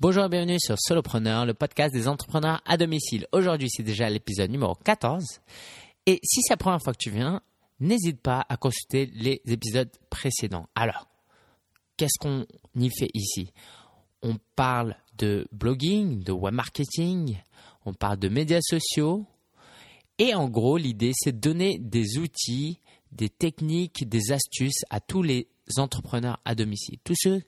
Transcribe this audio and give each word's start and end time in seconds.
Bonjour 0.00 0.24
et 0.24 0.28
bienvenue 0.30 0.58
sur 0.58 0.76
Solopreneur, 0.78 1.44
le 1.44 1.52
podcast 1.52 1.92
des 1.92 2.08
entrepreneurs 2.08 2.62
à 2.64 2.78
domicile. 2.78 3.26
Aujourd'hui, 3.32 3.68
c'est 3.68 3.82
déjà 3.82 4.08
l'épisode 4.08 4.50
numéro 4.50 4.74
14. 4.74 5.42
Et 6.06 6.20
si 6.22 6.40
c'est 6.40 6.54
la 6.54 6.56
première 6.56 6.80
fois 6.82 6.94
que 6.94 6.98
tu 6.98 7.10
viens, 7.10 7.42
n'hésite 7.80 8.18
pas 8.18 8.46
à 8.48 8.56
consulter 8.56 9.10
les 9.12 9.42
épisodes 9.44 9.90
précédents. 10.08 10.70
Alors, 10.74 11.06
qu'est-ce 11.98 12.18
qu'on 12.18 12.46
y 12.76 12.88
fait 12.88 13.10
ici? 13.12 13.52
On 14.22 14.38
parle 14.56 14.96
de 15.18 15.46
blogging, 15.52 16.24
de 16.24 16.32
web 16.32 16.54
marketing, 16.54 17.36
on 17.84 17.92
parle 17.92 18.16
de 18.16 18.30
médias 18.30 18.62
sociaux. 18.62 19.26
Et 20.16 20.34
en 20.34 20.48
gros, 20.48 20.78
l'idée, 20.78 21.12
c'est 21.14 21.32
de 21.32 21.40
donner 21.40 21.76
des 21.78 22.16
outils, 22.16 22.80
des 23.12 23.28
techniques, 23.28 24.08
des 24.08 24.32
astuces 24.32 24.82
à 24.88 25.00
tous 25.00 25.22
les 25.22 25.46
entrepreneurs 25.76 26.40
à 26.46 26.54
domicile. 26.54 26.96
Tous 27.04 27.16
ceux 27.18 27.42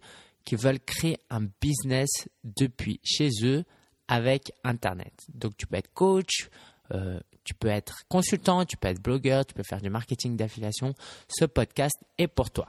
qui 0.45 0.57
veulent 0.57 0.81
créer 0.81 1.19
un 1.31 1.47
business 1.61 2.29
depuis 2.45 3.01
chez 3.03 3.31
eux 3.43 3.65
avec 4.09 4.53
Internet. 4.65 5.13
Donc 5.33 5.57
tu 5.57 5.67
peux 5.67 5.77
être 5.77 5.93
coach, 5.95 6.51
euh, 6.93 7.19
tu 7.45 7.55
peux 7.55 7.69
être 7.69 8.03
consultant, 8.09 8.65
tu 8.65 8.77
peux 8.77 8.89
être 8.89 9.03
blogueur, 9.03 9.47
tu 9.47 9.55
peux 9.55 9.63
faire 9.63 9.81
du 9.81 9.91
marketing 9.91 10.37
d'affiliation. 10.37 10.95
Ce 11.29 11.45
podcast 11.45 11.97
est 12.19 12.29
pour 12.29 12.51
toi. 12.51 12.69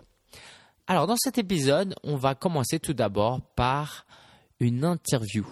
Alors 0.88 1.08
dans 1.08 1.18
cet 1.18 1.38
épisode, 1.38 1.96
on 2.04 2.16
va 2.16 2.36
commencer 2.36 2.80
tout 2.80 2.94
d'abord 2.94 3.41
par 3.55 4.05
une 4.60 4.85
interview. 4.85 5.46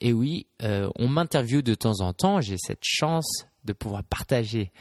Et 0.00 0.12
oui, 0.12 0.46
euh, 0.62 0.90
on 0.96 1.08
m'interviewe 1.08 1.62
de 1.62 1.74
temps 1.74 2.00
en 2.00 2.12
temps. 2.12 2.40
J'ai 2.40 2.58
cette 2.58 2.82
chance 2.82 3.46
de 3.64 3.72
pouvoir 3.72 4.04
partager 4.04 4.72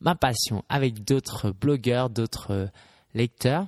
ma 0.00 0.14
passion 0.14 0.64
avec 0.68 1.04
d'autres 1.04 1.50
blogueurs, 1.50 2.10
d'autres 2.10 2.70
lecteurs. 3.14 3.66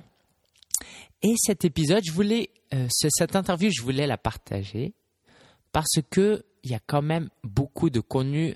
Et 1.27 1.33
cet 1.37 1.65
épisode, 1.65 2.03
je 2.05 2.11
voulais, 2.11 2.51
euh, 2.75 2.87
cette 2.91 3.35
interview, 3.35 3.71
je 3.75 3.81
voulais 3.81 4.05
la 4.05 4.15
partager 4.15 4.93
parce 5.71 5.97
que 6.11 6.45
il 6.63 6.69
y 6.69 6.75
a 6.75 6.79
quand 6.79 7.01
même 7.01 7.29
beaucoup 7.43 7.89
de 7.89 7.99
contenus 7.99 8.55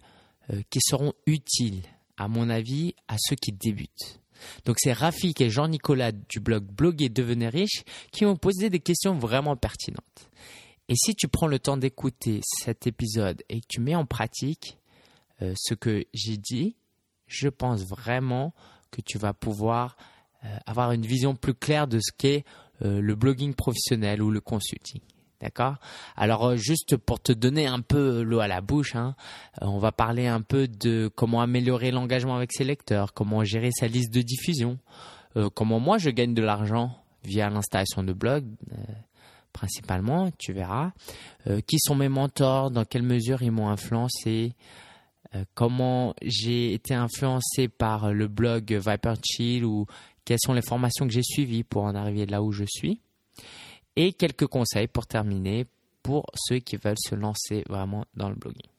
euh, 0.51 0.61
qui 0.69 0.77
seront 0.87 1.13
utiles, 1.25 1.81
à 2.15 2.27
mon 2.27 2.47
avis, 2.47 2.93
à 3.07 3.15
ceux 3.17 3.35
qui 3.35 3.53
débutent. 3.53 4.21
Donc 4.65 4.75
c'est 4.79 4.93
Rafik 4.93 5.41
et 5.41 5.49
Jean-Nicolas 5.49 6.11
du 6.11 6.39
blog 6.39 6.63
Bloguer 6.63 7.09
Devenez 7.09 7.49
Riche 7.49 7.83
qui 8.11 8.23
m'ont 8.23 8.37
posé 8.37 8.69
des 8.69 8.79
questions 8.79 9.17
vraiment 9.17 9.55
pertinentes. 9.55 10.29
Et 10.89 10.95
si 10.95 11.15
tu 11.15 11.27
prends 11.27 11.47
le 11.47 11.57
temps 11.57 11.77
d'écouter 11.77 12.41
cet 12.43 12.85
épisode 12.85 13.41
et 13.49 13.61
que 13.61 13.67
tu 13.67 13.81
mets 13.81 13.95
en 13.95 14.05
pratique 14.05 14.77
euh, 15.41 15.55
ce 15.57 15.73
que 15.73 16.05
j'ai 16.13 16.37
dit, 16.37 16.75
je 17.25 17.49
pense 17.49 17.83
vraiment 17.83 18.53
que 18.91 19.01
tu 19.01 19.17
vas 19.17 19.33
pouvoir 19.33 19.97
avoir 20.65 20.91
une 20.91 21.05
vision 21.05 21.35
plus 21.35 21.53
claire 21.53 21.87
de 21.87 21.99
ce 21.99 22.11
qu'est 22.17 22.43
euh, 22.81 23.01
le 23.01 23.15
blogging 23.15 23.53
professionnel 23.53 24.21
ou 24.21 24.31
le 24.31 24.39
consulting. 24.39 25.01
D'accord? 25.41 25.75
Alors 26.15 26.47
euh, 26.47 26.55
juste 26.55 26.95
pour 26.95 27.19
te 27.19 27.33
donner 27.33 27.67
un 27.67 27.81
peu 27.81 28.21
l'eau 28.21 28.39
à 28.39 28.47
la 28.47 28.61
bouche, 28.61 28.95
hein, 28.95 29.15
on 29.59 29.79
va 29.79 29.91
parler 29.91 30.27
un 30.27 30.41
peu 30.41 30.67
de 30.67 31.09
comment 31.13 31.41
améliorer 31.41 31.91
l'engagement 31.91 32.37
avec 32.37 32.53
ses 32.53 32.63
lecteurs, 32.63 33.13
comment 33.13 33.43
gérer 33.43 33.71
sa 33.71 33.87
liste 33.87 34.13
de 34.13 34.21
diffusion, 34.21 34.77
comment 35.53 35.79
moi 35.79 35.97
je 35.97 36.09
gagne 36.09 36.33
de 36.33 36.41
l'argent 36.41 36.91
via 37.23 37.49
l'installation 37.49 38.03
de 38.03 38.13
blogs 38.13 38.47
principalement, 39.53 40.29
tu 40.37 40.53
verras, 40.53 40.91
qui 41.67 41.79
sont 41.79 41.95
mes 41.95 42.09
mentors, 42.09 42.71
dans 42.71 42.85
quelle 42.85 43.03
mesure 43.03 43.41
ils 43.41 43.51
m'ont 43.51 43.69
influencé, 43.69 44.53
comment 45.53 46.13
j'ai 46.21 46.73
été 46.73 46.93
influencé 46.93 47.67
par 47.67 48.13
le 48.13 48.27
blog 48.27 48.71
Viper 48.71 49.13
Chill 49.23 49.65
ou 49.65 49.85
quelles 50.29 50.37
sont 50.39 50.53
les 50.53 50.61
formations 50.61 51.07
que 51.07 51.11
j'ai 51.11 51.23
suivies 51.23 51.63
pour 51.63 51.85
en 51.85 51.95
arriver 51.95 52.27
là 52.27 52.43
où 52.43 52.51
je 52.51 52.63
suis, 52.69 53.01
et 53.95 54.13
quelques 54.13 54.45
conseils 54.45 54.85
pour 54.85 55.07
terminer 55.07 55.65
pour 56.03 56.27
ceux 56.35 56.59
qui 56.59 56.77
veulent 56.77 56.99
se 56.99 57.15
lancer 57.15 57.63
vraiment 57.67 58.05
dans 58.13 58.29
le 58.29 58.35
blogging. 58.35 58.69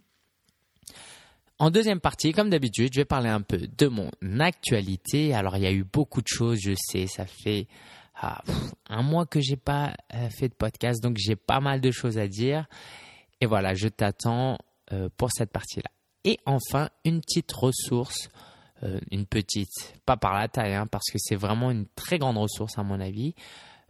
En 1.59 1.73
deuxième 1.73 1.99
partie, 1.99 2.31
comme 2.31 2.51
d'habitude, 2.51 2.93
je 2.95 3.01
vais 3.01 3.05
parler 3.05 3.31
un 3.31 3.41
peu 3.41 3.59
de 3.59 3.87
mon 3.89 4.13
actualité. 4.39 5.35
Alors, 5.35 5.57
il 5.57 5.65
y 5.65 5.67
a 5.67 5.73
eu 5.73 5.83
beaucoup 5.83 6.23
de 6.23 6.29
choses, 6.29 6.61
je 6.63 6.75
sais, 6.77 7.09
ça 7.09 7.27
fait 7.27 7.67
ah, 8.15 8.45
un 8.89 9.03
mois 9.03 9.27
que 9.27 9.41
j'ai 9.41 9.57
pas 9.57 9.97
euh, 10.15 10.31
fait 10.31 10.51
de 10.51 10.55
podcast, 10.55 11.03
donc 11.03 11.17
j'ai 11.19 11.35
pas 11.35 11.59
mal 11.59 11.81
de 11.81 11.91
choses 11.91 12.17
à 12.17 12.29
dire. 12.29 12.67
Et 13.41 13.47
voilà, 13.47 13.75
je 13.75 13.89
t'attends 13.89 14.57
euh, 14.93 15.09
pour 15.17 15.31
cette 15.33 15.51
partie-là. 15.51 15.91
Et 16.23 16.39
enfin, 16.47 16.91
une 17.05 17.21
petite 17.21 17.51
ressource 17.51 18.29
euh, 18.83 18.99
une 19.11 19.27
petite, 19.27 19.95
pas 20.07 20.17
par 20.17 20.35
la 20.35 20.49
taille, 20.49 20.75
hein, 20.75 20.87
parce 20.87 21.11
que 21.11 21.19
c'est 21.19 21.37
vraiment 21.37 21.71
une 21.71 21.87
très 21.95 22.19
grande 22.19 22.39
ressource 22.39 22.79
à 22.79 22.83
mon 22.83 23.01
avis. 23.01 23.35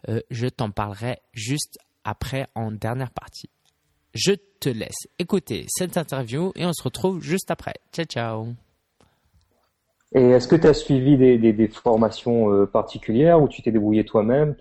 Euh, 0.08 0.20
je 0.30 0.46
t'en 0.46 0.70
parlerai 0.70 1.18
juste 1.32 1.78
après 2.04 2.46
en 2.54 2.72
dernière 2.72 3.10
partie. 3.10 3.50
Je 4.14 4.32
te 4.58 4.68
laisse 4.68 5.06
écouter 5.18 5.66
cette 5.68 5.96
interview 5.96 6.52
et 6.56 6.66
on 6.66 6.72
se 6.72 6.82
retrouve 6.82 7.22
juste 7.22 7.50
après. 7.50 7.74
Ciao, 7.92 8.04
ciao. 8.06 8.46
Et 10.12 10.22
est-ce 10.22 10.48
que 10.48 10.56
tu 10.56 10.66
as 10.66 10.74
suivi 10.74 11.16
des, 11.16 11.68
formations 11.68 12.52
euh, 12.52 12.66
particulières 12.66 13.40
ou 13.40 13.48
tu 13.48 13.62
t'es 13.62 13.70
débrouillé 13.70 14.04
toi-même? 14.04 14.56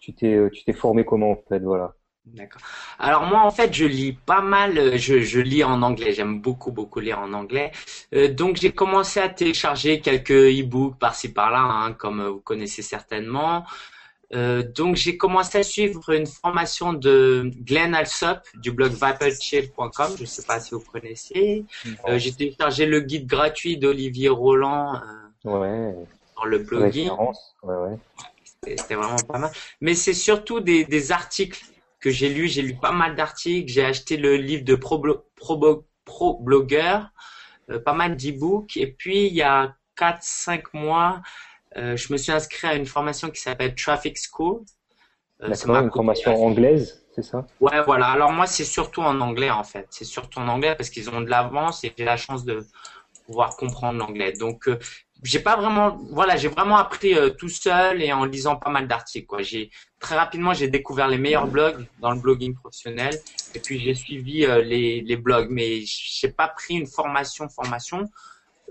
Tu 0.00 0.14
t'es 0.14 0.72
formé 0.72 1.04
comment 1.04 1.32
en 1.32 1.38
fait? 1.48 1.58
Voilà 1.58 1.94
D'accord. 2.26 2.62
Alors 2.98 3.26
moi 3.26 3.42
en 3.42 3.50
fait 3.50 3.74
je 3.74 3.84
lis 3.84 4.14
pas 4.14 4.40
mal, 4.40 4.78
euh, 4.78 4.96
je, 4.96 5.20
je 5.20 5.40
lis 5.40 5.62
en 5.62 5.82
anglais, 5.82 6.12
j'aime 6.14 6.40
beaucoup 6.40 6.72
beaucoup 6.72 6.98
lire 6.98 7.18
en 7.18 7.34
anglais. 7.34 7.70
Euh, 8.14 8.28
donc 8.28 8.56
j'ai 8.56 8.72
commencé 8.72 9.20
à 9.20 9.28
télécharger 9.28 10.00
quelques 10.00 10.30
e-books 10.30 10.98
par-ci 10.98 11.32
par-là, 11.32 11.60
hein, 11.60 11.92
comme 11.92 12.20
euh, 12.20 12.30
vous 12.30 12.40
connaissez 12.40 12.80
certainement. 12.80 13.66
Euh, 14.32 14.62
donc 14.62 14.96
j'ai 14.96 15.18
commencé 15.18 15.58
à 15.58 15.62
suivre 15.62 16.08
une 16.10 16.26
formation 16.26 16.94
de 16.94 17.50
Glenn 17.60 17.94
Alsop 17.94 18.38
du 18.54 18.72
blog 18.72 18.92
viperchill.com, 18.92 20.14
je 20.16 20.22
ne 20.22 20.26
sais 20.26 20.42
pas 20.42 20.60
si 20.60 20.70
vous 20.70 20.80
connaissez. 20.80 21.66
Euh, 22.08 22.18
j'ai 22.18 22.32
téléchargé 22.32 22.86
le 22.86 23.00
guide 23.00 23.26
gratuit 23.26 23.76
d'Olivier 23.76 24.30
Roland 24.30 24.98
ouais. 25.44 25.94
dans 26.36 26.44
le 26.46 26.58
blogging. 26.58 27.10
Ouais, 27.62 27.74
ouais. 27.76 27.98
C'était 28.62 28.94
vraiment 28.94 29.16
pas 29.28 29.38
mal. 29.38 29.52
Mais 29.82 29.94
c'est 29.94 30.14
surtout 30.14 30.60
des, 30.60 30.86
des 30.86 31.12
articles 31.12 31.62
que 32.04 32.10
j'ai 32.10 32.28
lu. 32.28 32.48
J'ai 32.48 32.62
lu 32.62 32.76
pas 32.76 32.92
mal 32.92 33.16
d'articles. 33.16 33.72
J'ai 33.72 33.84
acheté 33.84 34.18
le 34.18 34.36
livre 34.36 34.64
de 34.64 34.74
Pro, 34.74 35.02
Pro, 36.04 36.44
euh, 37.70 37.78
pas 37.80 37.94
mal 37.94 38.16
d'e-books. 38.16 38.76
Et 38.76 38.88
puis, 38.88 39.26
il 39.26 39.34
y 39.34 39.42
a 39.42 39.74
4-5 39.96 40.64
mois, 40.74 41.22
euh, 41.76 41.96
je 41.96 42.12
me 42.12 42.18
suis 42.18 42.32
inscrit 42.32 42.68
à 42.68 42.74
une 42.74 42.86
formation 42.86 43.30
qui 43.30 43.40
s'appelle 43.40 43.74
Traffic 43.74 44.18
School. 44.18 44.62
Euh, 45.42 45.52
c'est 45.54 45.68
une 45.68 45.90
formation 45.90 46.34
anglaise, 46.44 47.04
c'est 47.14 47.22
ça? 47.22 47.46
Ouais, 47.60 47.82
voilà. 47.84 48.08
Alors 48.08 48.32
moi, 48.32 48.46
c'est 48.46 48.64
surtout 48.64 49.00
en 49.00 49.20
anglais 49.20 49.50
en 49.50 49.64
fait. 49.64 49.86
C'est 49.90 50.04
surtout 50.04 50.38
en 50.38 50.48
anglais 50.48 50.74
parce 50.76 50.90
qu'ils 50.90 51.10
ont 51.10 51.20
de 51.20 51.30
l'avance 51.30 51.84
et 51.84 51.92
j'ai 51.96 52.04
la 52.04 52.16
chance 52.16 52.44
de 52.44 52.64
pouvoir 53.26 53.56
comprendre 53.56 53.98
l'anglais. 53.98 54.32
Donc, 54.32 54.68
euh, 54.68 54.78
j'ai 55.24 55.40
pas 55.40 55.56
vraiment, 55.56 55.98
voilà, 56.10 56.36
j'ai 56.36 56.48
vraiment 56.48 56.76
appris 56.76 57.14
euh, 57.14 57.30
tout 57.30 57.48
seul 57.48 58.02
et 58.02 58.12
en 58.12 58.24
lisant 58.24 58.56
pas 58.56 58.70
mal 58.70 58.86
d'articles. 58.86 59.26
Quoi. 59.26 59.42
J'ai 59.42 59.70
très 59.98 60.16
rapidement, 60.16 60.52
j'ai 60.52 60.68
découvert 60.68 61.08
les 61.08 61.18
meilleurs 61.18 61.46
blogs 61.46 61.86
dans 62.00 62.12
le 62.12 62.20
blogging 62.20 62.54
professionnel 62.54 63.14
et 63.54 63.58
puis 63.58 63.80
j'ai 63.80 63.94
suivi 63.94 64.44
euh, 64.44 64.62
les, 64.62 65.00
les 65.00 65.16
blogs, 65.16 65.48
mais 65.50 65.80
j'ai 65.84 66.28
pas 66.28 66.48
pris 66.48 66.74
une 66.74 66.86
formation, 66.86 67.48
formation. 67.48 68.10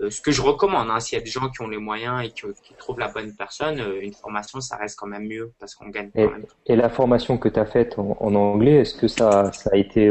Euh, 0.00 0.10
ce 0.10 0.20
que 0.20 0.30
je 0.30 0.42
recommande, 0.42 0.90
hein, 0.90 1.00
s'il 1.00 1.18
y 1.18 1.20
a 1.20 1.24
des 1.24 1.30
gens 1.30 1.48
qui 1.48 1.60
ont 1.60 1.68
les 1.68 1.78
moyens 1.78 2.24
et 2.24 2.30
qui, 2.30 2.42
qui 2.62 2.74
trouvent 2.78 3.00
la 3.00 3.08
bonne 3.08 3.34
personne, 3.34 3.82
une 4.00 4.14
formation, 4.14 4.60
ça 4.60 4.76
reste 4.76 4.96
quand 4.98 5.06
même 5.08 5.26
mieux 5.26 5.52
parce 5.58 5.74
qu'on 5.74 5.88
gagne 5.88 6.10
quand 6.14 6.22
et, 6.22 6.28
même. 6.28 6.46
Et 6.66 6.76
la 6.76 6.88
formation 6.88 7.36
que 7.36 7.48
tu 7.48 7.58
as 7.58 7.66
faite 7.66 7.98
en, 7.98 8.16
en 8.20 8.34
anglais, 8.36 8.76
est-ce 8.76 8.94
que 8.94 9.08
ça, 9.08 9.52
ça 9.52 9.70
a 9.72 9.76
été 9.76 10.08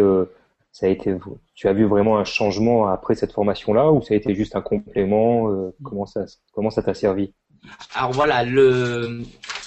ça 0.74 0.88
a 0.88 0.90
été, 0.90 1.16
tu 1.54 1.68
as 1.68 1.74
vu 1.74 1.86
vraiment 1.86 2.18
un 2.18 2.24
changement 2.24 2.88
après 2.88 3.14
cette 3.14 3.32
formation-là 3.32 3.92
ou 3.92 4.02
ça 4.02 4.16
a 4.16 4.18
été 4.18 4.34
juste 4.34 4.56
un 4.56 4.62
complément 4.62 5.50
euh, 5.52 5.72
Comment 5.84 6.08
ça, 6.08 6.26
comment 6.52 6.72
ça 6.72 6.82
t'a 6.82 6.96
servi? 6.96 7.32
Alors 7.94 8.12
voilà, 8.12 8.44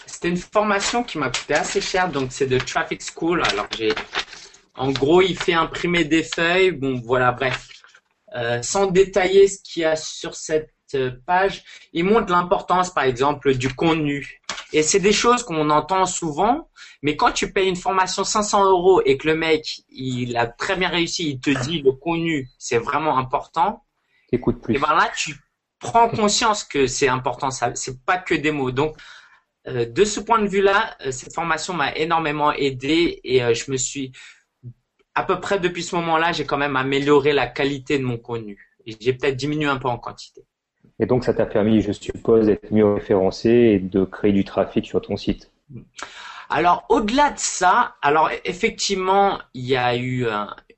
c'était 0.05 0.29
une 0.29 0.37
formation 0.37 1.05
qui 1.05 1.19
m'a 1.19 1.31
coûté 1.31 1.55
assez 1.55 1.81
cher, 1.81 2.11
donc 2.11 2.33
c'est 2.33 2.49
de 2.49 2.59
Traffic 2.59 3.01
School. 3.01 3.41
Alors 3.45 3.69
j'ai, 3.79 3.93
en 4.75 4.91
gros, 4.91 5.23
il 5.23 5.39
fait 5.39 5.55
imprimer 5.55 6.05
des 6.05 6.25
feuilles. 6.25 6.73
Bon, 6.73 7.01
voilà, 7.05 7.31
bref, 7.31 7.69
euh, 8.35 8.61
sans 8.63 8.87
détailler 8.87 9.47
ce 9.47 9.63
qu'il 9.63 9.83
y 9.83 9.85
a 9.85 9.95
sur 9.95 10.35
cette 10.35 10.73
page, 11.25 11.63
il 11.93 12.05
montre 12.05 12.33
l'importance, 12.33 12.93
par 12.93 13.05
exemple, 13.05 13.55
du 13.55 13.73
contenu. 13.73 14.41
Et 14.73 14.83
c'est 14.83 15.01
des 15.01 15.13
choses 15.13 15.43
qu'on 15.43 15.71
entend 15.71 16.07
souvent, 16.07 16.69
mais 17.03 17.17
quand 17.17 17.33
tu 17.33 17.53
payes 17.53 17.69
une 17.69 17.77
formation 17.77 18.25
500 18.25 18.69
euros 18.69 19.01
et 19.05 19.17
que 19.17 19.29
le 19.29 19.37
mec, 19.37 19.83
il 19.89 20.37
a 20.37 20.47
très 20.47 20.77
bien 20.77 20.89
réussi, 20.89 21.31
il 21.31 21.41
te 21.41 21.51
dit 21.65 21.81
le 21.83 21.93
contenu, 21.93 22.49
c'est 22.59 22.79
vraiment 22.79 23.17
important. 23.17 23.85
Écoute 24.33 24.61
plus. 24.61 24.75
Et 24.75 24.79
ben 24.79 24.95
là, 24.95 25.11
tu 25.17 25.37
prends 25.79 26.09
conscience 26.09 26.65
que 26.65 26.87
c'est 26.87 27.09
important. 27.09 27.51
Ça, 27.51 27.75
c'est 27.75 28.05
pas 28.05 28.19
que 28.19 28.35
des 28.35 28.51
mots. 28.51 28.73
Donc, 28.73 28.97
euh, 29.69 29.87
de 29.87 30.05
ce 30.05 30.21
point 30.21 30.41
de 30.41 30.49
vue-là, 30.49 30.97
euh, 31.05 31.11
cette 31.11 31.35
formation 31.35 31.75
m'a 31.75 31.95
énormément 31.95 32.53
aidé 32.53 33.21
et 33.25 33.43
euh, 33.43 33.55
je 33.55 33.71
me 33.71 33.77
suis, 33.77 34.13
à 35.15 35.23
peu 35.23 35.41
près 35.41 35.59
depuis 35.59 35.83
ce 35.83 35.97
moment-là, 35.97 36.33
j'ai 36.33 36.47
quand 36.47 36.59
même 36.59 36.77
amélioré 36.77 37.33
la 37.33 37.47
qualité 37.47 37.99
de 37.99 38.05
mon 38.05 38.19
contenu. 38.19 38.59
Et 38.85 38.97
j'ai 39.01 39.13
peut-être 39.13 39.37
diminué 39.37 39.67
un 39.67 39.79
peu 39.79 39.89
en 39.89 39.99
quantité. 39.99 40.43
Et 40.99 41.07
donc, 41.07 41.25
ça 41.25 41.35
t'a 41.35 41.47
permis, 41.47 41.83
je 41.83 41.93
suppose, 41.93 42.47
d'être 42.47 42.73
mieux 42.73 42.95
référencé 42.95 43.51
et 43.51 43.79
de 43.79 44.05
créer 44.05 44.33
du 44.33 44.45
trafic 44.45 44.87
sur 44.87 45.01
ton 45.03 45.17
site. 45.17 45.51
Alors 46.49 46.85
au-delà 46.89 47.31
de 47.31 47.39
ça, 47.39 47.97
alors 48.03 48.31
effectivement, 48.45 49.41
il 49.53 49.67
y 49.67 49.77
a 49.77 49.97
eu 49.97 50.27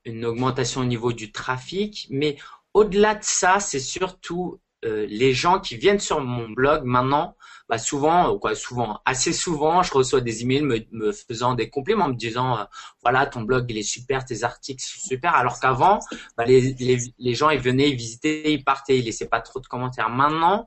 une 0.03 0.25
augmentation 0.25 0.81
au 0.81 0.85
niveau 0.85 1.13
du 1.13 1.31
trafic, 1.31 2.07
mais 2.09 2.37
au-delà 2.73 3.15
de 3.15 3.23
ça, 3.23 3.59
c'est 3.59 3.79
surtout 3.79 4.59
euh, 4.85 5.05
les 5.09 5.33
gens 5.33 5.59
qui 5.59 5.75
viennent 5.77 5.99
sur 5.99 6.21
mon 6.21 6.49
blog 6.49 6.83
maintenant, 6.85 7.35
bah 7.69 7.77
souvent, 7.77 8.35
quoi, 8.39 8.55
souvent, 8.55 8.99
assez 9.05 9.31
souvent, 9.31 9.83
je 9.83 9.93
reçois 9.93 10.21
des 10.21 10.41
emails 10.41 10.63
me, 10.63 10.79
me 10.91 11.11
faisant 11.11 11.53
des 11.53 11.69
compliments, 11.69 12.07
me 12.07 12.15
disant, 12.15 12.57
euh, 12.57 12.63
voilà, 13.03 13.27
ton 13.27 13.41
blog 13.41 13.67
il 13.69 13.77
est 13.77 13.83
super, 13.83 14.25
tes 14.25 14.43
articles 14.43 14.81
sont 14.81 15.07
super. 15.07 15.35
Alors 15.35 15.59
qu'avant, 15.59 15.99
bah, 16.35 16.45
les, 16.45 16.73
les, 16.79 16.97
les, 17.19 17.33
gens 17.35 17.51
ils 17.51 17.59
venaient, 17.59 17.91
ils 17.91 17.95
visitaient, 17.95 18.51
ils 18.51 18.63
partaient, 18.63 18.97
ils 18.97 19.05
laissaient 19.05 19.27
pas 19.27 19.39
trop 19.39 19.59
de 19.59 19.67
commentaires. 19.67 20.09
Maintenant, 20.09 20.65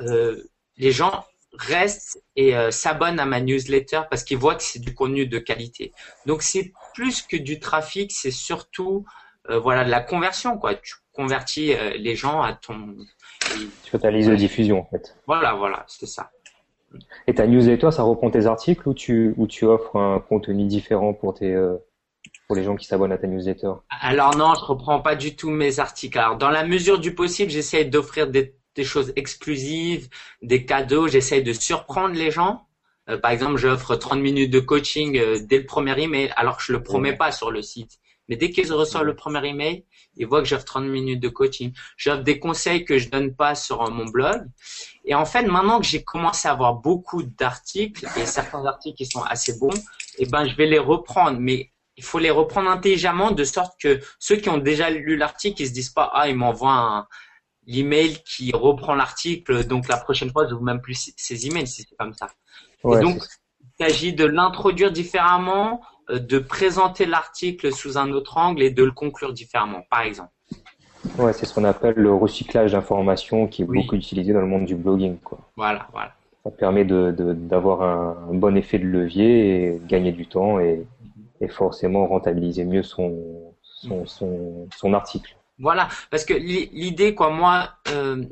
euh, 0.00 0.44
les 0.76 0.92
gens 0.92 1.26
restent 1.52 2.22
et 2.36 2.56
euh, 2.56 2.70
s'abonnent 2.70 3.18
à 3.18 3.26
ma 3.26 3.40
newsletter 3.40 4.02
parce 4.08 4.22
qu'ils 4.22 4.38
voient 4.38 4.54
que 4.54 4.62
c'est 4.62 4.78
du 4.78 4.94
contenu 4.94 5.26
de 5.26 5.38
qualité. 5.40 5.92
Donc 6.26 6.42
c'est 6.42 6.72
plus 6.94 7.22
que 7.22 7.36
du 7.36 7.58
trafic, 7.58 8.12
c'est 8.12 8.30
surtout 8.30 9.04
voilà 9.48 9.84
de 9.84 9.90
la 9.90 10.00
conversion 10.00 10.58
quoi. 10.58 10.76
Tu 10.76 10.94
convertis 11.12 11.74
les 11.98 12.14
gens 12.14 12.40
à 12.40 12.52
ton. 12.52 12.94
Tu 13.84 13.98
ta 13.98 14.10
liste 14.10 14.30
de 14.30 14.36
diffusion 14.36 14.80
en 14.80 14.84
fait. 14.84 15.16
Voilà, 15.26 15.54
voilà, 15.54 15.84
c'est 15.88 16.06
ça. 16.06 16.30
Et 17.26 17.34
ta 17.34 17.46
newsletter, 17.46 17.90
ça 17.90 18.02
reprend 18.02 18.30
tes 18.30 18.46
articles 18.46 18.88
ou 18.88 18.94
tu, 18.94 19.34
ou 19.36 19.46
tu 19.46 19.64
offres 19.64 19.96
un 19.96 20.20
contenu 20.20 20.64
différent 20.64 21.12
pour 21.12 21.34
tes, 21.34 21.56
pour 22.46 22.56
les 22.56 22.64
gens 22.64 22.76
qui 22.76 22.86
s'abonnent 22.86 23.12
à 23.12 23.18
ta 23.18 23.26
newsletter? 23.26 23.72
Alors 24.00 24.36
non, 24.36 24.54
je 24.54 24.64
reprends 24.64 25.00
pas 25.00 25.14
du 25.14 25.36
tout 25.36 25.50
mes 25.50 25.78
articles. 25.78 26.18
Alors 26.18 26.36
dans 26.36 26.50
la 26.50 26.64
mesure 26.64 26.98
du 26.98 27.14
possible, 27.14 27.50
j'essaie 27.50 27.84
d'offrir 27.84 28.28
des 28.28 28.56
des 28.76 28.84
choses 28.84 29.12
exclusives, 29.16 30.08
des 30.42 30.64
cadeaux. 30.64 31.08
J'essaye 31.08 31.42
de 31.42 31.52
surprendre 31.52 32.14
les 32.14 32.30
gens. 32.30 32.66
Euh, 33.08 33.18
par 33.18 33.30
exemple, 33.30 33.56
j'offre 33.56 33.96
30 33.96 34.20
minutes 34.20 34.50
de 34.50 34.60
coaching 34.60 35.18
euh, 35.18 35.38
dès 35.42 35.58
le 35.58 35.66
premier 35.66 36.00
email, 36.00 36.32
alors 36.36 36.56
que 36.56 36.62
je 36.62 36.72
le 36.72 36.82
promets 36.82 37.16
pas 37.16 37.32
sur 37.32 37.50
le 37.50 37.62
site. 37.62 37.98
Mais 38.30 38.36
dès 38.36 38.50
qu'ils 38.50 38.72
reçoivent 38.72 39.04
le 39.04 39.16
premier 39.16 39.46
email, 39.46 39.84
ils 40.16 40.26
voient 40.26 40.40
que 40.40 40.46
j'offre 40.46 40.64
30 40.64 40.84
minutes 40.84 41.20
de 41.20 41.28
coaching. 41.28 41.72
J'offre 41.96 42.22
des 42.22 42.38
conseils 42.38 42.84
que 42.84 42.96
je 42.96 43.10
donne 43.10 43.34
pas 43.34 43.56
sur 43.56 43.90
mon 43.90 44.06
blog. 44.06 44.46
Et 45.04 45.16
en 45.16 45.26
fait, 45.26 45.42
maintenant 45.42 45.80
que 45.80 45.86
j'ai 45.86 46.04
commencé 46.04 46.46
à 46.46 46.52
avoir 46.52 46.74
beaucoup 46.74 47.24
d'articles 47.24 48.06
et 48.16 48.26
certains 48.26 48.64
articles 48.64 48.96
qui 48.96 49.06
sont 49.06 49.22
assez 49.22 49.58
bons, 49.58 49.74
eh 50.18 50.26
ben, 50.26 50.46
je 50.46 50.54
vais 50.54 50.66
les 50.66 50.78
reprendre. 50.78 51.38
Mais 51.40 51.72
il 51.96 52.04
faut 52.04 52.20
les 52.20 52.30
reprendre 52.30 52.70
intelligemment 52.70 53.32
de 53.32 53.42
sorte 53.42 53.78
que 53.80 54.00
ceux 54.20 54.36
qui 54.36 54.48
ont 54.48 54.58
déjà 54.58 54.88
lu 54.90 55.16
l'article, 55.16 55.62
ils 55.62 55.68
se 55.68 55.72
disent 55.72 55.90
pas, 55.90 56.10
ah, 56.14 56.28
ils 56.28 56.36
m'envoient 56.36 56.72
un, 56.72 57.06
l'email 57.66 58.22
qui 58.24 58.52
reprend 58.52 58.94
l'article. 58.94 59.64
Donc 59.66 59.88
la 59.88 59.96
prochaine 59.96 60.30
fois, 60.30 60.46
je 60.48 60.54
vous 60.54 60.64
même 60.64 60.80
plus 60.80 61.12
ces 61.16 61.46
emails 61.46 61.66
si 61.66 61.82
c'est 61.82 61.96
comme 61.96 62.14
ça. 62.14 62.28
et 62.84 63.00
donc, 63.00 63.22
il 63.60 63.86
s'agit 63.86 64.12
de 64.12 64.24
l'introduire 64.24 64.92
différemment, 64.92 65.80
de 66.18 66.38
présenter 66.38 67.06
l'article 67.06 67.72
sous 67.72 67.98
un 67.98 68.10
autre 68.10 68.36
angle 68.36 68.62
et 68.62 68.70
de 68.70 68.84
le 68.84 68.92
conclure 68.92 69.32
différemment, 69.32 69.82
par 69.90 70.02
exemple. 70.02 70.30
Ouais, 71.18 71.32
c'est 71.32 71.46
ce 71.46 71.54
qu'on 71.54 71.64
appelle 71.64 71.94
le 71.96 72.12
recyclage 72.12 72.72
d'informations 72.72 73.46
qui 73.46 73.62
est 73.62 73.64
beaucoup 73.64 73.96
utilisé 73.96 74.32
dans 74.32 74.40
le 74.40 74.46
monde 74.46 74.66
du 74.66 74.74
blogging. 74.74 75.18
Quoi. 75.18 75.38
Voilà, 75.56 75.88
voilà. 75.92 76.12
Ça 76.44 76.50
permet 76.50 76.84
d'avoir 76.84 77.78
de, 78.26 78.32
un, 78.32 78.34
bon 78.34 78.56
effet 78.56 78.78
de 78.78 78.86
levier 78.86 79.64
et 79.64 79.80
gagner 79.86 80.12
du 80.12 80.26
temps 80.26 80.58
et, 80.58 80.86
et 81.40 81.48
forcément 81.48 82.06
rentabiliser 82.06 82.64
mieux 82.64 82.82
son, 82.82 83.52
son, 83.62 84.06
son, 84.06 84.68
son 84.74 84.94
article. 84.94 85.36
Voilà, 85.58 85.88
parce 86.10 86.24
que 86.24 86.32
l'idée, 86.32 87.14
quoi, 87.14 87.30
moi, 87.30 87.68
euh, 87.88 88.24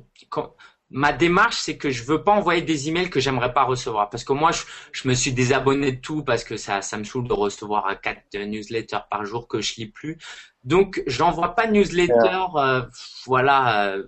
ma 0.91 1.13
démarche, 1.13 1.57
c'est 1.57 1.77
que 1.77 1.91
je 1.91 2.03
veux 2.05 2.23
pas 2.25 2.33
envoyer 2.33 2.63
des 2.63 2.89
emails 2.89 3.11
que 3.11 3.21
j'aimerais 3.21 3.53
pas 3.53 3.65
recevoir, 3.65 4.11
parce 4.11 4.25
que 4.25 4.33
moi, 4.33 4.51
je, 4.93 5.09
me 5.09 5.15
suis 5.15 5.33
désabonné 5.33 5.93
de 5.93 6.01
tout 6.01 6.23
parce 6.23 6.45
que 6.45 6.57
ça, 6.57 6.83
ça 6.83 6.97
me 6.97 7.05
saoule 7.05 7.29
de 7.29 7.33
recevoir 7.33 8.01
quatre 8.01 8.23
newsletters 8.35 9.05
par 9.11 9.25
jour 9.25 9.49
que 9.49 9.61
je 9.61 9.75
lis 9.77 9.87
plus. 9.87 10.19
Donc, 10.65 11.03
j'envoie 11.07 11.55
pas 11.55 11.67
de 11.67 11.73
newsletter, 11.73 12.45
euh, 12.57 12.83
voilà, 13.27 13.93
euh, 13.93 14.07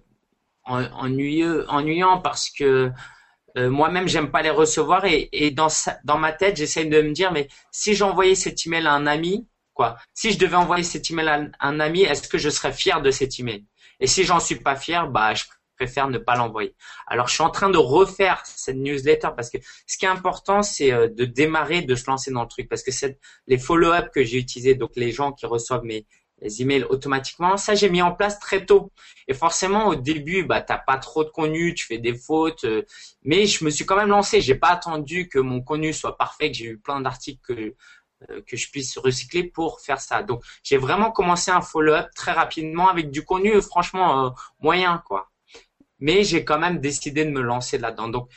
ennuyeux, 0.65 1.67
ennuyant 1.69 2.19
parce 2.21 2.51
que 2.51 2.91
moi-même, 3.57 4.07
j'aime 4.07 4.31
pas 4.31 4.43
les 4.43 4.51
recevoir 4.51 5.05
et, 5.05 5.29
et 5.33 5.51
dans, 5.51 5.67
dans 6.05 6.19
ma 6.19 6.33
tête, 6.33 6.57
j'essaye 6.57 6.89
de 6.89 7.03
me 7.03 7.13
dire, 7.13 7.33
mais 7.33 7.49
si 7.73 7.95
j'envoyais 7.95 8.37
cet 8.37 8.65
email 8.65 8.87
à 8.87 8.93
un 8.93 9.09
ami, 9.09 9.49
si 10.15 10.33
je 10.33 10.39
devais 10.39 10.57
envoyer 10.57 10.85
cet 10.85 11.11
email 11.11 11.29
à 11.29 11.67
un 11.67 11.81
ami, 11.81 12.03
est-ce 12.03 12.29
que 12.29 12.39
je 12.39 12.51
serais 12.51 12.73
fier 12.73 13.03
de 13.03 13.11
cet 13.11 13.39
email? 13.39 13.65
Et 14.01 14.07
si 14.07 14.25
j'en 14.25 14.41
suis 14.41 14.57
pas 14.57 14.77
fier, 14.77 15.09
bah 15.09 15.35
je 15.35 15.45
préfère 15.81 16.09
ne 16.09 16.19
pas 16.19 16.37
l'envoyer. 16.37 16.75
Alors 17.07 17.29
je 17.29 17.35
suis 17.35 17.43
en 17.43 17.49
train 17.49 17.71
de 17.71 17.79
refaire 17.79 18.43
cette 18.45 18.77
newsletter 18.77 19.31
parce 19.35 19.49
que 19.49 19.57
ce 19.87 19.97
qui 19.97 20.05
est 20.05 20.09
important, 20.09 20.63
c'est 20.63 20.93
euh, 20.93 21.09
de 21.09 21.25
démarrer, 21.25 21.81
de 21.81 21.95
se 21.95 22.05
lancer 22.07 22.31
dans 22.31 22.43
le 22.43 22.49
truc 22.49 22.69
parce 22.69 22.83
que 22.83 22.91
les 23.47 23.57
follow-up 23.57 24.11
que 24.15 24.23
j'ai 24.23 24.39
utilisés, 24.39 24.75
donc 24.75 24.91
les 24.97 25.11
gens 25.11 25.33
qui 25.33 25.47
reçoivent 25.47 25.85
mes 25.85 26.05
emails 26.59 26.85
automatiquement, 26.85 27.57
ça 27.57 27.75
j'ai 27.75 27.89
mis 27.89 28.03
en 28.03 28.13
place 28.13 28.39
très 28.39 28.67
tôt. 28.67 28.93
Et 29.27 29.33
forcément 29.33 29.89
au 29.89 29.95
début, 29.95 30.45
bah 30.45 30.61
t'as 30.61 30.77
pas 30.77 30.99
trop 30.99 31.25
de 31.25 31.31
contenu, 31.31 31.73
tu 31.73 31.87
fais 31.87 31.99
des 31.99 32.15
fautes, 32.15 32.65
euh, 32.65 32.83
mais 33.23 33.47
je 33.47 33.65
me 33.65 33.71
suis 33.71 33.87
quand 33.87 33.97
même 33.97 34.11
lancé. 34.11 34.43
J'ai 34.43 34.55
pas 34.55 34.69
attendu 34.69 35.29
que 35.29 35.39
mon 35.39 35.63
contenu 35.63 35.95
soit 35.95 36.19
parfait, 36.19 36.51
que 36.51 36.59
j'ai 36.59 36.67
eu 36.67 36.79
plein 36.79 37.01
d'articles 37.01 37.41
que 37.43 37.75
euh, 38.29 38.43
que 38.47 38.55
je 38.55 38.71
puisse 38.71 38.99
recycler 38.99 39.45
pour 39.45 39.81
faire 39.81 39.99
ça. 39.99 40.23
Donc 40.23 40.43
j'ai 40.63 40.77
vraiment 40.77 41.11
commencé 41.11 41.51
un 41.51 41.63
follow-up 41.63 42.09
très 42.15 42.33
rapidement 42.33 42.89
avec 42.91 43.11
du 43.11 43.25
contenu 43.25 43.63
franchement 43.63 44.27
euh, 44.27 44.31
moyen 44.61 45.03
quoi. 45.07 45.30
Mais 46.01 46.25
j'ai 46.25 46.45
quand 46.45 46.59
même 46.59 46.81
décidé 46.81 47.25
de 47.25 47.31
me 47.31 47.41
lancer 47.41 47.79
là-dedans. 47.79 48.09
Donc 48.09 48.29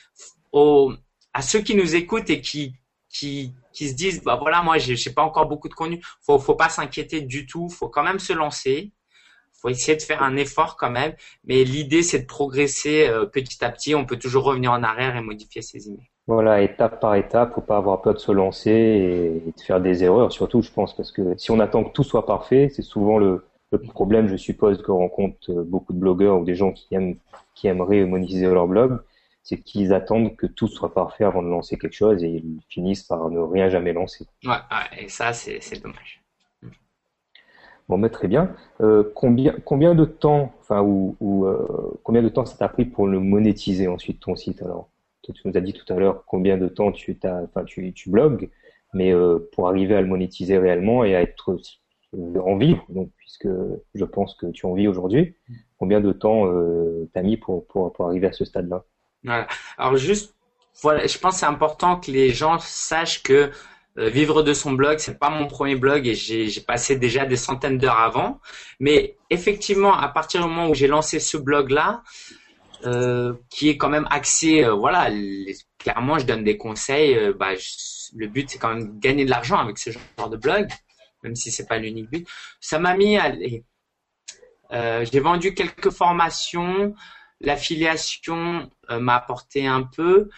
à 1.34 1.42
ceux 1.42 1.60
qui 1.60 1.76
nous 1.76 1.96
écoutent 1.96 2.30
et 2.30 2.42
qui 2.42 2.74
qui 3.10 3.54
qui 3.72 3.90
se 3.90 3.96
disent 3.96 4.24
bah 4.24 4.38
voilà 4.40 4.62
moi 4.62 4.78
j'ai 4.78 5.12
pas 5.12 5.24
encore 5.24 5.48
beaucoup 5.48 5.70
de 5.70 5.74
contenu, 5.74 6.02
faut 6.22 6.40
faut 6.40 6.56
pas 6.56 6.70
s'inquiéter 6.70 7.22
du 7.22 7.46
tout, 7.46 7.70
faut 7.70 7.90
quand 7.90 8.04
même 8.04 8.20
se 8.20 8.34
lancer. 8.34 8.92
Faut 9.62 9.70
essayer 9.70 9.96
de 9.96 10.02
faire 10.02 10.22
un 10.22 10.36
effort 10.36 10.76
quand 10.76 10.92
même, 10.92 11.14
mais 11.46 11.64
l'idée 11.64 12.04
c'est 12.04 12.20
de 12.20 12.26
progresser 12.26 13.10
petit 13.32 13.64
à 13.64 13.70
petit. 13.70 13.96
On 13.96 14.06
peut 14.06 14.18
toujours 14.20 14.44
revenir 14.44 14.74
en 14.74 14.84
arrière 14.84 15.16
et 15.16 15.22
modifier 15.22 15.62
ses 15.62 15.88
emails. 15.88 16.10
Voilà, 16.26 16.62
étape 16.62 17.02
par 17.02 17.16
étape, 17.16 17.54
faut 17.54 17.62
pas 17.62 17.76
avoir 17.76 18.02
peur 18.02 18.14
de 18.14 18.20
se 18.20 18.32
lancer 18.32 18.72
et, 18.72 19.52
de 19.52 19.62
faire 19.62 19.82
des 19.82 20.06
erreurs, 20.06 20.32
surtout, 20.32 20.62
je 20.62 20.72
pense, 20.72 20.96
parce 20.96 21.12
que 21.12 21.36
si 21.38 21.52
on 21.52 21.60
attend 21.60 21.84
que 21.84 21.92
tout 21.92 22.04
soit 22.04 22.26
parfait, 22.26 22.70
c'est 22.74 22.82
souvent 22.82 23.18
le, 23.18 23.46
problème, 23.78 24.28
je 24.28 24.36
suppose, 24.36 24.82
que 24.82 24.92
rencontrent 24.92 25.52
beaucoup 25.64 25.94
de 25.94 26.00
blogueurs 26.00 26.40
ou 26.40 26.46
des 26.46 26.56
gens 26.56 26.72
qui 26.72 26.94
aiment, 26.96 27.18
qui 27.56 27.68
aimeraient 27.68 28.06
monétiser 28.06 28.46
leur 28.46 28.68
blog, 28.68 29.00
c'est 29.44 29.58
qu'ils 29.58 29.94
attendent 29.94 30.36
que 30.36 30.48
tout 30.48 30.68
soit 30.68 30.94
parfait 30.94 31.26
avant 31.26 31.44
de 31.44 31.50
lancer 31.50 31.78
quelque 31.78 31.94
chose 31.94 32.24
et 32.24 32.30
ils 32.30 32.62
finissent 32.70 33.04
par 33.04 33.30
ne 33.30 33.40
rien 33.40 33.70
jamais 33.70 33.94
lancer. 33.94 34.26
Ouais, 34.46 34.56
et 34.98 35.10
ça, 35.10 35.34
c'est 35.34 35.60
dommage. 35.82 36.24
Bon, 37.90 37.98
mais 37.98 38.10
très 38.10 38.30
bien. 38.30 38.56
Euh, 38.80 39.04
combien, 39.14 39.54
combien 39.66 39.94
de 39.94 40.06
temps, 40.06 40.54
enfin, 40.62 40.82
ou, 40.82 41.46
euh, 41.46 42.00
combien 42.04 42.24
de 42.24 42.30
temps 42.30 42.46
ça 42.46 42.58
t'a 42.58 42.70
pris 42.70 42.86
pour 42.86 43.08
le 43.08 43.20
monétiser 43.20 43.90
ensuite 43.90 44.22
ton 44.22 44.36
site 44.36 44.62
alors? 44.62 44.90
Tu 45.22 45.32
nous 45.46 45.56
as 45.56 45.62
dit 45.62 45.74
tout 45.74 45.92
à 45.94 45.98
l'heure 45.98 46.24
combien 46.26 46.58
de 46.58 46.68
temps 46.68 46.92
tu, 46.92 47.18
tu, 47.66 47.94
tu 47.94 48.10
blogues, 48.10 48.50
mais 48.94 49.14
euh, 49.14 49.40
pour 49.54 49.68
arriver 49.68 49.96
à 49.96 50.02
le 50.02 50.08
monétiser 50.08 50.58
réellement 50.58 51.04
et 51.04 51.16
à 51.16 51.22
être 51.22 51.52
euh, 51.52 51.62
en 52.14 52.58
vivre, 52.58 52.86
donc 52.90 53.10
puisque 53.18 53.48
je 53.94 54.06
pense 54.06 54.36
que 54.36 54.48
tu 54.48 54.66
en 54.66 54.74
vis 54.74 54.88
aujourd'hui, 54.88 55.36
combien 55.78 56.02
de 56.02 56.12
temps 56.12 56.48
euh, 56.48 57.10
t'as 57.14 57.22
mis 57.22 57.38
pour, 57.38 57.66
pour, 57.68 57.92
pour 57.94 58.08
arriver 58.08 58.28
à 58.28 58.34
ce 58.34 58.46
stade-là? 58.46 58.84
Alors 59.78 59.98
juste, 59.98 60.36
voilà, 60.82 61.06
je 61.06 61.18
pense 61.18 61.36
que 61.36 61.40
c'est 61.42 61.46
important 61.46 62.00
que 62.00 62.12
les 62.12 62.30
gens 62.30 62.60
sachent 62.60 63.24
que 63.24 63.52
euh, 64.00 64.10
vivre 64.10 64.42
de 64.42 64.54
son 64.54 64.72
blog, 64.72 64.98
c'est 64.98 65.20
pas 65.20 65.30
mon 65.30 65.48
premier 65.48 65.76
blog 65.76 66.08
et 66.08 66.16
j'ai 66.16 66.62
passé 66.62 66.96
déjà 66.96 67.26
des 67.26 67.36
centaines 67.36 67.78
d'heures 67.78 68.00
avant. 68.00 68.40
Mais 68.80 69.18
effectivement, 69.30 69.96
à 69.96 70.08
partir 70.08 70.42
du 70.42 70.48
moment 70.48 70.70
où 70.70 70.74
j'ai 70.74 70.88
lancé 70.88 71.20
ce 71.20 71.38
blog-là, 71.38 72.02
euh, 72.86 73.34
qui 73.50 73.70
est 73.70 73.78
quand 73.78 73.90
même 73.90 74.08
axé, 74.10 74.66
euh, 74.66 74.74
voilà, 74.74 75.10
clairement, 75.78 76.18
je 76.18 76.26
donne 76.26 76.44
des 76.44 76.58
conseils. 76.58 77.34
Bah, 77.40 77.52
le 78.16 78.28
but, 78.28 78.50
c'est 78.50 78.58
quand 78.58 78.74
même 78.74 79.00
gagner 79.00 79.26
de 79.26 79.30
l'argent 79.30 79.58
avec 79.58 79.78
ce 79.78 79.92
genre 79.92 80.30
de 80.30 80.38
blog, 80.38 80.68
même 81.24 81.36
si 81.36 81.52
c'est 81.52 81.66
pas 81.66 81.78
l'unique 81.78 82.10
but. 82.10 82.28
Ça 82.60 82.80
m'a 82.80 82.96
mis 82.96 83.18
à... 83.18 83.34
j'ai 85.04 85.20
vendu 85.20 85.54
quelques 85.54 85.92
formations. 85.92 86.94
L'affiliation 87.42 88.70
m'a 88.90 89.16
apporté 89.16 89.68
un 89.68 89.84
peu. 89.84 90.30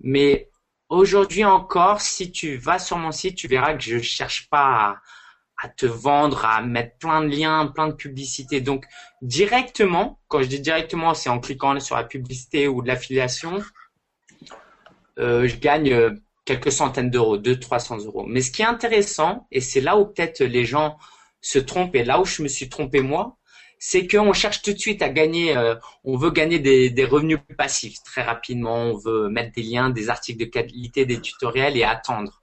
Mais 0.00 0.50
aujourd'hui 0.88 1.44
encore, 1.44 2.00
si 2.00 2.30
tu 2.30 2.56
vas 2.56 2.78
sur 2.78 2.98
mon 2.98 3.12
site, 3.12 3.36
tu 3.36 3.48
verras 3.48 3.74
que 3.74 3.82
je 3.82 3.98
cherche 3.98 4.48
pas 4.48 4.66
à 4.66 5.00
à 5.56 5.68
te 5.68 5.86
vendre, 5.86 6.44
à 6.44 6.62
mettre 6.62 6.98
plein 6.98 7.22
de 7.22 7.28
liens, 7.28 7.66
plein 7.66 7.88
de 7.88 7.94
publicités. 7.94 8.60
Donc 8.60 8.84
directement, 9.22 10.20
quand 10.28 10.42
je 10.42 10.46
dis 10.48 10.60
directement, 10.60 11.14
c'est 11.14 11.30
en 11.30 11.40
cliquant 11.40 11.78
sur 11.80 11.96
la 11.96 12.04
publicité 12.04 12.68
ou 12.68 12.82
de 12.82 12.88
l'affiliation, 12.88 13.62
euh, 15.18 15.46
je 15.46 15.56
gagne 15.56 15.92
euh, 15.92 16.10
quelques 16.44 16.72
centaines 16.72 17.10
d'euros, 17.10 17.38
200, 17.38 17.60
300 17.60 17.98
euros. 18.04 18.24
Mais 18.26 18.40
ce 18.40 18.50
qui 18.50 18.62
est 18.62 18.66
intéressant, 18.66 19.46
et 19.50 19.60
c'est 19.60 19.80
là 19.80 19.96
où 19.98 20.06
peut-être 20.06 20.42
les 20.42 20.64
gens 20.64 20.98
se 21.40 21.58
trompent, 21.58 21.94
et 21.94 22.04
là 22.04 22.20
où 22.20 22.24
je 22.24 22.42
me 22.42 22.48
suis 22.48 22.68
trompé 22.68 23.00
moi, 23.00 23.36
c'est 23.78 24.06
qu'on 24.06 24.32
cherche 24.32 24.62
tout 24.62 24.72
de 24.72 24.78
suite 24.78 25.02
à 25.02 25.08
gagner, 25.08 25.56
euh, 25.56 25.74
on 26.04 26.16
veut 26.16 26.30
gagner 26.30 26.58
des, 26.58 26.90
des, 26.90 27.04
revenus 27.04 27.38
passifs 27.58 28.02
très 28.02 28.22
rapidement, 28.22 28.76
on 28.76 28.96
veut 28.96 29.28
mettre 29.28 29.52
des 29.52 29.62
liens, 29.62 29.90
des 29.90 30.08
articles 30.08 30.38
de 30.38 30.46
qualité, 30.46 31.04
des 31.04 31.20
tutoriels 31.20 31.76
et 31.76 31.84
attendre. 31.84 32.42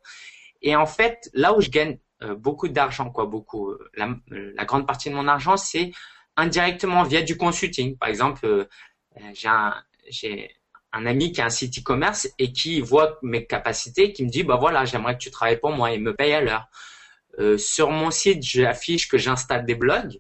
Et 0.62 0.76
en 0.76 0.86
fait, 0.86 1.30
là 1.34 1.56
où 1.56 1.62
je 1.62 1.70
gagne 1.70 1.98
euh, 2.22 2.36
beaucoup 2.36 2.68
d'argent, 2.68 3.10
quoi, 3.10 3.26
beaucoup, 3.26 3.74
la, 3.96 4.10
la, 4.30 4.66
grande 4.66 4.86
partie 4.86 5.10
de 5.10 5.16
mon 5.16 5.28
argent, 5.28 5.58
c'est 5.58 5.92
indirectement 6.38 7.04
via 7.04 7.24
du 7.24 7.38
consulting. 7.38 7.98
Par 7.98 8.10
exemple, 8.10 8.68
j'ai 9.34 9.48
un, 9.48 9.74
j'ai 10.10 10.52
un 10.94 11.06
ami 11.06 11.32
qui 11.32 11.42
a 11.42 11.46
un 11.46 11.50
site 11.50 11.80
e-commerce 11.80 12.30
et 12.38 12.52
qui 12.52 12.82
voit 12.82 13.18
mes 13.22 13.46
capacités, 13.46 14.14
qui 14.14 14.26
me 14.26 14.30
dit 14.30 14.44
bah 14.44 14.58
voilà, 14.58 14.86
j'aimerais 14.86 15.14
que 15.14 15.24
tu 15.24 15.32
travailles 15.32 15.60
pour 15.60 15.72
moi 15.72 15.92
et 15.92 15.98
me 15.98 16.16
paye 16.16 16.34
à 16.34 16.42
l'heure. 16.42 16.68
Euh, 17.40 17.58
sur 17.58 17.92
mon 17.92 18.12
site, 18.12 18.44
j'affiche 18.44 19.08
que 19.08 19.18
j'installe 19.18 19.66
des 19.66 19.76
blogs 19.76 20.20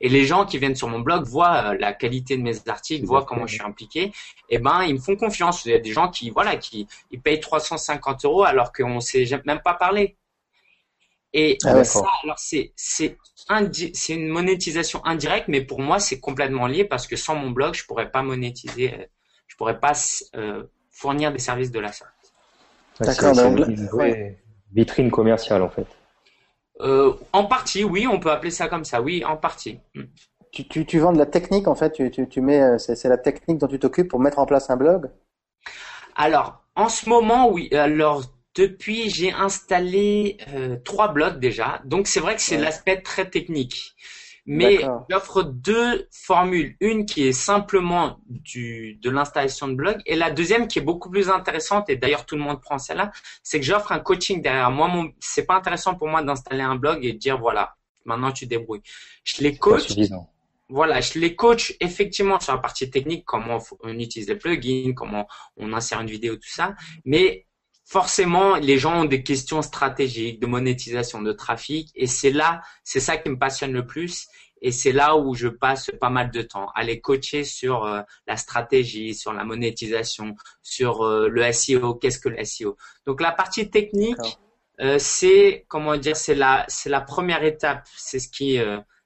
et 0.00 0.08
les 0.08 0.24
gens 0.24 0.44
qui 0.44 0.58
viennent 0.58 0.74
sur 0.74 0.88
mon 0.88 1.00
blog 1.00 1.24
voient 1.24 1.72
euh, 1.72 1.76
la 1.78 1.92
qualité 1.92 2.36
de 2.36 2.42
mes 2.42 2.68
articles, 2.68 3.06
voient 3.06 3.24
comment 3.24 3.46
je 3.46 3.54
suis 3.54 3.62
impliqué. 3.62 4.12
Et 4.48 4.58
ben 4.58 4.82
ils 4.84 4.94
me 4.94 5.00
font 5.00 5.16
confiance. 5.16 5.64
Il 5.64 5.72
y 5.72 5.74
a 5.74 5.78
des 5.78 5.92
gens 5.92 6.10
qui 6.10 6.30
voilà 6.30 6.56
qui 6.56 6.86
ils 7.10 7.20
payent 7.20 7.40
350 7.40 8.24
euros 8.24 8.44
alors 8.44 8.72
qu'on 8.72 9.00
s'est 9.00 9.26
même 9.44 9.60
pas 9.64 9.74
parlé. 9.74 10.16
Et 11.32 11.58
ah, 11.64 11.84
ça, 11.84 12.02
alors 12.22 12.38
c'est 12.38 12.72
c'est 12.76 13.18
une 14.08 14.28
monétisation 14.28 15.04
indirecte, 15.04 15.48
mais 15.48 15.60
pour 15.60 15.80
moi 15.80 15.98
c'est 15.98 16.20
complètement 16.20 16.66
lié 16.66 16.84
parce 16.84 17.06
que 17.06 17.16
sans 17.16 17.34
mon 17.34 17.50
blog 17.50 17.74
je 17.74 17.84
pourrais 17.84 18.10
pas 18.10 18.22
monétiser 18.22 18.94
euh, 18.94 19.04
je 19.46 19.56
pourrais 19.56 19.80
pas 19.80 19.92
euh, 20.34 20.64
fournir 20.90 21.32
des 21.32 21.38
services 21.38 21.70
de 21.70 21.80
la 21.80 21.92
sorte. 21.92 22.10
D'accord, 23.00 23.34
donc 23.34 23.68
une 23.68 23.86
vraie 23.86 24.38
vitrine 24.72 25.10
commerciale 25.10 25.62
en 25.62 25.70
fait. 25.70 25.86
Euh, 26.80 27.14
en 27.32 27.44
partie, 27.44 27.84
oui, 27.84 28.06
on 28.06 28.20
peut 28.20 28.30
appeler 28.30 28.50
ça 28.50 28.68
comme 28.68 28.84
ça, 28.84 29.00
oui, 29.00 29.24
en 29.24 29.36
partie. 29.36 29.80
Mm. 29.94 30.02
Tu, 30.52 30.68
tu, 30.68 30.86
tu 30.86 30.98
vends 30.98 31.12
de 31.12 31.18
la 31.18 31.26
technique 31.26 31.68
en 31.68 31.74
fait, 31.74 31.92
tu, 31.92 32.10
tu, 32.10 32.28
tu 32.28 32.40
mets, 32.40 32.62
euh, 32.62 32.78
c'est 32.78 33.08
la 33.08 33.18
technique 33.18 33.58
dont 33.58 33.66
tu 33.66 33.78
t'occupes 33.78 34.08
pour 34.08 34.20
mettre 34.20 34.38
en 34.38 34.46
place 34.46 34.70
un 34.70 34.76
blog. 34.76 35.10
Alors, 36.14 36.64
en 36.74 36.88
ce 36.88 37.08
moment, 37.08 37.50
oui. 37.50 37.68
Alors, 37.72 38.22
depuis, 38.54 39.10
j'ai 39.10 39.32
installé 39.32 40.38
euh, 40.54 40.76
trois 40.84 41.12
blogs 41.12 41.38
déjà. 41.38 41.82
Donc, 41.84 42.06
c'est 42.06 42.20
vrai 42.20 42.36
que 42.36 42.40
c'est 42.40 42.56
l'aspect 42.56 43.02
très 43.02 43.28
technique. 43.28 43.94
Mais 44.46 44.78
j'offre 45.10 45.42
deux 45.42 46.08
formules. 46.10 46.76
Une 46.80 47.04
qui 47.04 47.26
est 47.26 47.32
simplement 47.32 48.18
du, 48.28 48.98
de 49.02 49.10
l'installation 49.10 49.68
de 49.68 49.74
blog 49.74 50.00
et 50.06 50.14
la 50.14 50.30
deuxième 50.30 50.68
qui 50.68 50.78
est 50.78 50.82
beaucoup 50.82 51.10
plus 51.10 51.28
intéressante 51.28 51.88
et 51.90 51.96
d'ailleurs 51.96 52.26
tout 52.26 52.36
le 52.36 52.42
monde 52.42 52.60
prend 52.60 52.78
celle-là, 52.78 53.10
c'est 53.42 53.58
que 53.58 53.66
j'offre 53.66 53.92
un 53.92 53.98
coaching 53.98 54.42
derrière 54.42 54.70
moi. 54.70 54.88
Mon, 54.88 55.10
c'est 55.18 55.46
pas 55.46 55.56
intéressant 55.56 55.96
pour 55.96 56.08
moi 56.08 56.22
d'installer 56.22 56.62
un 56.62 56.76
blog 56.76 57.04
et 57.04 57.12
de 57.12 57.18
dire 57.18 57.38
voilà, 57.38 57.76
maintenant 58.04 58.30
tu 58.30 58.46
débrouilles. 58.46 58.82
Je 59.24 59.42
les 59.42 59.56
coach. 59.56 59.94
Voilà, 60.68 61.00
je 61.00 61.20
les 61.20 61.36
coach 61.36 61.76
effectivement 61.78 62.40
sur 62.40 62.52
la 62.52 62.58
partie 62.58 62.90
technique, 62.90 63.24
comment 63.24 63.58
on 63.84 63.98
utilise 64.00 64.28
les 64.28 64.34
plugins, 64.34 64.94
comment 64.94 65.28
on 65.56 65.72
insère 65.72 66.00
une 66.00 66.08
vidéo, 66.08 66.34
tout 66.34 66.48
ça. 66.48 66.74
Mais 67.04 67.45
forcément, 67.86 68.56
les 68.56 68.78
gens 68.78 69.02
ont 69.02 69.04
des 69.04 69.22
questions 69.22 69.62
stratégiques, 69.62 70.40
de 70.40 70.46
monétisation, 70.46 71.22
de 71.22 71.32
trafic, 71.32 71.92
et 71.94 72.08
c'est 72.08 72.32
là, 72.32 72.60
c'est 72.82 73.00
ça 73.00 73.16
qui 73.16 73.30
me 73.30 73.38
passionne 73.38 73.72
le 73.72 73.86
plus, 73.86 74.26
et 74.60 74.72
c'est 74.72 74.90
là 74.92 75.16
où 75.16 75.34
je 75.34 75.46
passe 75.46 75.90
pas 76.00 76.10
mal 76.10 76.30
de 76.32 76.42
temps 76.42 76.68
à 76.74 76.82
les 76.82 77.00
coacher 77.00 77.44
sur 77.44 77.84
euh, 77.84 78.00
la 78.26 78.36
stratégie, 78.36 79.14
sur 79.14 79.32
la 79.32 79.44
monétisation, 79.44 80.34
sur 80.62 81.02
euh, 81.02 81.28
le 81.28 81.52
SEO. 81.52 81.94
Qu'est-ce 81.94 82.18
que 82.18 82.28
le 82.28 82.42
SEO 82.44 82.76
Donc 83.06 83.20
la 83.20 83.32
partie 83.32 83.70
technique, 83.70 84.16
euh, 84.80 84.98
c'est 84.98 85.64
comment 85.68 85.96
dire, 85.96 86.16
c'est 86.16 86.34
la 86.34 86.64
c'est 86.68 86.90
la 86.90 87.02
première 87.02 87.44
étape, 87.44 87.86
c'est 87.96 88.18
ce 88.18 88.28
qui 88.28 88.58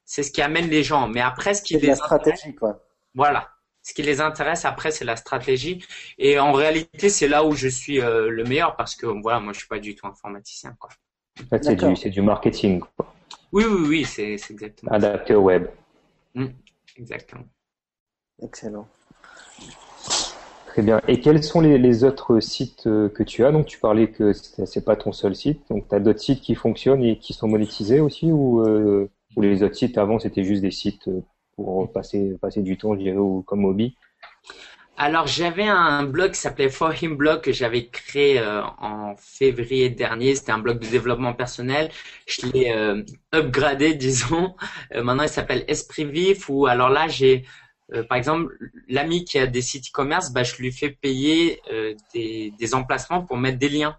c'est 0.05 0.23
ce 0.23 0.31
qui 0.31 0.41
amène 0.41 0.69
les 0.69 0.83
gens. 0.83 1.07
Mais 1.07 1.21
après, 1.21 1.53
ce 1.53 1.61
qui 1.61 1.77
les 1.77 1.87
la 1.87 1.95
stratégie, 1.95 2.55
quoi. 2.55 2.79
Voilà, 3.13 3.49
ce 3.83 3.93
qui 3.93 4.03
les 4.03 4.21
intéresse 4.21 4.65
après, 4.65 4.91
c'est 4.91 5.05
la 5.05 5.15
stratégie. 5.15 5.83
Et 6.17 6.39
en 6.39 6.51
réalité, 6.51 7.09
c'est 7.09 7.27
là 7.27 7.43
où 7.43 7.53
je 7.53 7.67
suis 7.67 7.99
euh, 7.99 8.29
le 8.29 8.43
meilleur 8.43 8.75
parce 8.75 8.95
que 8.95 9.05
voilà, 9.05 9.39
moi, 9.39 9.53
je 9.53 9.59
suis 9.59 9.67
pas 9.67 9.79
du 9.79 9.95
tout 9.95 10.07
informaticien, 10.07 10.75
quoi. 10.79 10.89
c'est 11.61 11.75
du, 11.75 12.09
du, 12.09 12.21
marketing. 12.21 12.81
Oui, 13.51 13.65
oui, 13.65 13.87
oui, 13.87 14.05
c'est 14.05 14.33
exactement. 14.33 14.91
Adapté 14.91 15.33
au 15.33 15.41
web. 15.41 15.67
Mmh, 16.35 16.45
exactement. 16.97 17.45
Excellent. 18.41 18.87
Très 20.67 20.83
bien. 20.83 21.01
Et 21.07 21.19
quels 21.19 21.43
sont 21.43 21.59
les, 21.59 21.77
les, 21.77 22.05
autres 22.05 22.39
sites 22.39 22.87
euh, 22.87 23.09
que 23.09 23.23
tu 23.23 23.43
as? 23.43 23.51
Donc, 23.51 23.65
tu 23.65 23.77
parlais 23.77 24.09
que 24.09 24.31
c'est 24.31 24.85
pas 24.85 24.95
ton 24.95 25.11
seul 25.11 25.35
site. 25.35 25.61
Donc, 25.69 25.89
tu 25.89 25.95
as 25.95 25.99
d'autres 25.99 26.21
sites 26.21 26.39
qui 26.39 26.55
fonctionnent 26.55 27.03
et 27.03 27.17
qui 27.17 27.33
sont 27.33 27.49
monétisés 27.49 27.99
aussi 27.99 28.31
ou, 28.31 28.61
euh, 28.61 29.09
ou 29.35 29.41
les 29.41 29.63
autres 29.63 29.75
sites 29.75 29.97
avant, 29.97 30.17
c'était 30.17 30.45
juste 30.45 30.61
des 30.61 30.71
sites 30.71 31.09
pour 31.55 31.91
passer, 31.91 32.37
du 32.57 32.77
temps, 32.77 32.95
je 32.95 32.99
dirais, 32.99 33.17
comme 33.45 33.65
hobby 33.65 33.95
alors 34.97 35.25
j'avais 35.25 35.67
un 35.67 36.03
blog 36.03 36.33
qui 36.33 36.39
s'appelait 36.39 36.69
For 36.69 36.93
Him 37.01 37.15
Blog 37.15 37.41
que 37.41 37.51
j'avais 37.51 37.87
créé 37.87 38.37
euh, 38.37 38.61
en 38.77 39.15
février 39.17 39.89
dernier. 39.89 40.35
C'était 40.35 40.51
un 40.51 40.59
blog 40.59 40.77
de 40.77 40.85
développement 40.85 41.33
personnel. 41.33 41.89
Je 42.27 42.45
l'ai 42.45 42.71
euh, 42.71 43.01
upgradé, 43.33 43.93
disons. 43.95 44.55
Euh, 44.93 45.01
maintenant 45.01 45.23
il 45.23 45.29
s'appelle 45.29 45.65
Esprit 45.67 46.05
Vif. 46.05 46.49
Ou 46.49 46.67
alors 46.67 46.89
là 46.89 47.07
j'ai, 47.07 47.45
par 48.09 48.17
exemple, 48.17 48.55
l'ami 48.89 49.25
qui 49.25 49.39
a 49.39 49.47
des 49.47 49.63
sites 49.63 49.87
e-commerce, 49.87 50.31
bah, 50.31 50.43
je 50.43 50.55
lui 50.57 50.71
fais 50.71 50.91
payer 50.91 51.61
des 52.13 52.75
emplacements 52.75 53.23
pour 53.23 53.37
mettre 53.37 53.57
des 53.57 53.69
liens 53.69 53.97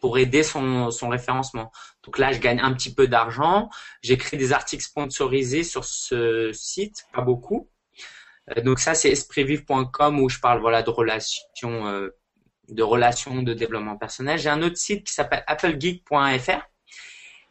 pour 0.00 0.18
aider 0.18 0.42
son, 0.42 0.90
référencement. 1.02 1.70
Donc 2.02 2.18
là, 2.18 2.32
je 2.32 2.40
gagne 2.40 2.60
un 2.60 2.72
petit 2.72 2.92
peu 2.94 3.06
d'argent. 3.06 3.68
J'écris 4.02 4.36
des 4.36 4.52
articles 4.52 4.82
sponsorisés 4.82 5.62
sur 5.62 5.84
ce 5.84 6.50
site, 6.52 7.06
pas 7.12 7.22
beaucoup. 7.22 7.68
Euh, 8.56 8.62
donc 8.62 8.80
ça, 8.80 8.94
c'est 8.94 9.10
espritvive.com 9.10 10.20
où 10.20 10.28
je 10.28 10.40
parle 10.40 10.60
voilà 10.60 10.82
de 10.82 10.90
relations, 10.90 11.86
euh, 11.86 12.08
de 12.68 12.82
relations, 12.82 13.42
de 13.42 13.52
développement 13.52 13.96
personnel. 13.96 14.38
J'ai 14.38 14.48
un 14.48 14.62
autre 14.62 14.78
site 14.78 15.06
qui 15.06 15.12
s'appelle 15.12 15.44
applegeek.fr. 15.46 16.62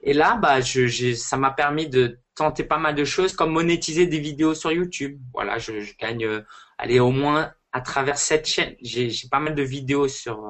Et 0.01 0.13
là, 0.13 0.37
bah, 0.37 0.59
ça 0.61 1.37
m'a 1.37 1.51
permis 1.51 1.87
de 1.89 2.19
tenter 2.33 2.63
pas 2.63 2.77
mal 2.77 2.95
de 2.95 3.03
choses, 3.03 3.33
comme 3.33 3.51
monétiser 3.51 4.07
des 4.07 4.19
vidéos 4.19 4.55
sur 4.55 4.71
YouTube. 4.71 5.19
Voilà, 5.33 5.57
je, 5.57 5.73
gagne, 5.99 6.25
euh, 6.25 6.41
allez, 6.77 6.99
au 6.99 7.11
moins 7.11 7.51
à 7.73 7.81
travers 7.81 8.17
cette 8.17 8.47
chaîne, 8.47 8.75
j'ai 8.81 9.11
pas 9.29 9.39
mal 9.39 9.53
de 9.53 9.61
vidéos 9.61 10.07
sur 10.07 10.49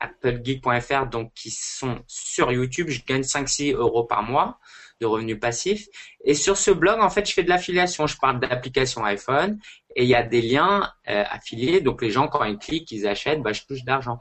applegeek.fr 0.00 1.06
donc 1.06 1.32
qui 1.34 1.50
sont 1.50 2.02
sur 2.06 2.52
YouTube. 2.52 2.88
Je 2.88 3.02
gagne 3.04 3.22
5-6 3.22 3.74
euros 3.74 4.04
par 4.04 4.22
mois 4.22 4.58
de 5.00 5.06
revenus 5.06 5.38
passifs. 5.38 5.86
Et 6.24 6.34
sur 6.34 6.56
ce 6.56 6.70
blog, 6.70 7.00
en 7.00 7.10
fait, 7.10 7.28
je 7.28 7.32
fais 7.32 7.42
de 7.42 7.48
l'affiliation. 7.48 8.06
Je 8.06 8.16
parle 8.16 8.40
d'application 8.40 9.04
iPhone 9.04 9.58
et 9.96 10.04
il 10.04 10.08
y 10.08 10.14
a 10.14 10.22
des 10.22 10.40
liens 10.40 10.90
euh, 11.08 11.24
affiliés. 11.30 11.80
Donc 11.80 12.02
les 12.02 12.10
gens, 12.10 12.28
quand 12.28 12.44
ils 12.44 12.58
cliquent, 12.58 12.90
ils 12.92 13.06
achètent, 13.06 13.42
bah, 13.42 13.52
je 13.52 13.62
touche 13.62 13.84
d'argent. 13.84 14.18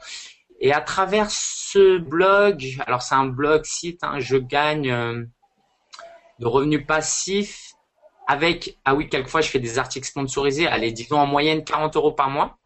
Et 0.60 0.74
à 0.74 0.82
travers 0.82 1.32
ce 1.32 1.98
blog, 1.98 2.64
alors 2.86 3.02
c'est 3.02 3.16
un 3.16 3.26
blog 3.26 3.66
site, 3.66 4.04
hein, 4.04 4.20
je 4.20 4.38
gagne 4.38 4.92
euh, 4.92 5.26
de 6.40 6.46
revenus 6.46 6.86
passifs 6.86 7.74
avec, 8.28 8.78
ah 8.86 8.94
oui, 8.94 9.10
quelquefois 9.10 9.42
je 9.42 9.50
fais 9.50 9.60
des 9.60 9.80
articles 9.80 10.08
sponsorisés, 10.08 10.68
allez, 10.68 10.92
disons 10.92 11.18
en 11.18 11.26
moyenne 11.26 11.64
40 11.64 11.96
euros 11.96 12.12
par 12.12 12.30
mois, 12.30 12.60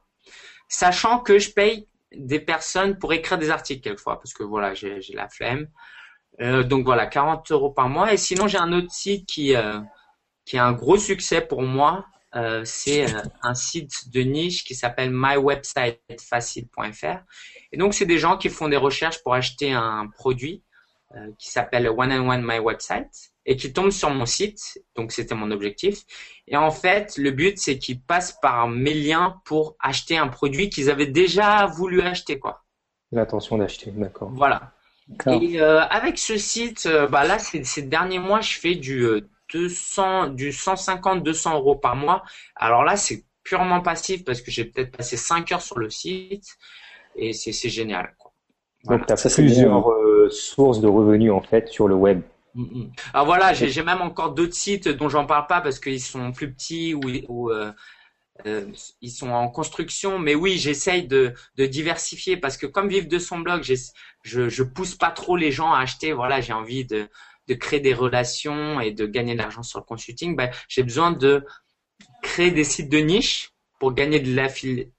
sachant 0.67 1.19
que 1.19 1.39
je 1.39 1.51
paye 1.51 1.87
des 2.17 2.39
personnes 2.39 2.97
pour 2.97 3.13
écrire 3.13 3.37
des 3.37 3.49
articles 3.49 3.81
quelquefois, 3.81 4.19
parce 4.19 4.33
que 4.33 4.43
voilà, 4.43 4.73
j'ai 4.73 5.01
la 5.13 5.29
flemme. 5.29 5.67
Euh, 6.41 6.63
donc 6.63 6.85
voilà, 6.85 7.07
40 7.07 7.51
euros 7.51 7.71
par 7.71 7.89
mois. 7.89 8.13
Et 8.13 8.17
sinon, 8.17 8.47
j'ai 8.47 8.57
un 8.57 8.71
autre 8.73 8.91
site 8.91 9.27
qui, 9.27 9.55
euh, 9.55 9.79
qui 10.45 10.57
a 10.57 10.65
un 10.65 10.73
gros 10.73 10.97
succès 10.97 11.41
pour 11.41 11.61
moi. 11.61 12.05
Euh, 12.35 12.63
c'est 12.65 13.05
un 13.43 13.55
site 13.55 14.11
de 14.11 14.21
niche 14.21 14.65
qui 14.65 14.75
s'appelle 14.75 15.11
mywebsitefacile.fr. 15.11 17.23
Et 17.71 17.77
donc, 17.77 17.93
c'est 17.93 18.05
des 18.05 18.17
gens 18.17 18.37
qui 18.37 18.49
font 18.49 18.67
des 18.67 18.75
recherches 18.77 19.23
pour 19.23 19.33
acheter 19.33 19.71
un 19.71 20.07
produit 20.07 20.63
qui 21.39 21.49
s'appelle 21.49 21.87
One 21.87 22.11
and 22.11 22.29
One 22.29 22.43
My 22.45 22.59
Website 22.59 23.31
et 23.45 23.55
qui 23.55 23.71
tombent 23.71 23.91
sur 23.91 24.09
mon 24.09 24.25
site. 24.25 24.81
Donc, 24.95 25.11
c'était 25.11 25.35
mon 25.35 25.51
objectif. 25.51 26.03
Et 26.47 26.57
en 26.57 26.71
fait, 26.71 27.17
le 27.17 27.31
but, 27.31 27.57
c'est 27.57 27.77
qu'ils 27.77 28.01
passent 28.01 28.37
par 28.41 28.67
mes 28.67 28.93
liens 28.93 29.41
pour 29.45 29.75
acheter 29.79 30.17
un 30.17 30.27
produit 30.27 30.69
qu'ils 30.69 30.89
avaient 30.89 31.07
déjà 31.07 31.65
voulu 31.65 32.01
acheter, 32.01 32.39
quoi. 32.39 32.63
L'intention 33.11 33.57
d'acheter, 33.57 33.91
d'accord. 33.91 34.31
Voilà. 34.33 34.73
Et 35.27 35.61
euh, 35.61 35.81
avec 35.81 36.17
ce 36.17 36.37
site, 36.37 36.87
euh, 36.87 37.07
bah 37.07 37.25
là, 37.25 37.37
ces, 37.37 37.81
derniers 37.83 38.19
mois, 38.19 38.41
je 38.41 38.57
fais 38.57 38.75
du 38.75 39.07
200, 39.53 40.25
euh, 40.25 40.29
du 40.29 40.51
150, 40.51 41.23
200 41.23 41.55
euros 41.55 41.75
par 41.75 41.95
mois. 41.95 42.23
Alors 42.55 42.83
là, 42.83 42.97
c'est 42.97 43.23
purement 43.43 43.81
passif 43.81 44.25
parce 44.25 44.41
que 44.41 44.49
j'ai 44.49 44.65
peut-être 44.65 44.97
passé 44.97 45.15
5 45.15 45.51
heures 45.51 45.61
sur 45.61 45.77
le 45.77 45.91
site 45.91 46.57
et 47.15 47.33
c'est 47.33 47.69
génial. 47.69 48.15
Quoi. 48.17 48.31
Donc, 48.85 49.05
tu 49.05 49.13
as 49.13 49.35
plusieurs 49.35 49.85
sources 50.31 50.81
de 50.81 50.87
revenus 50.87 51.31
en 51.31 51.41
fait 51.41 51.67
sur 51.69 51.87
le 51.87 51.95
web. 51.95 52.21
Mm, 52.55 52.63
mm. 52.63 52.91
Alors 53.13 53.25
voilà, 53.25 53.53
j'ai 53.53 53.83
même 53.83 54.01
encore 54.01 54.33
d'autres 54.33 54.53
sites 54.53 54.87
dont 54.87 55.09
j'en 55.09 55.25
parle 55.25 55.47
pas 55.47 55.61
parce 55.61 55.79
qu'ils 55.79 56.01
sont 56.01 56.31
plus 56.31 56.51
petits 56.53 56.93
ou, 56.93 57.51
euh, 57.51 57.71
euh, 58.45 58.65
ils 59.01 59.11
sont 59.11 59.29
en 59.29 59.49
construction. 59.49 60.19
Mais 60.19 60.35
oui, 60.35 60.57
j'essaye 60.57 61.07
de, 61.07 61.33
diversifier 61.57 62.37
parce 62.37 62.57
que 62.57 62.65
comme 62.65 62.89
vivre 62.89 63.07
de 63.07 63.19
son 63.19 63.39
blog, 63.39 63.63
je, 64.23 64.49
je 64.49 64.63
pousse 64.63 64.95
pas 64.95 65.11
trop 65.11 65.37
les 65.37 65.51
gens 65.51 65.73
à 65.73 65.79
acheter. 65.79 66.13
Voilà, 66.13 66.41
j'ai 66.41 66.53
envie 66.53 66.85
de 66.85 67.09
créer 67.53 67.79
des 67.79 67.93
relations 67.93 68.79
et 68.79 68.91
de 68.91 69.05
gagner 69.05 69.33
de 69.33 69.39
l'argent 69.39 69.63
sur 69.63 69.79
le 69.79 69.85
consulting, 69.85 70.35
ben, 70.35 70.49
j'ai 70.67 70.83
besoin 70.83 71.11
de 71.11 71.45
créer 72.23 72.51
des 72.51 72.63
sites 72.63 72.89
de 72.89 72.97
niche 72.97 73.51
pour 73.79 73.93
gagner 73.93 74.19
de 74.19 74.33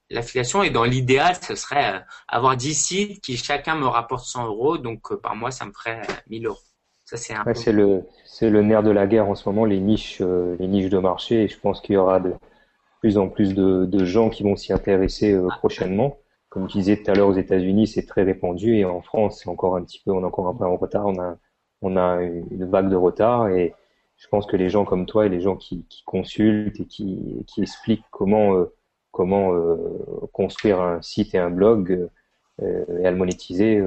l'affiliation. 0.09 0.63
Et 0.63 0.69
dans 0.69 0.83
l'idéal, 0.83 1.35
ce 1.41 1.55
serait 1.55 1.95
euh, 1.95 1.99
avoir 2.27 2.55
10 2.55 2.73
sites 2.75 3.21
qui 3.21 3.37
chacun 3.37 3.75
me 3.75 3.87
rapporte 3.87 4.25
100 4.25 4.45
euros. 4.45 4.77
Donc, 4.77 5.13
par 5.21 5.35
mois, 5.35 5.51
ça 5.51 5.65
me 5.65 5.73
ferait 5.73 6.01
1000 6.29 6.45
euros. 6.45 6.59
Ça, 7.45 7.53
c'est 7.53 7.71
le, 7.71 8.03
c'est 8.25 8.49
le 8.49 8.61
nerf 8.61 8.83
de 8.83 8.91
la 8.91 9.07
guerre 9.07 9.29
en 9.29 9.35
ce 9.35 9.47
moment, 9.47 9.65
les 9.65 9.79
niches, 9.79 10.21
les 10.21 10.67
niches 10.67 10.89
de 10.89 10.97
marché. 10.97 11.43
Et 11.43 11.47
je 11.47 11.59
pense 11.59 11.81
qu'il 11.81 11.95
y 11.95 11.97
aura 11.97 12.19
de 12.19 12.33
plus 12.99 13.17
en 13.17 13.29
plus 13.29 13.53
de, 13.53 13.85
de 13.85 14.05
gens 14.05 14.29
qui 14.29 14.43
vont 14.43 14.55
s'y 14.55 14.73
intéresser 14.73 15.39
prochainement 15.59 16.17
comme 16.49 16.67
tu 16.67 16.77
disais 16.77 16.97
tout 16.97 17.11
à 17.11 17.13
l'heure, 17.13 17.27
aux 17.27 17.33
États-Unis, 17.33 17.87
c'est 17.87 18.05
très 18.05 18.23
répandu 18.23 18.77
et 18.77 18.85
en 18.85 19.01
France, 19.01 19.41
c'est 19.41 19.49
encore 19.49 19.75
un 19.75 19.83
petit 19.83 20.01
peu, 20.03 20.11
on 20.11 20.21
est 20.21 20.25
encore 20.25 20.47
un 20.47 20.55
peu 20.55 20.65
en 20.65 20.77
retard. 20.77 21.05
On 21.05 21.19
a, 21.19 21.37
on 21.81 21.97
a 21.97 22.21
une 22.21 22.65
vague 22.65 22.89
de 22.89 22.95
retard 22.95 23.49
et 23.49 23.73
je 24.17 24.27
pense 24.29 24.45
que 24.47 24.57
les 24.57 24.69
gens 24.69 24.85
comme 24.85 25.05
toi 25.05 25.25
et 25.25 25.29
les 25.29 25.41
gens 25.41 25.55
qui, 25.55 25.85
qui 25.89 26.03
consultent 26.03 26.79
et 26.79 26.85
qui, 26.85 27.43
qui 27.47 27.61
expliquent 27.61 28.05
comment, 28.11 28.55
euh, 28.55 28.73
comment 29.11 29.53
euh, 29.53 29.77
construire 30.33 30.81
un 30.81 31.01
site 31.01 31.35
et 31.35 31.37
un 31.37 31.51
blog 31.51 32.09
euh, 32.61 32.85
et 33.01 33.05
à 33.05 33.11
le 33.11 33.17
monétiser 33.17 33.83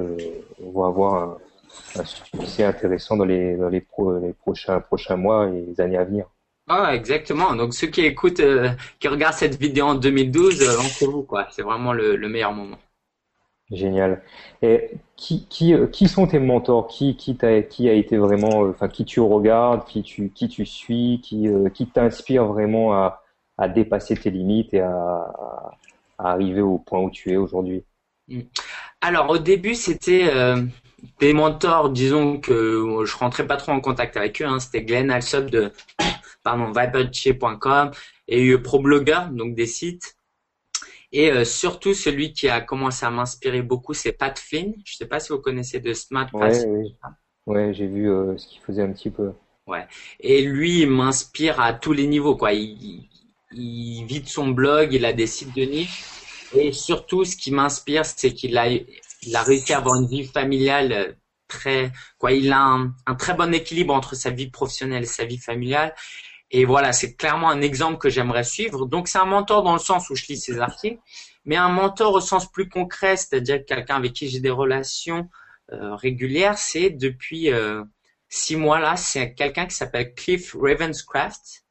vont 0.59 0.85
avoir 0.85 1.15
un, 1.15 1.37
un, 1.95 2.05
succès 2.05 2.63
intéressant 2.63 3.17
dans 3.17 3.25
les, 3.25 3.55
dans 3.55 3.69
les, 3.69 3.85
les 4.21 4.33
prochains, 4.33 4.79
prochains 4.79 5.17
mois 5.17 5.49
et 5.49 5.65
les 5.67 5.81
années 5.81 5.97
à 5.97 6.03
venir. 6.03 6.27
Ah, 6.67 6.95
exactement. 6.95 7.53
Donc 7.55 7.73
ceux 7.73 7.87
qui 7.87 8.05
écoutent, 8.05 8.39
euh, 8.39 8.69
qui 8.99 9.09
regardent 9.09 9.33
cette 9.33 9.59
vidéo 9.59 9.87
en 9.87 9.95
2012, 9.95 10.61
euh, 10.61 10.77
lancez-vous 10.77 11.23
quoi. 11.23 11.47
C'est 11.51 11.63
vraiment 11.63 11.91
le, 11.91 12.17
meilleur 12.29 12.53
moment. 12.53 12.77
Génial. 13.69 14.21
Et 14.61 14.91
qui, 15.17 15.47
qui, 15.47 15.73
euh, 15.73 15.87
qui 15.87 16.07
sont 16.07 16.27
tes 16.27 16.39
mentors? 16.39 16.87
Qui, 16.87 17.17
qui, 17.17 17.35
t'a, 17.35 17.61
qui 17.61 17.89
a 17.89 17.93
été 17.93 18.17
vraiment, 18.17 18.61
enfin, 18.69 18.87
qui 18.87 19.03
tu 19.03 19.19
regardes, 19.19 19.85
qui 19.85 20.01
tu, 20.01 20.29
qui 20.29 20.47
tu 20.47 20.65
suis, 20.65 21.19
qui, 21.21 21.49
qui 21.73 21.87
t'inspire 21.87 22.45
vraiment 22.45 22.93
à, 22.93 23.21
à 23.57 23.67
dépasser 23.67 24.15
tes 24.15 24.29
limites 24.29 24.73
et 24.73 24.81
à, 24.81 24.93
à, 26.17 26.31
arriver 26.31 26.61
au 26.61 26.77
point 26.77 26.99
où 27.01 27.09
tu 27.09 27.31
es 27.31 27.37
aujourd'hui? 27.37 27.83
Hmm. 28.29 28.41
Alors 29.01 29.29
au 29.29 29.39
début, 29.39 29.75
c'était 29.75 30.31
des 31.19 31.33
mentors, 31.33 31.89
disons 31.89 32.39
que 32.39 33.03
je 33.05 33.17
rentrais 33.17 33.47
pas 33.47 33.57
trop 33.57 33.71
en 33.71 33.79
contact 33.79 34.17
avec 34.17 34.41
eux. 34.41 34.45
Hein. 34.45 34.59
C'était 34.59 34.83
Glenn 34.83 35.11
Alsop 35.11 35.49
de 35.49 35.71
pardon, 36.43 36.71
viberchez.com 36.71 37.91
et 38.27 38.57
ProBlogger, 38.57 39.21
donc 39.31 39.55
des 39.55 39.67
sites. 39.67 40.15
Et 41.11 41.29
euh, 41.31 41.43
surtout, 41.43 41.93
celui 41.93 42.31
qui 42.33 42.47
a 42.47 42.61
commencé 42.61 43.05
à 43.05 43.09
m'inspirer 43.09 43.61
beaucoup, 43.61 43.93
c'est 43.93 44.13
Pat 44.13 44.37
Flynn. 44.37 44.73
Je 44.85 44.93
ne 44.93 44.97
sais 44.97 45.07
pas 45.07 45.19
si 45.19 45.33
vous 45.33 45.39
connaissez 45.39 45.79
de 45.79 45.93
Smart 45.93 46.29
Ouais, 46.33 46.65
oui. 46.65 46.95
ouais 47.47 47.73
j'ai 47.73 47.87
vu 47.87 48.09
euh, 48.09 48.37
ce 48.37 48.47
qu'il 48.47 48.61
faisait 48.61 48.81
un 48.81 48.93
petit 48.93 49.09
peu. 49.09 49.31
Ouais. 49.67 49.85
Et 50.21 50.41
lui, 50.41 50.81
il 50.81 50.89
m'inspire 50.89 51.59
à 51.59 51.73
tous 51.73 51.91
les 51.91 52.07
niveaux. 52.07 52.35
Quoi. 52.35 52.53
Il, 52.53 53.09
il, 53.51 54.05
vit 54.05 54.21
de 54.21 54.27
son 54.27 54.49
blog, 54.49 54.93
il 54.93 55.05
a 55.05 55.11
des 55.11 55.27
sites 55.27 55.55
de 55.55 55.63
niche. 55.63 56.03
Et 56.53 56.71
surtout, 56.71 57.25
ce 57.25 57.35
qui 57.35 57.51
m'inspire, 57.51 58.05
c'est 58.05 58.33
qu'il 58.33 58.57
a, 58.57 58.67
il 59.21 59.35
a 59.35 59.43
réussi 59.43 59.73
à 59.73 59.77
avoir 59.77 59.95
une 59.95 60.07
vie 60.07 60.25
familiale 60.25 61.17
très, 61.47 61.91
quoi. 62.17 62.31
Il 62.31 62.51
a 62.51 62.59
un, 62.59 62.93
un 63.05 63.15
très 63.15 63.33
bon 63.33 63.53
équilibre 63.53 63.93
entre 63.93 64.15
sa 64.15 64.29
vie 64.29 64.49
professionnelle 64.49 65.03
et 65.03 65.07
sa 65.07 65.25
vie 65.25 65.37
familiale. 65.37 65.93
Et 66.51 66.65
voilà, 66.65 66.91
c'est 66.91 67.15
clairement 67.15 67.49
un 67.49 67.61
exemple 67.61 67.97
que 67.97 68.09
j'aimerais 68.09 68.43
suivre. 68.43 68.85
Donc 68.85 69.07
c'est 69.07 69.19
un 69.19 69.25
mentor 69.25 69.63
dans 69.63 69.73
le 69.73 69.79
sens 69.79 70.09
où 70.09 70.15
je 70.15 70.25
lis 70.27 70.37
ses 70.37 70.59
articles, 70.59 70.99
mais 71.45 71.55
un 71.55 71.69
mentor 71.69 72.13
au 72.13 72.21
sens 72.21 72.51
plus 72.51 72.67
concret, 72.67 73.15
c'est-à-dire 73.15 73.63
quelqu'un 73.65 73.95
avec 73.95 74.13
qui 74.13 74.29
j'ai 74.29 74.41
des 74.41 74.49
relations 74.49 75.29
euh, 75.71 75.95
régulières. 75.95 76.57
C'est 76.57 76.89
depuis 76.89 77.51
euh, 77.51 77.83
six 78.27 78.57
mois 78.57 78.79
là, 78.79 78.97
c'est 78.97 79.33
quelqu'un 79.33 79.65
qui 79.65 79.75
s'appelle 79.75 80.13
Cliff 80.13 80.53
Ravenscraft 80.59 81.63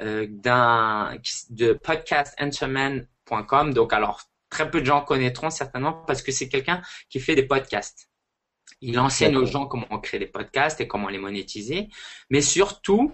euh, 0.00 0.26
d'un 0.30 1.18
de 1.50 1.74
podcastenterman.com. 1.74 3.74
Donc 3.74 3.92
alors 3.92 4.22
très 4.54 4.70
peu 4.70 4.80
de 4.80 4.86
gens 4.86 5.00
connaîtront 5.02 5.50
certainement 5.50 5.92
parce 6.06 6.22
que 6.22 6.30
c'est 6.30 6.48
quelqu'un 6.48 6.80
qui 7.10 7.18
fait 7.18 7.34
des 7.34 7.42
podcasts. 7.42 8.08
Il 8.80 8.98
enseigne 8.98 9.36
aux 9.36 9.46
gens 9.46 9.66
comment 9.66 9.98
créer 9.98 10.20
des 10.20 10.32
podcasts 10.38 10.80
et 10.80 10.86
comment 10.86 11.08
les 11.08 11.18
monétiser, 11.18 11.88
mais 12.30 12.40
surtout 12.40 13.12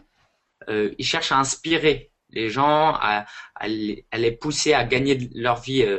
euh, 0.68 0.94
ils 0.99 1.06
cherchent 1.06 1.32
à 1.32 1.38
inspirer 1.38 2.12
les 2.28 2.50
gens, 2.50 2.93
à, 2.95 3.25
à, 3.54 3.69
les, 3.69 4.06
à, 4.10 4.19
les, 4.19 4.32
pousser 4.32 4.75
à 4.75 4.84
gagner 4.84 5.30
leur 5.34 5.60
vie 5.60 5.82
euh, 5.82 5.99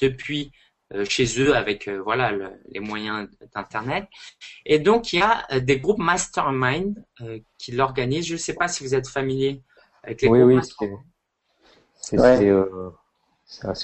depuis 0.00 0.50
euh, 0.92 1.04
chez 1.04 1.40
eux 1.40 1.54
avec 1.56 1.88
euh, 1.88 2.00
voilà 2.02 2.32
les 2.68 2.80
moyens 2.80 3.28
d'internet. 3.54 4.08
Et 4.64 4.80
donc 4.80 5.12
il 5.12 5.20
y 5.20 5.22
a 5.22 5.60
des 5.60 5.78
groupes 5.78 5.98
mastermind 5.98 7.04
qui 7.58 7.72
l'organisent. 7.72 8.26
Je 8.26 8.34
ne 8.34 8.38
sais 8.38 8.54
pas 8.54 8.68
si 8.68 8.82
vous 8.82 8.94
êtes 8.94 9.08
familier 9.08 9.62
avec 10.02 10.22
les 10.22 10.28
oui, 10.28 10.40
groupes. 10.40 10.52
Oui, 10.52 10.98
c'est 12.00 12.18
c'est 12.18 12.52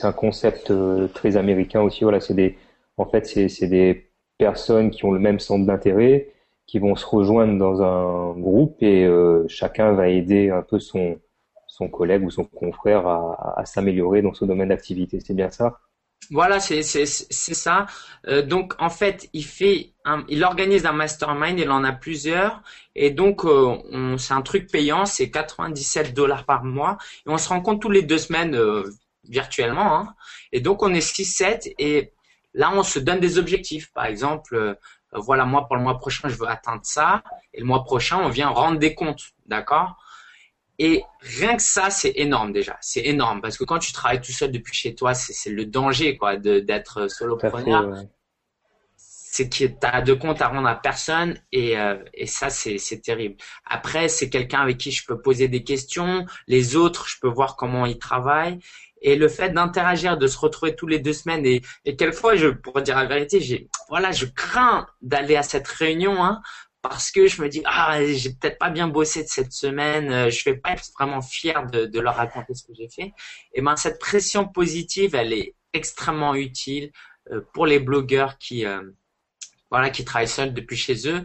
un 0.02 0.12
concept 0.12 0.72
très 1.14 1.36
américain 1.36 1.80
aussi. 1.82 2.04
Voilà, 2.04 2.20
c'est 2.20 2.34
des 2.34 2.58
en 2.96 3.06
fait 3.06 3.26
c'est 3.26 3.68
des 3.68 4.10
personnes 4.38 4.90
qui 4.90 5.04
ont 5.04 5.12
le 5.12 5.20
même 5.20 5.38
centre 5.40 5.66
d'intérêt 5.66 6.32
qui 6.66 6.78
vont 6.78 6.96
se 6.96 7.06
rejoindre 7.06 7.58
dans 7.58 7.82
un 7.82 8.32
groupe 8.38 8.82
et 8.82 9.04
euh, 9.04 9.44
chacun 9.48 9.92
va 9.92 10.08
aider 10.08 10.50
un 10.50 10.62
peu 10.62 10.78
son, 10.78 11.20
son 11.66 11.88
collègue 11.88 12.24
ou 12.24 12.30
son 12.30 12.44
confrère 12.44 13.06
à, 13.06 13.60
à 13.60 13.64
s'améliorer 13.66 14.22
dans 14.22 14.32
ce 14.34 14.44
domaine 14.44 14.68
d'activité. 14.68 15.20
C'est 15.20 15.34
bien 15.34 15.50
ça? 15.50 15.80
Voilà, 16.30 16.60
c'est 16.60 16.82
c'est 16.82 17.04
c'est 17.04 17.54
ça. 17.54 17.86
Euh, 18.28 18.42
donc 18.42 18.74
en 18.78 18.90
fait, 18.90 19.28
il 19.32 19.44
fait 19.44 19.92
un, 20.04 20.24
il 20.28 20.44
organise 20.44 20.86
un 20.86 20.92
mastermind, 20.92 21.58
il 21.58 21.70
en 21.70 21.82
a 21.84 21.92
plusieurs 21.92 22.62
et 22.94 23.10
donc 23.10 23.44
euh, 23.44 24.16
c'est 24.18 24.32
un 24.32 24.42
truc 24.42 24.70
payant, 24.70 25.04
c'est 25.04 25.30
97 25.30 26.14
dollars 26.14 26.44
par 26.46 26.64
mois 26.64 26.96
et 27.26 27.30
on 27.30 27.38
se 27.38 27.48
rencontre 27.48 27.80
tous 27.80 27.90
les 27.90 28.02
deux 28.02 28.18
semaines 28.18 28.54
euh, 28.54 28.84
virtuellement. 29.28 29.96
Hein. 29.96 30.14
Et 30.52 30.60
donc 30.60 30.82
on 30.82 30.92
est 30.94 31.06
6-7 31.06 31.74
et 31.78 32.12
là 32.54 32.72
on 32.74 32.82
se 32.82 32.98
donne 32.98 33.20
des 33.20 33.38
objectifs. 33.38 33.92
Par 33.92 34.06
exemple, 34.06 34.76
euh, 35.14 35.20
voilà, 35.20 35.44
moi, 35.44 35.66
pour 35.66 35.76
le 35.76 35.82
mois 35.82 35.98
prochain, 35.98 36.28
je 36.28 36.36
veux 36.36 36.48
atteindre 36.48 36.84
ça. 36.84 37.22
Et 37.52 37.60
le 37.60 37.66
mois 37.66 37.84
prochain, 37.84 38.18
on 38.18 38.28
vient 38.28 38.48
rendre 38.48 38.78
des 38.78 38.94
comptes. 38.94 39.32
D'accord? 39.46 39.96
Et 40.78 41.04
rien 41.20 41.56
que 41.56 41.62
ça, 41.62 41.90
c'est 41.90 42.12
énorme 42.16 42.52
déjà. 42.52 42.78
C'est 42.80 43.04
énorme. 43.04 43.40
Parce 43.40 43.56
que 43.58 43.64
quand 43.64 43.78
tu 43.78 43.92
travailles 43.92 44.20
tout 44.20 44.32
seul 44.32 44.50
depuis 44.50 44.74
chez 44.74 44.94
toi, 44.94 45.14
c'est 45.14 45.50
le 45.50 45.66
danger 45.66 46.16
quoi, 46.16 46.36
d'être 46.36 47.08
solopreneur. 47.08 48.04
C'est 48.96 49.48
que 49.48 49.64
tu 49.64 49.74
as 49.82 50.02
de 50.02 50.12
comptes 50.12 50.42
à 50.42 50.48
rendre 50.48 50.68
à 50.68 50.74
personne 50.74 51.38
et, 51.52 51.78
euh, 51.78 51.96
et 52.12 52.26
ça, 52.26 52.50
c'est 52.50 53.00
terrible. 53.02 53.36
Après, 53.64 54.08
c'est 54.08 54.28
quelqu'un 54.28 54.60
avec 54.60 54.76
qui 54.78 54.92
je 54.92 55.06
peux 55.06 55.20
poser 55.20 55.48
des 55.48 55.64
questions. 55.64 56.26
Les 56.48 56.76
autres, 56.76 57.08
je 57.08 57.18
peux 57.20 57.28
voir 57.28 57.56
comment 57.56 57.86
ils 57.86 57.98
travaillent. 57.98 58.58
Et 59.02 59.16
le 59.16 59.28
fait 59.28 59.50
d'interagir, 59.50 60.16
de 60.16 60.26
se 60.26 60.38
retrouver 60.38 60.74
tous 60.74 60.86
les 60.86 60.98
deux 60.98 61.12
semaines 61.12 61.44
et, 61.44 61.60
et 61.84 61.96
quelquefois, 61.96 62.36
je 62.36 62.48
pourrais 62.48 62.82
dire 62.82 62.96
la 62.96 63.06
vérité, 63.06 63.40
j'ai, 63.40 63.68
voilà, 63.88 64.12
je 64.12 64.26
crains 64.26 64.86
d'aller 65.02 65.36
à 65.36 65.42
cette 65.42 65.68
réunion, 65.68 66.24
hein, 66.24 66.40
parce 66.82 67.12
que 67.12 67.28
je 67.28 67.40
me 67.40 67.48
dis 67.48 67.62
ah 67.64 68.04
j'ai 68.04 68.30
peut-être 68.30 68.58
pas 68.58 68.68
bien 68.68 68.88
bossé 68.88 69.22
de 69.22 69.28
cette 69.28 69.52
semaine, 69.52 70.10
euh, 70.12 70.30
je 70.30 70.44
vais 70.44 70.56
pas 70.56 70.72
être 70.72 70.90
vraiment 70.98 71.22
fier 71.22 71.66
de, 71.70 71.86
de 71.86 72.00
leur 72.00 72.16
raconter 72.16 72.54
ce 72.54 72.64
que 72.64 72.74
j'ai 72.74 72.88
fait. 72.88 73.12
Et 73.54 73.62
ben 73.62 73.76
cette 73.76 74.00
pression 74.00 74.46
positive, 74.46 75.14
elle 75.14 75.32
est 75.32 75.54
extrêmement 75.72 76.34
utile 76.34 76.90
euh, 77.30 77.40
pour 77.54 77.66
les 77.66 77.78
blogueurs 77.78 78.36
qui 78.38 78.66
euh, 78.66 78.82
voilà 79.70 79.90
qui 79.90 80.04
travaillent 80.04 80.28
seuls 80.28 80.52
depuis 80.52 80.76
chez 80.76 81.08
eux. 81.08 81.24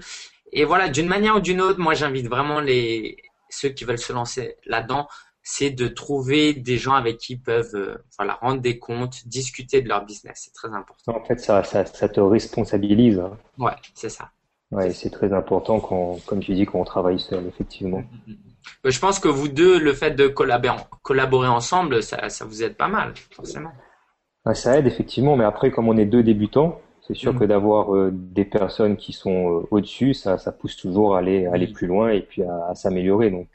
Et 0.54 0.64
voilà 0.64 0.90
d'une 0.90 1.08
manière 1.08 1.36
ou 1.36 1.40
d'une 1.40 1.60
autre, 1.60 1.80
moi 1.80 1.96
j'invite 1.96 2.28
vraiment 2.28 2.62
les 2.62 3.18
ceux 3.50 3.70
qui 3.70 3.84
veulent 3.84 3.98
se 3.98 4.14
lancer 4.14 4.58
là-dedans 4.66 5.08
c'est 5.50 5.70
de 5.70 5.88
trouver 5.88 6.54
des 6.54 6.78
gens 6.78 6.96
avec 6.96 7.20
qui 7.20 7.34
ils 7.34 7.40
peuvent 7.40 7.74
euh, 7.74 7.96
voilà, 8.18 8.34
rendre 8.34 8.60
des 8.60 8.80
comptes, 8.80 9.26
discuter 9.30 9.82
de 9.82 9.88
leur 9.88 10.04
business. 10.04 10.42
C'est 10.44 10.54
très 10.54 10.68
important. 10.76 11.16
En 11.16 11.24
fait, 11.24 11.40
ça, 11.40 11.64
ça, 11.64 11.86
ça 11.86 12.10
te 12.10 12.20
responsabilise. 12.20 13.18
Hein. 13.18 13.32
Ouais, 13.58 13.72
c'est 13.94 14.10
ça. 14.10 14.30
Ouais, 14.72 14.92
c'est 14.92 15.10
très 15.10 15.32
important 15.32 15.80
quand, 15.80 16.18
comme 16.26 16.42
tu 16.42 16.54
dis, 16.54 16.66
quand 16.66 16.82
on 16.82 16.84
travaille 16.84 17.22
seul, 17.22 17.48
effectivement. 17.48 18.00
Mm, 18.00 18.32
mm, 18.32 18.34
mm. 18.34 18.90
Je 18.92 19.00
pense 19.00 19.20
que 19.20 19.30
vous 19.30 19.48
deux, 19.48 19.80
le 19.80 19.94
fait 19.94 20.12
de 20.12 20.28
collaborer, 20.28 20.84
collaborer 21.02 21.48
ensemble, 21.48 22.04
ça, 22.04 22.28
ça 22.28 22.44
vous 22.44 22.62
aide 22.62 22.76
pas 22.76 22.90
mal, 22.90 23.14
forcément. 23.32 23.72
ça 24.54 24.78
aide 24.78 24.86
effectivement, 24.86 25.38
mais 25.38 25.46
après, 25.46 25.72
comme 25.72 25.88
on 25.88 25.96
est 25.96 26.06
deux 26.06 26.24
débutants, 26.24 26.82
c'est 27.08 27.16
sûr 27.16 27.40
que 27.40 27.46
d'avoir 27.46 27.96
euh, 27.96 28.12
des 28.12 28.44
personnes 28.44 28.98
qui 28.98 29.14
sont 29.14 29.62
euh, 29.62 29.68
au-dessus, 29.72 30.14
ça, 30.14 30.38
ça 30.38 30.52
pousse 30.52 30.76
toujours 30.76 31.16
à 31.16 31.20
aller, 31.20 31.46
aller 31.46 31.68
plus 31.68 31.88
loin 31.88 32.10
et 32.10 32.20
puis 32.20 32.44
à, 32.44 32.68
à 32.68 32.76
s'améliorer. 32.76 33.32
Donc, 33.32 33.48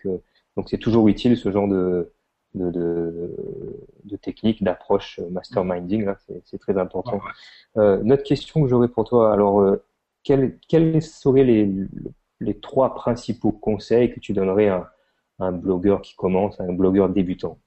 donc 0.57 0.69
c'est 0.69 0.79
toujours 0.79 1.09
utile 1.09 1.37
ce 1.37 1.51
genre 1.51 1.69
de, 1.69 2.13
de, 2.55 2.71
de, 2.71 3.37
de 4.05 4.17
technique, 4.17 4.63
d'approche 4.63 5.21
masterminding, 5.31 6.05
là, 6.05 6.17
c'est 6.45 6.59
très 6.59 6.79
important. 6.79 7.21
Euh, 7.77 8.01
notre 8.03 8.23
question 8.23 8.63
que 8.63 8.69
j'aurais 8.69 8.89
pour 8.89 9.05
toi, 9.05 9.33
alors, 9.33 9.61
euh, 9.61 9.83
quels, 10.23 10.59
quels 10.69 11.03
seraient 11.03 11.45
les, 11.45 11.71
les 12.41 12.59
trois 12.61 12.95
principaux 12.95 13.53
conseils 13.53 14.13
que 14.13 14.21
tu 14.21 14.33
donnerais 14.33 14.69
à, 14.69 14.93
un 15.39 15.53
blogueur 15.53 16.03
qui 16.03 16.15
commence, 16.15 16.61
à 16.61 16.65
un 16.65 16.73
blogueur 16.73 17.09
débutant? 17.09 17.59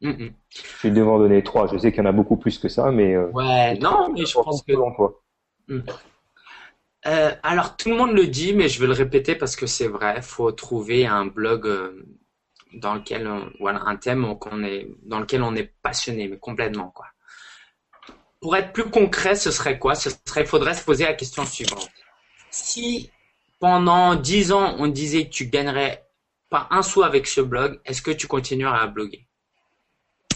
Je 0.00 0.32
vais 0.82 0.90
devoir 0.90 1.18
donner 1.18 1.44
trois. 1.44 1.68
Je 1.68 1.78
sais 1.78 1.92
qu'il 1.92 2.02
y 2.02 2.06
en 2.06 2.10
a 2.10 2.12
beaucoup 2.12 2.36
plus 2.36 2.58
que 2.58 2.68
ça, 2.68 2.90
mais. 2.90 3.14
Euh, 3.14 3.28
ouais, 3.28 3.78
non, 3.78 4.12
mais 4.12 4.26
je 4.26 4.34
pense 4.34 4.62
que. 4.62 4.72
Toi? 4.72 5.22
Mm. 5.68 5.78
Euh, 7.06 7.30
alors 7.42 7.76
tout 7.76 7.88
le 7.88 7.96
monde 7.96 8.12
le 8.12 8.26
dit, 8.26 8.52
mais 8.52 8.68
je 8.68 8.80
vais 8.80 8.86
le 8.86 8.92
répéter 8.92 9.34
parce 9.36 9.54
que 9.54 9.66
c'est 9.66 9.86
vrai. 9.86 10.14
Il 10.16 10.22
faut 10.22 10.50
trouver 10.50 11.06
un 11.06 11.26
blog 11.26 11.66
euh, 11.66 12.04
dans 12.74 12.94
lequel, 12.94 13.26
on, 13.26 13.50
voilà, 13.60 13.82
un 13.86 13.96
thème 13.96 14.38
qu'on 14.38 14.62
est, 14.62 14.88
dans 15.02 15.20
lequel 15.20 15.42
on 15.42 15.54
est 15.54 15.72
passionné, 15.82 16.28
mais 16.28 16.38
complètement 16.38 16.90
quoi. 16.90 17.06
Pour 18.40 18.56
être 18.56 18.72
plus 18.72 18.90
concret, 18.90 19.36
ce 19.36 19.52
serait 19.52 19.78
quoi? 19.78 19.94
Ce 19.94 20.10
serait, 20.26 20.44
faudrait 20.44 20.74
se 20.74 20.84
poser 20.84 21.04
la 21.04 21.14
question 21.14 21.44
suivante. 21.46 21.88
Si 22.50 23.10
pendant 23.60 24.16
dix 24.16 24.52
ans 24.52 24.74
on 24.78 24.88
disait 24.88 25.26
que 25.26 25.30
tu 25.30 25.46
gagnerais 25.46 26.06
pas 26.50 26.66
un 26.70 26.82
sou 26.82 27.02
avec 27.02 27.26
ce 27.26 27.40
blog, 27.40 27.80
est-ce 27.84 28.02
que 28.02 28.10
tu 28.10 28.26
continuerais 28.26 28.80
à 28.80 28.86
bloguer? 28.86 29.26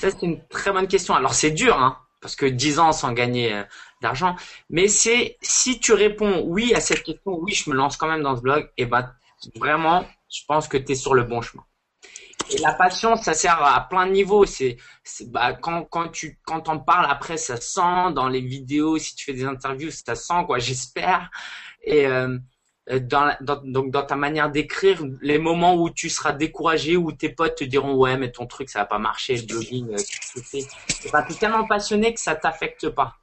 Ça 0.01 0.11
c'est 0.11 0.23
une 0.23 0.47
très 0.49 0.73
bonne 0.73 0.89
question. 0.89 1.15
Alors 1.15 1.35
c'est 1.35 1.51
dur, 1.51 1.79
hein, 1.79 1.99
parce 2.21 2.37
que 2.37 2.47
dix 2.47 2.79
ans 2.79 2.93
sans 2.93 3.13
gagner 3.13 3.55
euh, 3.55 3.63
d'argent. 4.01 4.37
Mais 4.71 4.89
c'est 4.89 5.37
si 5.43 5.81
tu 5.81 5.93
réponds 5.93 6.43
oui 6.47 6.75
à 6.75 6.81
cette 6.81 7.03
question, 7.03 7.39
oui, 7.39 7.53
je 7.53 7.71
me 7.71 7.75
lance 7.75 7.97
quand 7.97 8.09
même 8.09 8.23
dans 8.23 8.37
ce 8.37 8.43
blog, 8.43 8.65
et 8.77 8.83
eh 8.83 8.87
ben 8.87 9.13
vraiment, 9.57 10.07
je 10.31 10.41
pense 10.47 10.69
que 10.69 10.77
tu 10.77 10.93
es 10.93 10.95
sur 10.95 11.15
le 11.15 11.25
bon 11.25 11.41
chemin. 11.41 11.65
Et 12.51 12.59
la 12.59 12.73
passion, 12.73 13.17
ça 13.17 13.35
sert 13.35 13.63
à 13.63 13.89
plein 13.89 14.07
de 14.07 14.13
niveaux. 14.13 14.45
C'est, 14.47 14.77
bah, 15.27 15.55
quand, 15.55 16.09
tu 16.13 16.39
quand 16.45 16.69
on 16.69 16.79
parles 16.79 17.07
après, 17.11 17.37
ça 17.37 17.61
sent 17.61 18.13
dans 18.15 18.29
les 18.29 18.41
vidéos. 18.41 18.99
Si 18.99 19.15
tu 19.15 19.25
fais 19.25 19.33
des 19.33 19.45
interviews, 19.45 19.91
ça 19.91 20.15
sent 20.15 20.45
quoi. 20.47 20.59
J'espère. 20.59 21.31
Et 21.83 22.07
euh, 22.07 22.39
dans, 22.89 23.35
dans, 23.41 23.61
donc 23.65 23.91
dans 23.91 24.05
ta 24.05 24.17
manière 24.17 24.51
d'écrire, 24.51 25.03
les 25.21 25.39
moments 25.39 25.75
où 25.75 25.91
tu 25.91 26.09
seras 26.09 26.33
découragé, 26.33 26.97
où 26.97 27.11
tes 27.13 27.31
potes 27.31 27.57
te 27.57 27.65
diront 27.65 27.95
ouais 27.95 28.17
mais 28.17 28.31
ton 28.31 28.47
truc 28.47 28.71
ça 28.71 28.81
va 28.81 28.85
pas 28.85 28.99
marcher, 28.99 29.37
le 29.37 29.43
blogging, 29.43 29.93
euh, 29.93 30.41
tu 30.51 30.59
es 30.59 31.39
tellement 31.39 31.67
passionné 31.67 32.15
que 32.15 32.21
ça 32.21 32.37
t'affecte 32.37 32.89
pas. 32.91 33.17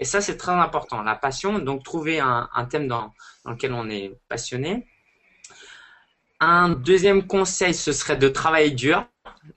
Et 0.00 0.04
ça, 0.06 0.22
c'est 0.22 0.38
très 0.38 0.52
important. 0.52 1.02
La 1.02 1.14
passion, 1.14 1.58
donc 1.58 1.84
trouver 1.84 2.20
un, 2.20 2.48
thème 2.70 2.88
dans, 2.88 3.12
lequel 3.44 3.74
on 3.74 3.88
est 3.90 4.18
passionné. 4.28 4.86
Un 6.40 6.70
deuxième 6.70 7.26
conseil, 7.26 7.74
ce 7.74 7.92
serait 7.92 8.16
de 8.16 8.28
travailler 8.28 8.70
dur. 8.70 9.06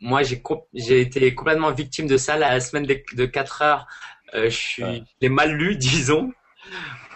Moi, 0.02 0.22
j'ai 0.24 1.00
été 1.00 1.34
complètement 1.34 1.72
victime 1.72 2.08
de 2.08 2.18
ça. 2.18 2.38
La 2.38 2.60
semaine 2.60 2.86
de, 2.86 3.26
4 3.26 3.62
heures, 3.62 3.88
euh, 4.34 4.50
je 4.50 4.58
suis 4.58 5.04
j'ai 5.22 5.30
mal 5.30 5.54
lu, 5.54 5.76
disons. 5.78 6.34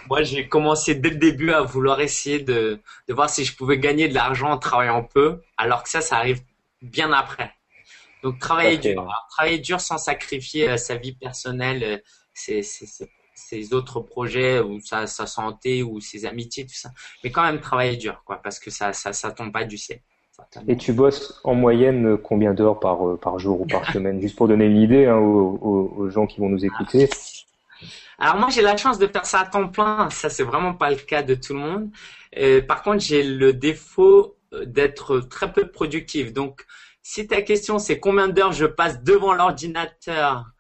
Moi, 0.07 0.23
j'ai 0.23 0.47
commencé 0.47 0.95
dès 0.95 1.09
le 1.09 1.17
début 1.17 1.51
à 1.51 1.61
vouloir 1.61 1.99
essayer 1.99 2.39
de, 2.39 2.79
voir 3.09 3.29
si 3.29 3.43
je 3.43 3.55
pouvais 3.57 3.77
gagner 3.77 4.07
de 4.07 4.13
l'argent 4.13 4.51
en 4.51 4.57
travaillant 4.57 5.03
peu, 5.03 5.41
alors 5.57 5.83
que 5.83 5.89
ça, 5.89 5.99
ça 5.99 6.17
arrive 6.17 6.41
bien 6.81 7.11
après. 7.11 7.53
Donc, 8.23 8.39
travailler 8.39 8.77
dur. 8.77 9.05
travailler 9.31 9.59
dur 9.59 9.81
sans 9.81 9.97
sacrifier 9.97 10.69
euh, 10.69 10.77
sa 10.77 10.95
vie 10.95 11.13
personnelle, 11.13 11.83
euh, 11.83 11.97
c'est 12.33 12.61
ses 13.37 13.73
autres 13.73 14.01
projets 14.01 14.59
ou 14.59 14.79
sa, 14.81 15.05
sa, 15.05 15.27
santé 15.27 15.83
ou 15.83 15.99
ses 16.01 16.25
amitiés, 16.25 16.65
tout 16.65 16.73
ça. 16.73 16.89
Mais 17.23 17.31
quand 17.31 17.43
même 17.43 17.61
travailler 17.61 17.95
dur, 17.95 18.23
quoi, 18.25 18.37
parce 18.37 18.59
que 18.59 18.71
ça, 18.71 18.93
ça, 18.93 19.13
ça 19.13 19.31
tombe 19.31 19.51
pas 19.51 19.63
du 19.63 19.77
ciel. 19.77 20.01
Et 20.67 20.77
tu 20.77 20.93
bosses 20.93 21.39
en 21.43 21.55
moyenne 21.55 22.17
combien 22.17 22.53
d'heures 22.53 22.79
par, 22.79 23.07
euh, 23.07 23.17
par 23.17 23.39
jour 23.39 23.61
ou 23.61 23.65
par 23.65 23.85
semaine? 23.93 24.19
Juste 24.21 24.35
pour 24.35 24.47
donner 24.47 24.65
une 24.65 24.77
idée 24.77 25.05
hein, 25.05 25.17
aux, 25.17 25.93
aux, 25.97 26.09
gens 26.09 26.25
qui 26.27 26.39
vont 26.39 26.49
nous 26.49 26.63
écouter. 26.65 27.09
Alors 28.19 28.37
moi 28.37 28.49
j'ai 28.49 28.63
la 28.63 28.75
chance 28.77 28.97
de 28.97 29.05
faire 29.05 29.25
ça 29.25 29.41
à 29.41 29.45
temps 29.45 29.67
plein, 29.67 30.09
ça 30.09 30.29
c'est 30.29 30.43
vraiment 30.43 30.73
pas 30.73 30.89
le 30.89 30.95
cas 30.95 31.21
de 31.21 31.35
tout 31.35 31.53
le 31.53 31.59
monde. 31.59 31.91
Euh, 32.37 32.61
par 32.63 32.81
contre 32.81 32.99
j'ai 32.99 33.21
le 33.21 33.53
défaut 33.53 34.35
euh, 34.53 34.65
d'être 34.65 35.19
très 35.19 35.51
peu 35.51 35.69
productif. 35.69 36.33
Donc 36.33 36.65
si 37.03 37.27
ta 37.27 37.43
question 37.43 37.77
c'est 37.77 37.99
combien 37.99 38.27
d'heures 38.27 38.53
je 38.53 38.65
passe 38.65 39.03
devant 39.03 39.33
l'ordinateur 39.33 40.45
euh, 40.47 40.56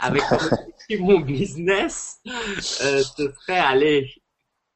avec 0.00 0.22
mon 1.00 1.20
business, 1.20 2.20
euh, 2.26 3.02
ce 3.02 3.32
serait 3.32 3.58
aller 3.58 4.10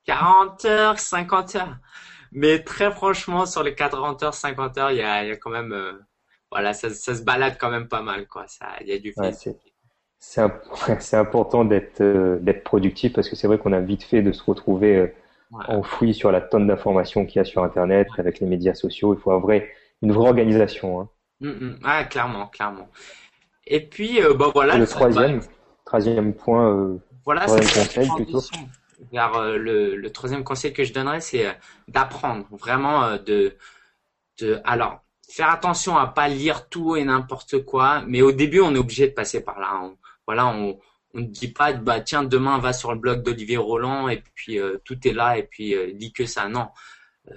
40 0.06 0.64
heures, 0.64 0.98
50 0.98 1.56
heures. 1.56 1.76
Mais 2.32 2.60
très 2.60 2.90
franchement, 2.90 3.46
sur 3.46 3.62
les 3.62 3.74
40 3.74 4.22
heures, 4.22 4.34
50 4.34 4.78
heures, 4.78 4.90
il 4.90 4.98
y 4.98 5.02
a, 5.02 5.24
y 5.24 5.30
a 5.30 5.36
quand 5.36 5.50
même, 5.50 5.72
euh, 5.72 5.92
voilà, 6.50 6.72
ça, 6.72 6.90
ça, 6.90 7.14
se 7.14 7.22
balade 7.22 7.56
quand 7.60 7.70
même 7.70 7.88
pas 7.88 8.02
mal, 8.02 8.26
quoi. 8.26 8.46
Ça, 8.48 8.66
il 8.80 8.88
y 8.88 8.92
a 8.92 8.98
du 8.98 9.12
ouais, 9.16 9.32
c'est 11.00 11.16
important 11.16 11.66
d'être 11.66 12.02
d'être 12.40 12.64
productif 12.64 13.12
parce 13.12 13.28
que 13.28 13.36
c'est 13.36 13.46
vrai 13.46 13.58
qu'on 13.58 13.74
a 13.74 13.80
vite 13.80 14.04
fait 14.04 14.22
de 14.22 14.32
se 14.32 14.42
retrouver 14.42 15.12
enfoui 15.68 16.14
sur 16.14 16.32
la 16.32 16.40
tonne 16.40 16.66
d'informations 16.66 17.26
qu'il 17.26 17.36
y 17.36 17.38
a 17.40 17.44
sur 17.44 17.62
Internet 17.62 18.08
avec 18.18 18.40
les 18.40 18.46
médias 18.46 18.74
sociaux. 18.74 19.14
Il 19.14 19.20
faut 19.20 19.30
avoir 19.30 19.60
une 20.02 20.12
vraie 20.12 20.28
organisation. 20.28 21.00
Hein. 21.00 21.08
Mm. 21.40 21.76
Ah, 21.84 22.04
clairement, 22.04 22.46
clairement. 22.46 22.88
Et 23.66 23.80
puis, 23.86 24.22
euh, 24.22 24.34
bah 24.34 24.50
voilà. 24.54 24.76
le 24.76 24.86
troisième, 24.86 25.40
troisième 25.84 26.34
point, 26.34 26.70
euh, 26.74 26.98
voilà, 27.24 27.46
troisième 27.46 27.84
conseil 27.84 28.08
plutôt. 28.16 28.42
Vers, 29.12 29.34
euh, 29.36 29.56
le, 29.56 29.96
le, 29.96 30.12
troisième 30.12 30.44
conseil 30.44 30.72
que 30.72 30.84
je 30.84 30.92
donnerais, 30.92 31.20
c'est 31.20 31.46
d'apprendre, 31.88 32.46
vraiment 32.50 33.16
de, 33.16 33.56
de. 34.40 34.60
Alors, 34.64 35.00
faire 35.30 35.50
attention 35.50 35.96
à 35.96 36.06
pas 36.06 36.28
lire 36.28 36.68
tout 36.68 36.96
et 36.96 37.04
n'importe 37.04 37.64
quoi, 37.64 38.02
mais 38.06 38.22
au 38.22 38.32
début, 38.32 38.60
on 38.60 38.74
est 38.74 38.78
obligé 38.78 39.08
de 39.08 39.12
passer 39.12 39.42
par 39.42 39.58
là. 39.58 39.80
On, 39.82 39.96
voilà, 40.26 40.46
on, 40.46 40.78
on 41.14 41.20
ne 41.20 41.26
dit 41.26 41.48
pas, 41.48 41.72
bah 41.72 42.00
tiens, 42.00 42.22
demain 42.22 42.58
va 42.58 42.72
sur 42.72 42.92
le 42.92 42.98
blog 42.98 43.22
d'Olivier 43.22 43.56
Roland 43.56 44.08
et 44.08 44.22
puis 44.34 44.58
tout 44.84 45.06
est 45.06 45.12
là 45.12 45.38
et 45.38 45.44
puis 45.44 45.74
lis 45.94 46.12
que 46.12 46.26
ça. 46.26 46.48
Non, 46.48 46.68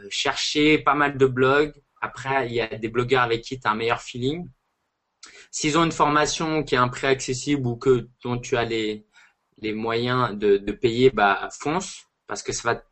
chercher 0.09 0.79
pas 0.79 0.95
mal 0.95 1.17
de 1.17 1.25
blogs. 1.25 1.73
Après, 2.01 2.47
il 2.47 2.53
y 2.53 2.61
a 2.61 2.67
des 2.67 2.89
blogueurs 2.89 3.23
avec 3.23 3.41
qui 3.41 3.59
tu 3.59 3.67
as 3.67 3.71
un 3.71 3.75
meilleur 3.75 4.01
feeling. 4.01 4.47
S'ils 5.51 5.77
ont 5.77 5.83
une 5.83 5.91
formation 5.91 6.63
qui 6.63 6.75
est 6.75 6.77
un 6.77 6.89
prix 6.89 7.07
accessible 7.07 7.67
ou 7.67 7.75
que 7.75 8.07
dont 8.23 8.38
tu 8.38 8.57
as 8.57 8.65
les, 8.65 9.05
les 9.60 9.73
moyens 9.73 10.38
de, 10.38 10.57
de 10.57 10.71
payer, 10.71 11.10
bah 11.10 11.49
fonce 11.51 12.07
parce 12.27 12.43
que 12.43 12.51
ça 12.51 12.73
va 12.73 12.75
te 12.75 12.83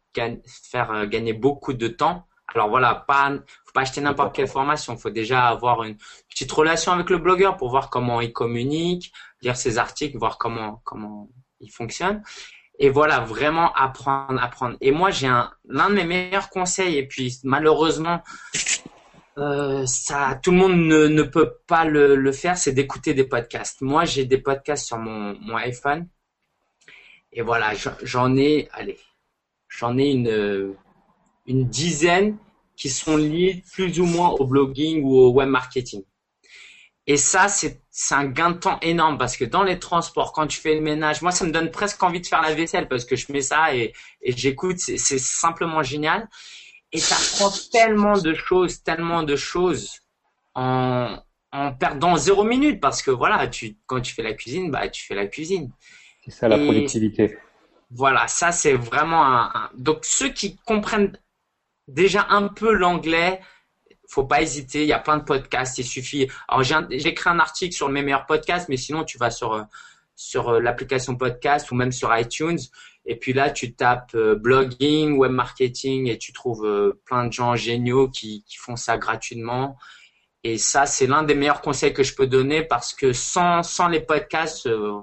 faire 0.63 0.91
euh, 0.91 1.05
gagner 1.05 1.33
beaucoup 1.33 1.73
de 1.73 1.87
temps. 1.87 2.27
Alors 2.53 2.69
voilà, 2.69 2.95
pas 3.07 3.31
faut 3.65 3.71
pas 3.73 3.81
acheter 3.81 4.01
n'importe 4.01 4.35
quelle 4.35 4.47
formation, 4.47 4.97
faut 4.97 5.09
déjà 5.09 5.47
avoir 5.47 5.83
une 5.83 5.97
petite 6.29 6.51
relation 6.51 6.91
avec 6.91 7.09
le 7.09 7.17
blogueur 7.17 7.57
pour 7.57 7.69
voir 7.69 7.89
comment 7.89 8.21
il 8.21 8.31
communique, 8.31 9.11
lire 9.41 9.57
ses 9.57 9.77
articles, 9.77 10.17
voir 10.17 10.37
comment 10.37 10.81
comment 10.85 11.29
il 11.59 11.71
fonctionne. 11.71 12.23
Et 12.77 12.89
voilà, 12.89 13.21
vraiment 13.21 13.73
apprendre, 13.73 14.41
apprendre. 14.41 14.77
Et 14.81 14.91
moi, 14.91 15.09
j'ai 15.09 15.27
un 15.27 15.51
l'un 15.67 15.89
de 15.89 15.95
mes 15.95 16.05
meilleurs 16.05 16.49
conseils 16.49 16.97
et 16.97 17.07
puis 17.07 17.39
malheureusement 17.43 18.21
euh, 19.37 19.85
ça, 19.85 20.39
tout 20.41 20.51
le 20.51 20.57
monde 20.57 20.77
ne, 20.77 21.23
peut 21.23 21.57
pas 21.67 21.85
le, 21.85 22.31
faire, 22.31 22.57
c'est 22.57 22.71
d'écouter 22.71 23.13
des 23.13 23.25
podcasts. 23.25 23.81
Moi, 23.81 24.05
j'ai 24.05 24.25
des 24.25 24.37
podcasts 24.37 24.85
sur 24.87 24.97
mon, 24.97 25.55
iPhone. 25.55 26.07
Et 27.31 27.41
voilà, 27.41 27.73
j'en 28.01 28.35
ai, 28.37 28.69
allez, 28.71 28.97
j'en 29.67 29.97
ai 29.97 30.11
une, 30.11 30.73
une 31.47 31.67
dizaine 31.67 32.37
qui 32.77 32.89
sont 32.89 33.17
liés 33.17 33.61
plus 33.73 33.99
ou 33.99 34.05
moins 34.05 34.29
au 34.29 34.45
blogging 34.45 35.03
ou 35.03 35.17
au 35.17 35.31
web 35.31 35.49
marketing. 35.49 36.03
Et 37.07 37.17
ça, 37.17 37.49
c'est 37.49 37.81
un 38.11 38.25
gain 38.25 38.51
de 38.51 38.57
temps 38.57 38.79
énorme 38.81 39.17
parce 39.17 39.37
que 39.37 39.45
dans 39.45 39.63
les 39.63 39.79
transports, 39.79 40.31
quand 40.31 40.47
tu 40.47 40.59
fais 40.59 40.73
le 40.75 40.81
ménage, 40.81 41.21
moi, 41.21 41.31
ça 41.31 41.45
me 41.45 41.51
donne 41.51 41.71
presque 41.71 42.01
envie 42.01 42.21
de 42.21 42.25
faire 42.25 42.41
la 42.41 42.55
vaisselle 42.55 42.87
parce 42.87 43.05
que 43.05 43.15
je 43.15 43.31
mets 43.31 43.41
ça 43.41 43.75
et 43.75 43.93
j'écoute. 44.23 44.79
C'est 44.79 45.19
simplement 45.19 45.83
génial 45.83 46.27
et 46.91 46.99
ça 46.99 47.15
prend 47.37 47.51
tellement 47.71 48.17
de 48.17 48.33
choses, 48.33 48.81
tellement 48.83 49.23
de 49.23 49.35
choses 49.35 49.99
en, 50.53 51.17
en 51.51 51.73
perdant 51.73 52.15
zéro 52.17 52.43
minute 52.43 52.79
parce 52.79 53.01
que 53.01 53.11
voilà, 53.11 53.47
tu, 53.47 53.77
quand 53.85 54.01
tu 54.01 54.13
fais 54.13 54.23
la 54.23 54.33
cuisine, 54.33 54.71
bah, 54.71 54.87
tu 54.89 55.05
fais 55.05 55.15
la 55.15 55.27
cuisine. 55.27 55.71
C'est 56.23 56.31
ça 56.31 56.47
la 56.47 56.57
productivité. 56.57 57.37
Voilà, 57.91 58.27
ça 58.27 58.51
c'est 58.51 58.73
vraiment 58.73 59.25
un, 59.25 59.69
Donc 59.75 60.05
ceux 60.05 60.29
qui 60.29 60.57
comprennent 60.65 61.17
déjà 61.87 62.25
un 62.29 62.47
peu 62.47 62.73
l'anglais, 62.73 63.41
faut 64.09 64.25
pas 64.25 64.41
hésiter. 64.41 64.81
Il 64.81 64.87
y 64.87 64.93
a 64.93 64.99
plein 64.99 65.17
de 65.17 65.23
podcasts. 65.23 65.77
Il 65.77 65.85
suffit. 65.85 66.27
Alors 66.47 66.63
j'ai 66.63 67.07
écrit 67.07 67.29
un 67.29 67.39
article 67.39 67.75
sur 67.75 67.89
mes 67.89 68.01
meilleurs 68.01 68.25
podcasts, 68.25 68.69
mais 68.69 68.77
sinon 68.77 69.03
tu 69.03 69.17
vas 69.17 69.31
sur 69.31 69.65
sur 70.15 70.59
l'application 70.59 71.15
podcast 71.15 71.69
ou 71.71 71.75
même 71.75 71.91
sur 71.91 72.15
iTunes. 72.17 72.59
Et 73.05 73.15
puis 73.17 73.33
là, 73.33 73.51
tu 73.51 73.75
tapes 73.75 74.15
euh, 74.15 74.35
blogging, 74.35 75.17
web 75.17 75.31
marketing 75.31 76.07
et 76.07 76.17
tu 76.17 76.33
trouves 76.33 76.65
euh, 76.65 76.99
plein 77.05 77.27
de 77.27 77.33
gens 77.33 77.55
géniaux 77.55 78.09
qui, 78.09 78.43
qui 78.47 78.57
font 78.57 78.75
ça 78.75 78.97
gratuitement. 78.97 79.77
Et 80.43 80.57
ça, 80.57 80.85
c'est 80.85 81.05
l'un 81.05 81.23
des 81.23 81.35
meilleurs 81.35 81.61
conseils 81.61 81.93
que 81.93 82.03
je 82.03 82.15
peux 82.15 82.27
donner 82.27 82.63
parce 82.63 82.93
que 82.93 83.13
sans, 83.13 83.61
sans 83.63 83.87
les 83.87 83.99
podcasts, 83.99 84.65
euh, 84.65 84.99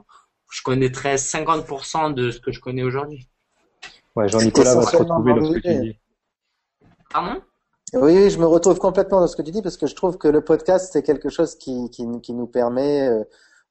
je 0.50 0.62
connaîtrais 0.62 1.14
50% 1.14 2.14
de 2.14 2.30
ce 2.30 2.40
que 2.40 2.50
je 2.50 2.60
connais 2.60 2.82
aujourd'hui. 2.82 3.28
Ouais, 4.16 4.28
Jean-Nicolas 4.28 4.74
va 4.74 4.82
se 4.82 4.96
retrouver 4.96 5.34
dans 5.34 5.44
ce 5.44 5.52
que 5.54 5.60
tu 5.60 5.80
dis. 5.80 5.98
Pardon? 7.10 7.40
Oui, 7.94 8.30
je 8.30 8.38
me 8.38 8.46
retrouve 8.46 8.78
complètement 8.78 9.20
dans 9.20 9.26
ce 9.26 9.36
que 9.36 9.42
tu 9.42 9.50
dis 9.50 9.62
parce 9.62 9.76
que 9.76 9.86
je 9.86 9.94
trouve 9.94 10.18
que 10.18 10.28
le 10.28 10.42
podcast, 10.42 10.90
c'est 10.92 11.02
quelque 11.02 11.28
chose 11.28 11.56
qui, 11.56 11.90
qui, 11.90 12.06
qui 12.22 12.32
nous 12.32 12.46
permet 12.46 13.08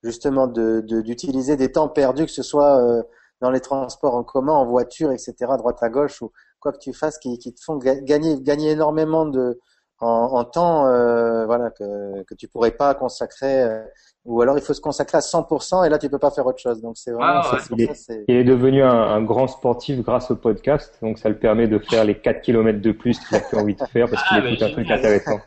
justement 0.04 0.48
d'utiliser 0.48 0.82
de, 0.82 1.02
d'utiliser 1.02 1.58
des 1.58 1.72
temps 1.72 1.90
perdus, 1.90 2.26
que 2.26 2.32
ce 2.32 2.44
soit 2.44 3.04
dans 3.42 3.52
les 3.52 3.60
transports 3.60 4.16
en 4.16 4.24
commun, 4.24 4.54
en 4.54 4.66
voiture, 4.66 5.12
etc., 5.12 5.34
droite 5.58 5.82
à 5.82 5.90
gauche, 5.90 6.22
ou 6.22 6.32
quoi 6.60 6.72
que 6.72 6.78
tu 6.78 6.94
fasses, 6.94 7.18
qui, 7.18 7.38
qui 7.40 7.54
te 7.54 7.62
font 7.64 7.78
gagner, 7.78 8.40
gagner 8.42 8.72
énormément 8.72 9.26
de, 9.26 9.60
en, 10.02 10.44
temps, 10.46 10.88
euh, 10.88 11.46
voilà, 11.46 11.70
que, 11.70 12.24
que 12.24 12.34
tu 12.34 12.48
pourrais 12.48 12.72
pas 12.72 12.96
consacrer, 12.96 13.64
euh, 13.64 13.84
ou 14.26 14.42
alors 14.42 14.58
il 14.58 14.64
faut 14.64 14.74
se 14.74 14.82
consacrer 14.82 15.18
à 15.18 15.22
100% 15.22 15.86
et 15.86 15.90
là 15.90 15.98
tu 15.98 16.10
peux 16.10 16.20
pas 16.20 16.32
faire 16.32 16.46
autre 16.46 16.60
chose. 16.60 16.82
Donc 16.82 16.98
c'est 16.98 17.12
vraiment. 17.12 17.42
Ah, 17.44 17.58
il, 17.78 18.36
est, 18.36 18.44
devenu 18.44 18.84
un, 18.84 19.22
grand 19.22 19.48
sportif 19.48 20.02
grâce 20.02 20.32
au 20.32 20.36
podcast, 20.36 20.98
donc 21.02 21.20
ça 21.20 21.30
le 21.30 21.38
permet 21.38 21.68
de 21.68 21.78
faire 21.80 22.04
les 22.04 22.20
4 22.20 22.42
km 22.42 22.82
de 22.82 22.92
plus 22.92 23.20
qu'il 23.20 23.38
a 23.38 23.42
plus 23.42 23.58
envie 23.58 23.76
de 23.76 23.86
faire 23.86 24.10
parce 24.10 24.28
qu'il 24.28 24.38
ah, 24.38 24.48
écoute 24.48 24.64
un 24.64 24.72
truc 24.72 24.90
intéressant. 24.90 25.40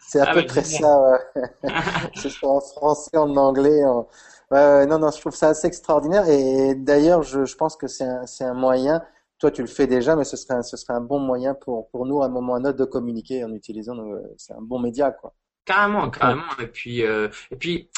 C'est 0.00 0.20
à 0.20 0.26
ah, 0.28 0.34
peu 0.34 0.44
près 0.44 0.62
ça, 0.62 1.18
ce 2.14 2.28
soit 2.28 2.50
en 2.50 2.60
français, 2.60 3.16
en 3.16 3.34
anglais. 3.36 3.84
En... 3.84 4.06
Ouais, 4.52 4.86
non, 4.86 4.98
non, 4.98 5.10
je 5.10 5.20
trouve 5.20 5.34
ça 5.34 5.48
assez 5.48 5.66
extraordinaire 5.66 6.28
et 6.28 6.74
d'ailleurs 6.74 7.22
je, 7.22 7.44
je 7.44 7.56
pense 7.56 7.74
que 7.74 7.88
c'est 7.88 8.04
un, 8.04 8.26
c'est 8.26 8.44
un 8.44 8.54
moyen 8.54 9.02
toi 9.42 9.50
tu 9.50 9.60
le 9.60 9.66
fais 9.66 9.88
déjà, 9.88 10.14
mais 10.14 10.22
ce 10.22 10.36
serait 10.36 10.54
un, 10.54 10.62
ce 10.62 10.76
serait 10.76 10.94
un 10.94 11.00
bon 11.00 11.18
moyen 11.18 11.54
pour, 11.54 11.90
pour 11.90 12.06
nous 12.06 12.22
à 12.22 12.26
un 12.26 12.28
moment 12.28 12.52
ou 12.52 12.54
à 12.54 12.58
un 12.58 12.64
autre 12.64 12.78
de 12.78 12.84
communiquer 12.84 13.42
en 13.42 13.52
utilisant. 13.52 13.96
C'est 14.36 14.52
un 14.52 14.62
bon 14.62 14.78
média, 14.78 15.10
quoi. 15.10 15.34
Carrément, 15.64 16.10
carrément. 16.10 16.44
Et 16.60 16.68
puis, 16.68 17.02
euh, 17.02 17.28
et 17.50 17.56
puis, 17.56 17.90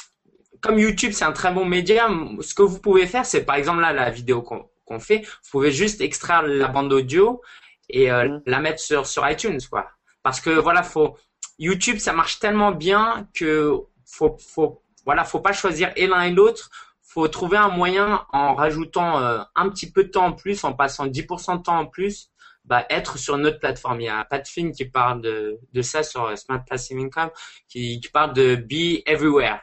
comme 0.62 0.78
YouTube, 0.78 1.12
c'est 1.12 1.26
un 1.26 1.32
très 1.32 1.52
bon 1.52 1.66
média. 1.66 2.08
Ce 2.40 2.54
que 2.54 2.62
vous 2.62 2.78
pouvez 2.78 3.06
faire, 3.06 3.26
c'est 3.26 3.44
par 3.44 3.56
exemple 3.56 3.82
là 3.82 3.92
la 3.92 4.10
vidéo 4.10 4.40
qu'on 4.40 5.00
fait, 5.00 5.18
vous 5.18 5.50
pouvez 5.50 5.70
juste 5.70 6.00
extraire 6.00 6.42
la 6.42 6.68
bande 6.68 6.92
audio 6.94 7.42
et 7.90 8.10
euh, 8.10 8.24
mm-hmm. 8.24 8.42
la 8.46 8.60
mettre 8.60 8.80
sur 8.80 9.06
sur 9.06 9.28
iTunes, 9.28 9.60
quoi. 9.70 9.86
Parce 10.22 10.40
que 10.40 10.48
voilà, 10.48 10.82
faut 10.82 11.14
YouTube, 11.58 11.98
ça 11.98 12.14
marche 12.14 12.38
tellement 12.38 12.72
bien 12.72 13.28
que 13.34 13.80
faut 14.06 14.38
faut 14.38 14.82
voilà, 15.04 15.24
faut 15.24 15.40
pas 15.40 15.52
choisir 15.52 15.92
et 15.96 16.06
l'un 16.06 16.22
et 16.22 16.30
l'autre 16.30 16.70
faut 17.02 17.28
trouver 17.28 17.56
un 17.56 17.68
moyen 17.68 18.26
en 18.32 18.54
rajoutant 18.54 19.20
euh, 19.20 19.40
un 19.54 19.68
petit 19.68 19.90
peu 19.92 20.04
de 20.04 20.08
temps 20.08 20.26
en 20.26 20.32
plus, 20.32 20.64
en 20.64 20.72
passant 20.72 21.06
10% 21.06 21.58
de 21.58 21.62
temps 21.62 21.78
en 21.78 21.86
plus, 21.86 22.30
bah, 22.64 22.86
être 22.90 23.18
sur 23.18 23.36
notre 23.36 23.60
plateforme. 23.60 24.00
Il 24.00 24.04
y 24.04 24.08
a 24.08 24.24
Pat 24.24 24.46
Finn 24.48 24.72
qui 24.72 24.86
parle 24.86 25.20
de, 25.20 25.60
de 25.72 25.82
ça 25.82 26.02
sur 26.02 26.36
Smart 26.36 26.64
Passive 26.64 26.98
Income, 26.98 27.30
qui, 27.68 28.00
qui 28.00 28.08
parle 28.08 28.32
de 28.32 28.56
be 28.56 29.02
everywhere. 29.06 29.60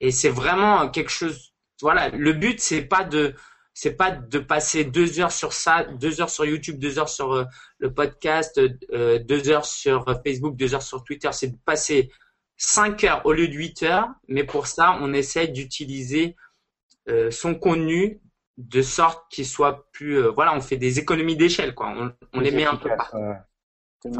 Et 0.00 0.10
c'est 0.10 0.30
vraiment 0.30 0.88
quelque 0.88 1.10
chose. 1.10 1.52
Voilà, 1.82 2.08
le 2.10 2.32
but 2.32 2.60
c'est 2.60 2.82
pas 2.82 3.04
de 3.04 3.34
c'est 3.72 3.94
pas 3.94 4.10
de 4.10 4.38
passer 4.38 4.84
deux 4.84 5.20
heures 5.20 5.32
sur 5.32 5.52
ça, 5.52 5.84
deux 5.84 6.20
heures 6.20 6.30
sur 6.30 6.44
YouTube, 6.44 6.78
deux 6.78 6.98
heures 6.98 7.08
sur 7.08 7.32
euh, 7.32 7.44
le 7.78 7.92
podcast, 7.92 8.60
euh, 8.92 9.18
deux 9.18 9.48
heures 9.48 9.64
sur 9.64 10.04
Facebook, 10.24 10.56
deux 10.56 10.74
heures 10.74 10.82
sur 10.82 11.04
Twitter. 11.04 11.30
C'est 11.32 11.48
de 11.48 11.58
passer 11.64 12.10
cinq 12.60 13.04
heures 13.04 13.22
au 13.24 13.32
lieu 13.32 13.48
de 13.48 13.54
huit 13.54 13.82
heures. 13.82 14.08
Mais 14.28 14.44
pour 14.44 14.66
ça, 14.68 14.96
on 15.00 15.12
essaie 15.12 15.48
d'utiliser 15.48 16.36
euh, 17.08 17.30
son 17.30 17.54
contenu 17.54 18.20
de 18.58 18.82
sorte 18.82 19.24
qu'il 19.30 19.46
soit 19.46 19.86
plus 19.90 20.18
euh, 20.18 20.30
voilà 20.30 20.54
on 20.54 20.60
fait 20.60 20.76
des 20.76 20.98
économies 20.98 21.34
d'échelle 21.34 21.74
quoi. 21.74 21.94
On, 22.34 22.40
les 22.40 22.50
met 22.50 22.66
un 22.66 22.76
peu 22.76 22.90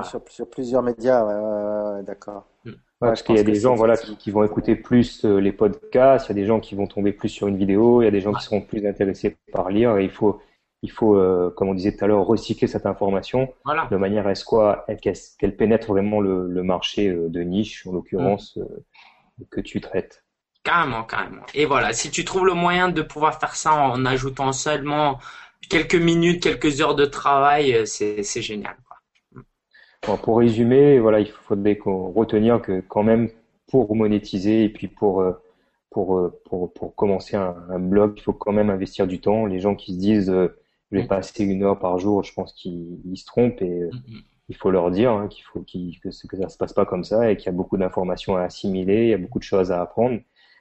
sur, 0.03 0.49
plusieurs 0.49 0.83
médias 0.83 1.23
ouais, 1.25 2.03
d'accord. 2.05 2.47
Mm. 2.65 2.73
parce 3.01 3.23
qu'il 3.23 3.37
y 3.37 3.39
a 3.39 3.43
des 3.43 3.57
gens 3.57 3.75
voilà 3.75 3.99
qui, 3.99 4.31
vont 4.31 4.43
écouter 4.43 4.77
plus 4.77 5.27
euh, 5.27 5.41
les 5.41 5.53
podcasts 5.53 6.27
il 6.27 6.29
y 6.31 6.33
a 6.33 6.41
des 6.41 6.47
gens 6.47 6.59
qui 6.59 6.75
vont 6.75 6.87
tomber 6.87 7.13
plus 7.13 7.29
sur 7.29 7.49
une 7.49 7.59
vidéo 7.59 8.01
il 8.01 8.07
y 8.07 8.09
a 8.09 8.11
des 8.11 8.23
gens 8.23 8.33
qui 8.33 8.43
seront 8.43 8.63
plus 8.63 8.87
intéressés 8.87 9.37
par 9.53 9.69
lire 9.69 9.99
et 9.99 10.05
il 10.05 10.11
faut 10.11 10.41
il 10.83 10.91
faut 10.91 11.15
comme 11.57 11.69
on 11.69 11.75
disait 11.75 11.95
tout 11.95 12.05
à 12.05 12.09
l'heure 12.09 12.25
recycler 12.25 12.67
cette 12.67 12.87
information 12.87 13.53
de 13.91 13.97
manière 13.97 14.27
à 14.27 14.35
ce 14.35 15.37
qu'elle 15.39 15.57
pénètre 15.57 15.89
vraiment 15.89 16.21
le, 16.21 16.63
marché 16.63 17.13
de 17.13 17.41
niche 17.43 17.87
en 17.87 17.93
l'occurrence 17.93 18.57
mm. 18.57 19.45
que 19.51 19.61
tu 19.61 19.81
traites 19.81 20.25
Carrément, 20.63 21.05
carrément. 21.05 21.43
Et 21.55 21.65
voilà, 21.65 21.93
si 21.93 22.11
tu 22.11 22.25
trouves 22.25 22.45
le 22.45 22.53
moyen 22.53 22.91
de 22.91 23.01
pouvoir 23.01 23.41
faire 23.41 23.57
ça 23.57 23.73
en 23.73 24.05
ajoutant 24.05 24.53
seulement 24.53 25.19
quelques 25.71 25.95
minutes, 25.95 26.43
quelques 26.43 26.81
heures 26.83 26.95
de 26.95 27.07
travail, 27.07 27.75
euh, 27.75 27.85
c'est 27.87 28.43
génial. 28.43 28.77
Bon, 30.07 30.17
pour 30.19 30.39
résumer, 30.39 30.99
voilà, 30.99 31.21
il 31.21 31.31
faudrait 31.31 31.77
qu'on 31.77 32.11
retenir 32.11 32.61
que 32.61 32.81
quand 32.81 33.03
même 33.03 33.31
pour 33.71 33.95
monétiser 33.95 34.65
et 34.65 34.69
puis 34.69 34.89
pour 34.89 35.23
euh, 35.23 35.33
pour 35.91 36.19
euh, 36.19 36.41
pour, 36.45 36.73
pour 36.73 36.95
commencer 36.95 37.37
un, 37.37 37.79
blog, 37.79 38.15
il 38.17 38.23
faut 38.23 38.33
quand 38.33 38.53
même 38.53 38.71
investir 38.71 39.07
du 39.07 39.21
temps. 39.21 39.47
Les 39.47 39.61
gens 39.61 39.75
qui 39.75 39.95
se 39.95 39.99
disent 39.99 40.35
je 40.91 40.99
vais 40.99 41.05
mm. 41.05 41.09
passer 41.09 41.45
une 41.45 41.63
heure 41.63 41.79
par 41.79 41.99
jour, 41.99 42.23
je 42.23 42.33
pense 42.33 42.53
qu'ils 42.53 42.99
se 43.17 43.25
trompent 43.25 43.63
et 43.63 43.85
mm-hmm. 43.85 44.23
il 44.49 44.57
faut 44.57 44.71
leur 44.71 44.91
dire 44.91 45.13
hein, 45.13 45.29
qu'il 45.29 45.45
faut 45.45 45.61
qu 45.61 45.79
que, 46.03 46.09
que 46.09 46.37
ça 46.37 46.49
se 46.49 46.57
passe 46.57 46.73
pas 46.73 46.87
comme 46.87 47.05
ça 47.05 47.31
et 47.31 47.37
qu'il 47.37 47.47
y 47.47 47.49
a 47.49 47.53
beaucoup 47.53 47.77
d'informations 47.77 48.37
à 48.37 48.43
assimiler, 48.43 49.05
il 49.05 49.09
y 49.11 49.15
a 49.15 49.19
beaucoup 49.19 49.39
de 49.39 49.45
choses 49.45 49.73
à 49.73 49.81
apprendre 49.81 50.21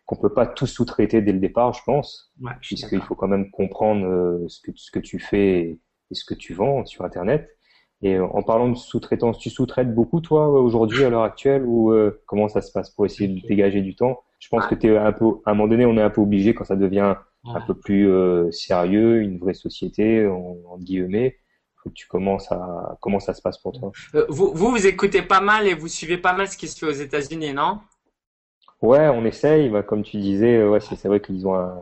qu'on 0.10 0.15
peut 0.15 0.34
pas 0.34 0.48
tout 0.48 0.65
sous-traiter 0.65 1.22
dès 1.22 1.32
le 1.32 1.38
départ, 1.38 1.72
je 1.74 1.84
pense, 1.86 2.34
ouais, 2.42 2.52
puisqu'il 2.62 3.00
faut 3.00 3.13
quand 3.13 3.28
même 3.28 3.52
comprendre 3.52 4.08
euh, 4.08 4.44
ce 4.48 4.60
que 4.60 4.72
ce 4.74 4.89
que 4.89 4.98
tu 4.98 5.20
fais 5.20 5.60
et, 5.60 5.80
ce 6.12 6.26
que 6.26 6.34
tu 6.34 6.56
vends 6.56 6.84
sur 6.84 7.06
Internet. 7.06 7.56
Et 8.02 8.15
euh, 8.15 8.26
en 8.26 8.42
parlant 8.42 8.70
de 8.70 8.76
sous-traitance, 8.76 9.38
tu 9.38 9.52
sous-traites 9.52 9.94
beaucoup 9.94 10.20
toi 10.20 10.50
aujourd'hui 10.50 11.04
à 11.04 11.12
l'heure 11.12 11.22
actuelle 11.22 11.63
ou 11.63 11.92
euh, 11.92 12.24
comment 12.26 12.48
ça 12.48 12.63
se 12.63 12.72
passe 12.72 12.89
pour 12.89 13.06
essayer 13.06 13.28
de 13.28 13.39
dégager 13.48 13.82
du 13.82 13.96
temps? 13.96 14.24
Je 14.39 14.48
pense 14.50 14.65
que 14.65 14.74
tu 14.74 14.88
es 14.88 14.98
un 14.98 15.12
peu 15.12 15.26
à 15.46 15.52
un 15.52 15.54
moment 15.54 15.68
donné, 15.68 15.86
on 15.86 15.96
est 15.96 16.02
un 16.02 16.10
peu 16.10 16.22
obligé 16.22 16.56
quand 16.56 16.63
ça 16.63 16.76
devient 16.76 17.13
un 17.45 17.62
peu 17.62 17.73
plus 17.73 18.12
sérieux, 18.52 19.21
une 19.21 19.39
vraie 19.39 19.54
société 19.54 20.28
en, 20.28 20.58
en 20.67 20.78
guillemets. 20.78 21.38
Faut 21.82 21.89
que 21.89 21.95
tu 21.95 22.08
commences 22.08 22.52
à 22.52 22.97
comment 23.02 23.19
ça 23.19 23.34
se 23.34 23.41
passe 23.41 23.58
pour 23.58 23.71
toi 23.80 23.91
vous, 24.28 24.52
vous 24.54 24.71
vous 24.71 24.86
écoutez 24.86 25.21
pas 25.21 25.39
mal 25.39 25.65
et 25.65 25.73
vous 25.73 25.88
suivez 25.88 26.17
pas 26.17 26.34
mal 26.34 26.47
ce 26.49 26.58
qui 26.58 26.67
se 26.67 26.78
fait 26.78 26.86
aux 26.86 26.91
États-Unis, 26.91 27.54
non? 27.54 27.80
Ouais, 28.82 29.08
on 29.10 29.25
essaye. 29.25 29.69
Bah, 29.69 29.84
comme 29.84 30.04
tu 30.04 30.17
disais, 30.17 30.58
euh, 30.58 30.69
ouais, 30.69 30.80
c'est 30.80 31.08
vrai 31.08 31.21
qu'ils 31.21 31.47
ont 31.47 31.56
un, 31.56 31.82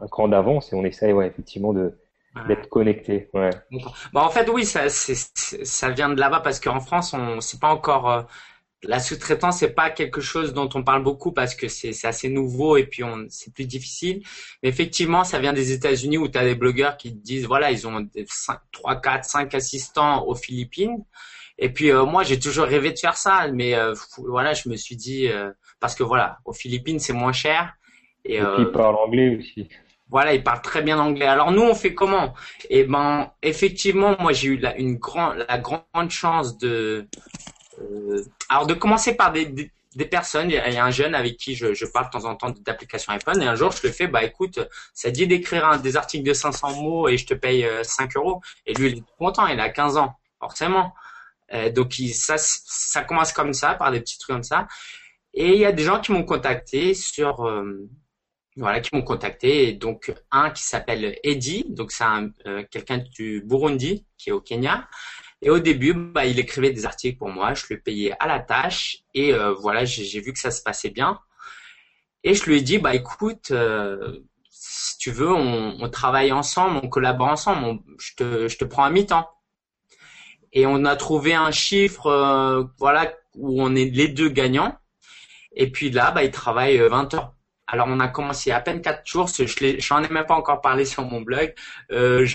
un 0.00 0.06
cran 0.08 0.28
d'avance 0.28 0.72
et 0.72 0.76
on 0.76 0.84
essaye, 0.84 1.12
ouais, 1.12 1.26
effectivement, 1.26 1.72
de 1.72 1.98
d'être 2.48 2.68
connecté. 2.68 3.30
Ouais. 3.32 3.50
Bah, 4.12 4.24
en 4.24 4.30
fait, 4.30 4.48
oui, 4.50 4.64
ça, 4.64 4.88
c'est, 4.88 5.14
ça 5.14 5.90
vient 5.90 6.08
de 6.08 6.18
là-bas 6.18 6.40
parce 6.40 6.58
qu'en 6.58 6.80
France, 6.80 7.14
on, 7.14 7.40
c'est 7.40 7.60
pas 7.60 7.72
encore 7.72 8.10
euh, 8.10 8.22
la 8.84 9.00
sous-traitance, 9.00 9.58
c'est 9.58 9.74
pas 9.74 9.90
quelque 9.90 10.20
chose 10.20 10.52
dont 10.52 10.68
on 10.74 10.82
parle 10.82 11.02
beaucoup 11.02 11.32
parce 11.32 11.54
que 11.54 11.68
c'est, 11.68 11.92
assez 12.04 12.28
nouveau 12.28 12.76
et 12.76 12.84
puis 12.84 13.02
c'est 13.28 13.52
plus 13.52 13.66
difficile. 13.66 14.22
Mais 14.62 14.68
effectivement, 14.68 15.24
ça 15.24 15.38
vient 15.38 15.52
des 15.52 15.72
États-Unis 15.72 16.18
où 16.18 16.28
tu 16.28 16.38
as 16.38 16.44
des 16.44 16.54
blogueurs 16.54 16.96
qui 16.96 17.12
disent, 17.12 17.46
voilà, 17.46 17.70
ils 17.70 17.86
ont 17.86 18.08
5, 18.26 18.58
3, 18.72 19.00
4, 19.00 19.24
5 19.24 19.54
assistants 19.54 20.24
aux 20.26 20.34
Philippines. 20.34 21.04
Et 21.58 21.68
puis 21.68 21.90
euh, 21.90 22.04
moi, 22.04 22.24
j'ai 22.24 22.38
toujours 22.38 22.66
rêvé 22.66 22.92
de 22.92 22.98
faire 22.98 23.16
ça, 23.16 23.48
mais 23.52 23.74
voilà, 24.18 24.54
je 24.54 24.68
me 24.68 24.76
suis 24.76 24.96
dit 24.96 25.28
parce 25.84 25.94
que 25.94 26.02
voilà, 26.02 26.38
aux 26.46 26.54
Philippines 26.54 26.98
c'est 26.98 27.12
moins 27.12 27.34
cher. 27.34 27.74
Et, 28.24 28.38
puis 28.38 28.46
ils 28.58 28.64
euh, 28.64 28.72
parlent 28.72 28.96
anglais 28.96 29.36
aussi. 29.36 29.68
Voilà, 30.08 30.32
ils 30.32 30.42
parlent 30.42 30.62
très 30.62 30.80
bien 30.80 30.98
anglais. 30.98 31.26
Alors 31.26 31.52
nous, 31.52 31.60
on 31.60 31.74
fait 31.74 31.94
comment? 31.94 32.32
Eh 32.70 32.84
ben, 32.84 33.30
effectivement, 33.42 34.16
moi 34.18 34.32
j'ai 34.32 34.48
eu 34.48 34.56
la, 34.56 34.74
une 34.78 34.96
grande, 34.96 35.44
la 35.46 35.58
grande 35.58 36.10
chance 36.10 36.56
de, 36.56 36.68
euh, 36.68 37.06
alors 38.48 38.66
de 38.66 38.74
commencer 38.74 39.14
par 39.14 39.32
des, 39.32 39.70
personnes. 40.10 40.50
Il 40.50 40.54
y 40.54 40.76
a 40.76 40.84
un 40.84 40.90
jeune 40.90 41.14
avec 41.14 41.36
qui 41.36 41.54
je, 41.54 41.86
parle 41.86 42.06
de 42.06 42.10
temps 42.10 42.24
en 42.24 42.34
temps 42.34 42.50
d'application 42.50 43.12
iPhone 43.12 43.40
et 43.40 43.46
un 43.46 43.54
jour 43.54 43.70
je 43.70 43.86
le 43.86 43.92
fais, 43.92 44.08
bah 44.08 44.24
écoute, 44.24 44.58
ça 44.92 45.10
dit 45.10 45.26
d'écrire 45.26 45.80
des 45.80 45.96
articles 45.96 46.26
de 46.26 46.34
500 46.34 46.82
mots 46.82 47.08
et 47.08 47.16
je 47.16 47.26
te 47.26 47.34
paye 47.34 47.66
5 47.82 48.16
euh, 48.16 48.20
euros. 48.20 48.40
Et 48.66 48.74
lui, 48.74 48.90
il 48.90 48.98
est 48.98 49.04
content, 49.18 49.46
il 49.46 49.60
a 49.60 49.68
15 49.68 49.96
ans, 49.96 50.16
forcément. 50.40 50.94
donc 51.74 51.98
il, 51.98 52.12
ça, 52.12 53.02
commence 53.02 53.32
comme 53.32 53.52
ça, 53.52 53.74
par 53.74 53.92
des 53.92 54.00
petits 54.00 54.18
trucs 54.18 54.34
comme 54.34 54.42
ça. 54.42 54.66
Et 55.34 55.52
il 55.52 55.58
y 55.58 55.64
a 55.64 55.72
des 55.72 55.82
gens 55.82 56.00
qui 56.00 56.12
m'ont 56.12 56.22
contacté 56.22 56.94
sur, 56.94 57.44
euh, 57.44 57.88
voilà, 58.56 58.80
qui 58.80 58.94
m'ont 58.94 59.02
contacté. 59.02 59.72
Donc 59.72 60.14
un 60.30 60.50
qui 60.50 60.62
s'appelle 60.62 61.18
Eddie, 61.24 61.66
donc 61.68 61.90
c'est 61.90 62.04
euh, 62.46 62.62
quelqu'un 62.70 62.98
du 62.98 63.42
Burundi 63.44 64.06
qui 64.16 64.30
est 64.30 64.32
au 64.32 64.40
Kenya. 64.40 64.88
Et 65.44 65.50
au 65.50 65.60
début, 65.60 65.94
bah, 65.94 66.26
il 66.26 66.40
écrivait 66.40 66.72
des 66.72 66.86
articles 66.86 67.18
pour 67.18 67.28
moi, 67.28 67.54
je 67.54 67.66
le 67.70 67.78
payais 67.78 68.14
à 68.18 68.26
la 68.26 68.40
tâche 68.40 68.98
et 69.14 69.32
euh, 69.32 69.52
voilà, 69.52 69.84
j'ai 69.84 70.20
vu 70.20 70.32
que 70.32 70.38
ça 70.40 70.50
se 70.50 70.62
passait 70.62 70.90
bien. 70.90 71.20
Et 72.24 72.34
je 72.34 72.44
lui 72.44 72.56
ai 72.56 72.62
dit, 72.62 72.78
bah 72.78 72.94
écoute, 72.94 73.52
si 74.48 74.98
tu 74.98 75.10
veux, 75.10 75.30
on, 75.30 75.88
travaille 75.90 76.32
ensemble, 76.32 76.80
on 76.82 76.88
collabore 76.88 77.28
ensemble, 77.28 77.80
je, 77.98 78.14
te, 78.16 78.48
je 78.48 78.56
te 78.56 78.64
prends 78.64 78.84
à 78.84 78.90
mi-temps. 78.90 79.28
Et 80.54 80.66
on 80.66 80.86
a 80.86 80.96
trouvé 80.96 81.34
un 81.34 81.50
chiffre, 81.50 82.70
voilà, 82.78 83.12
où 83.34 83.62
on 83.62 83.74
est 83.74 83.90
les 83.90 84.08
deux 84.08 84.30
gagnants. 84.30 84.78
Et 85.54 85.70
puis 85.70 85.90
là, 85.90 86.10
bah, 86.10 86.24
il 86.24 86.30
travaille 86.30 86.78
20 86.78 87.14
euh, 87.14 87.16
heures. 87.16 87.34
Alors 87.66 87.86
on 87.88 87.98
a 87.98 88.08
commencé 88.08 88.50
à 88.50 88.60
peine 88.60 88.82
4 88.82 89.06
jours, 89.06 89.26
je 89.26 89.44
j'en 89.78 90.02
ai 90.02 90.08
même 90.08 90.26
pas 90.26 90.34
encore 90.34 90.60
parlé 90.60 90.84
sur 90.84 91.04
mon 91.04 91.22
blog. 91.22 91.54
Euh, 91.92 92.26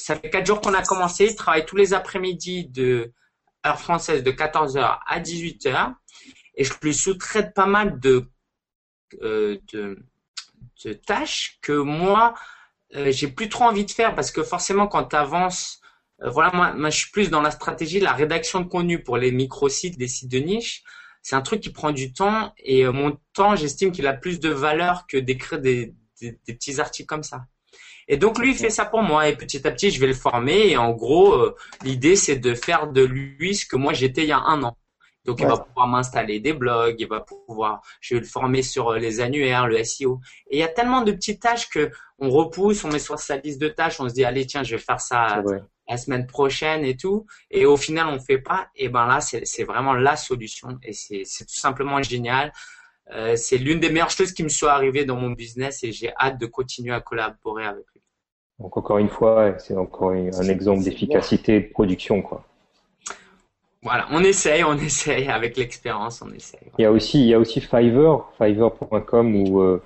ça 0.00 0.16
fait 0.16 0.30
4 0.30 0.46
jours 0.46 0.60
qu'on 0.60 0.74
a 0.74 0.82
commencé, 0.82 1.26
il 1.26 1.36
travaille 1.36 1.66
tous 1.66 1.76
les 1.76 1.92
après-midi 1.94 2.66
de 2.66 3.12
heure 3.66 3.80
française 3.80 4.22
de 4.22 4.30
14h 4.30 4.98
à 5.06 5.20
18h 5.20 5.94
et 6.54 6.64
je 6.64 6.72
lui 6.82 6.94
sous-traite 6.94 7.52
pas 7.54 7.66
mal 7.66 8.00
de, 8.00 8.26
euh, 9.22 9.58
tâches 11.06 11.58
que 11.60 11.72
moi 11.72 12.34
euh, 12.94 13.12
j'ai 13.12 13.28
plus 13.28 13.48
trop 13.48 13.64
envie 13.64 13.84
de 13.84 13.90
faire 13.90 14.14
parce 14.14 14.30
que 14.30 14.42
forcément 14.42 14.86
quand 14.86 15.04
tu 15.04 15.16
avances 15.16 15.80
euh, 16.22 16.30
voilà 16.30 16.72
moi, 16.74 16.90
je 16.90 16.96
suis 16.96 17.10
plus 17.10 17.28
dans 17.28 17.42
la 17.42 17.50
stratégie 17.50 18.00
la 18.00 18.12
rédaction 18.12 18.60
de 18.60 18.68
contenu 18.68 19.02
pour 19.02 19.18
les 19.18 19.32
micro-sites, 19.32 19.98
des 19.98 20.08
sites 20.08 20.30
de 20.30 20.38
niche. 20.38 20.82
C'est 21.22 21.36
un 21.36 21.42
truc 21.42 21.60
qui 21.60 21.70
prend 21.70 21.92
du 21.92 22.14
temps 22.14 22.54
et 22.56 22.86
mon 22.86 23.18
temps, 23.34 23.54
j'estime 23.54 23.92
qu'il 23.92 24.06
a 24.06 24.14
plus 24.14 24.40
de 24.40 24.48
valeur 24.48 25.06
que 25.06 25.18
d'écrire 25.18 25.60
des, 25.60 25.94
petits 26.46 26.80
articles 26.80 27.06
comme 27.06 27.22
ça. 27.22 27.44
Et 28.12 28.16
donc 28.16 28.40
lui, 28.40 28.50
il 28.50 28.56
fait 28.56 28.70
ça 28.70 28.84
pour 28.84 29.02
moi 29.02 29.28
et 29.28 29.36
petit 29.36 29.64
à 29.68 29.70
petit, 29.70 29.92
je 29.92 30.00
vais 30.00 30.08
le 30.08 30.14
former 30.14 30.68
et 30.70 30.76
en 30.76 30.90
gros, 30.90 31.32
euh, 31.32 31.54
l'idée 31.84 32.16
c'est 32.16 32.36
de 32.36 32.54
faire 32.54 32.88
de 32.88 33.02
lui 33.04 33.54
ce 33.54 33.64
que 33.64 33.76
moi 33.76 33.92
j'étais 33.92 34.22
il 34.22 34.28
y 34.28 34.32
a 34.32 34.40
un 34.40 34.64
an. 34.64 34.76
Donc, 35.26 35.38
il 35.40 35.46
va 35.46 35.58
pouvoir 35.58 35.86
m'installer 35.86 36.40
des 36.40 36.54
blogs, 36.54 36.96
il 36.98 37.06
va 37.06 37.20
pouvoir, 37.20 37.82
je 38.00 38.14
vais 38.14 38.20
le 38.20 38.26
former 38.26 38.62
sur 38.62 38.94
les 38.94 39.20
annuaires, 39.20 39.68
le 39.68 39.84
SEO. 39.84 40.18
Et 40.48 40.56
il 40.56 40.60
y 40.60 40.62
a 40.62 40.68
tellement 40.68 41.02
de 41.02 41.12
petites 41.12 41.42
tâches 41.42 41.68
que 41.68 41.90
on 42.18 42.30
repousse, 42.30 42.82
on 42.84 42.88
met 42.88 42.98
sur 42.98 43.18
sa 43.18 43.36
liste 43.36 43.60
de 43.60 43.68
tâches, 43.68 44.00
on 44.00 44.08
se 44.08 44.14
dit, 44.14 44.24
allez, 44.24 44.46
tiens, 44.46 44.62
je 44.62 44.76
vais 44.76 44.82
faire 44.82 45.00
ça 45.00 45.42
la 45.86 45.96
semaine 45.98 46.26
prochaine 46.26 46.86
et 46.86 46.96
tout. 46.96 47.26
Et 47.50 47.66
au 47.66 47.76
final, 47.76 48.06
on 48.08 48.18
fait 48.18 48.38
pas. 48.38 48.68
Et 48.74 48.88
ben 48.88 49.06
là, 49.06 49.20
c'est 49.20 49.64
vraiment 49.64 49.92
la 49.92 50.16
solution. 50.16 50.78
Et 50.82 50.94
c'est 50.94 51.44
tout 51.44 51.58
simplement 51.58 52.02
génial. 52.02 52.50
Euh, 53.12 53.34
c'est 53.36 53.58
l'une 53.58 53.80
des 53.80 53.90
meilleures 53.90 54.10
choses 54.10 54.32
qui 54.32 54.42
me 54.44 54.48
soit 54.48 54.72
arrivées 54.72 55.04
dans 55.04 55.16
mon 55.16 55.30
business 55.30 55.82
et 55.82 55.90
j'ai 55.90 56.12
hâte 56.14 56.38
de 56.38 56.46
continuer 56.46 56.94
à 56.94 57.00
collaborer 57.00 57.66
avec. 57.66 57.84
Donc 58.60 58.76
encore 58.76 58.98
une 58.98 59.08
fois, 59.08 59.58
c'est 59.58 59.76
encore 59.76 60.10
un 60.10 60.48
exemple 60.48 60.84
d'efficacité 60.84 61.60
de 61.60 61.68
production, 61.68 62.22
quoi. 62.22 62.44
Voilà, 63.82 64.06
on 64.10 64.22
essaye, 64.22 64.62
on 64.62 64.76
essaye 64.76 65.28
avec 65.28 65.56
l'expérience, 65.56 66.20
on 66.20 66.30
essaye. 66.32 66.60
Il 66.78 66.82
y 66.82 66.84
a 66.84 66.92
aussi, 66.92 67.20
il 67.20 67.28
y 67.28 67.34
a 67.34 67.38
aussi 67.38 67.62
Fiverr, 67.62 68.30
Fiverr.com 68.36 69.34
où 69.34 69.60
euh, 69.60 69.82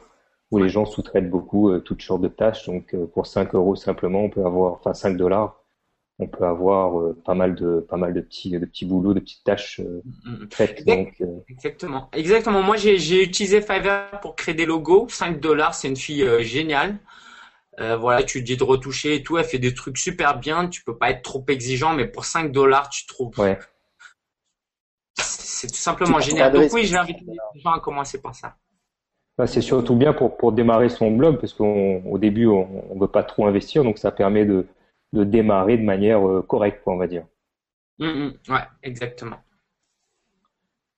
où 0.50 0.58
les 0.58 0.68
gens 0.68 0.84
sous-traitent 0.84 1.30
beaucoup 1.30 1.70
euh, 1.70 1.78
toutes 1.78 2.02
sortes 2.02 2.22
de 2.22 2.28
tâches. 2.28 2.66
Donc 2.66 2.94
pour 3.12 3.26
5 3.26 3.54
euros 3.54 3.76
simplement, 3.76 4.20
on 4.20 4.30
peut 4.30 4.44
avoir, 4.44 4.72
enfin 4.74 4.94
5 4.94 5.16
dollars, 5.16 5.64
on 6.18 6.26
peut 6.26 6.44
avoir 6.44 7.00
euh, 7.00 7.16
pas 7.24 7.34
mal 7.34 7.54
de 7.54 7.84
pas 7.88 7.96
mal 7.96 8.14
de 8.14 8.20
petits 8.20 8.50
de 8.50 8.64
petits 8.64 8.84
boulots, 8.84 9.14
de 9.14 9.20
petites 9.20 9.44
tâches 9.44 9.80
euh, 9.80 10.02
faites. 10.50 10.87
Donc, 10.87 11.14
euh, 11.20 11.26
Exactement, 11.48 12.08
exactement. 12.12 12.62
Moi, 12.62 12.76
j'ai 12.76 13.22
utilisé 13.22 13.60
Fiverr 13.60 14.20
pour 14.20 14.37
créer 14.37 14.54
des 14.54 14.66
logos. 14.66 15.06
5 15.08 15.40
dollars, 15.40 15.74
c'est 15.74 15.88
une 15.88 15.96
fille 15.96 16.26
géniale. 16.44 16.98
Voilà, 17.78 18.22
tu 18.22 18.42
dis 18.42 18.56
de 18.56 18.64
retoucher 18.64 19.16
et 19.16 19.22
tout. 19.22 19.38
Elle 19.38 19.44
fait 19.44 19.58
des 19.58 19.74
trucs 19.74 19.98
super 19.98 20.38
bien. 20.38 20.68
Tu 20.68 20.82
peux 20.82 20.96
pas 20.96 21.10
être 21.10 21.22
trop 21.22 21.44
exigeant, 21.48 21.94
mais 21.94 22.06
pour 22.06 22.24
5 22.24 22.52
dollars, 22.52 22.88
tu 22.88 23.06
trouves. 23.06 23.38
Ouais. 23.38 23.58
C'est 25.16 25.68
tout 25.68 25.74
simplement 25.74 26.20
génial. 26.20 26.52
Donc 26.52 26.72
oui, 26.72 26.84
j'ai 26.84 26.96
invité 26.96 27.24
les 27.26 27.60
gens 27.60 27.72
à 27.72 27.80
commencer 27.80 28.20
par 28.20 28.34
ça. 28.34 28.56
Bah, 29.37 29.46
c'est 29.46 29.60
surtout 29.60 29.96
bien 29.96 30.12
pour, 30.12 30.37
pour 30.37 30.52
démarrer 30.52 30.88
son 30.88 31.10
blog 31.10 31.40
parce 31.40 31.52
qu'au 31.52 32.18
début, 32.18 32.46
on 32.46 32.94
ne 32.94 33.00
veut 33.00 33.08
pas 33.08 33.24
trop 33.24 33.46
investir, 33.46 33.82
donc 33.82 33.98
ça 33.98 34.12
permet 34.12 34.44
de, 34.44 34.66
de 35.12 35.24
démarrer 35.24 35.76
de 35.76 35.82
manière 35.82 36.26
euh, 36.26 36.42
correcte, 36.42 36.82
on 36.87 36.96
va 36.96 37.06
dire. 37.08 37.24
Oui, 37.98 38.06
mm, 38.06 38.26
mm. 38.26 38.52
ouais, 38.52 38.60
exactement. 38.82 39.38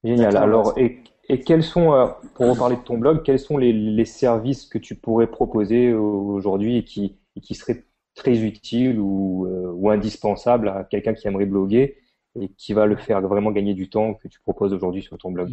Génial. 0.05 0.37
Alors, 0.37 0.77
et, 0.79 1.03
et, 1.29 1.41
quels 1.41 1.63
sont, 1.63 1.93
euh, 1.93 2.07
pour 2.35 2.49
reparler 2.49 2.77
de 2.77 2.83
ton 2.83 2.99
blog, 2.99 3.23
quels 3.23 3.39
sont 3.39 3.59
les, 3.59 4.05
services 4.05 4.67
que 4.67 4.79
tu 4.79 4.95
pourrais 4.95 5.27
proposer 5.27 5.93
aujourd'hui 5.93 6.79
et 6.79 6.85
qui, 6.85 7.55
seraient 7.55 7.85
très 8.15 8.39
utiles 8.41 8.99
ou, 8.99 9.47
euh, 9.47 9.73
ou 9.75 9.91
indispensables 9.91 10.69
à 10.69 10.85
quelqu'un 10.85 11.15
qui 11.15 11.29
aimerait 11.29 11.47
bloguer 11.47 11.99
et 12.41 12.49
qui 12.57 12.73
va 12.73 12.87
le 12.87 12.97
faire 12.97 13.21
vraiment 13.21 13.51
gagner 13.51 13.75
du 13.75 13.89
temps 13.89 14.15
que 14.15 14.29
tu 14.29 14.41
proposes 14.41 14.73
aujourd'hui 14.73 15.03
sur 15.03 15.19
ton 15.19 15.31
blog? 15.31 15.51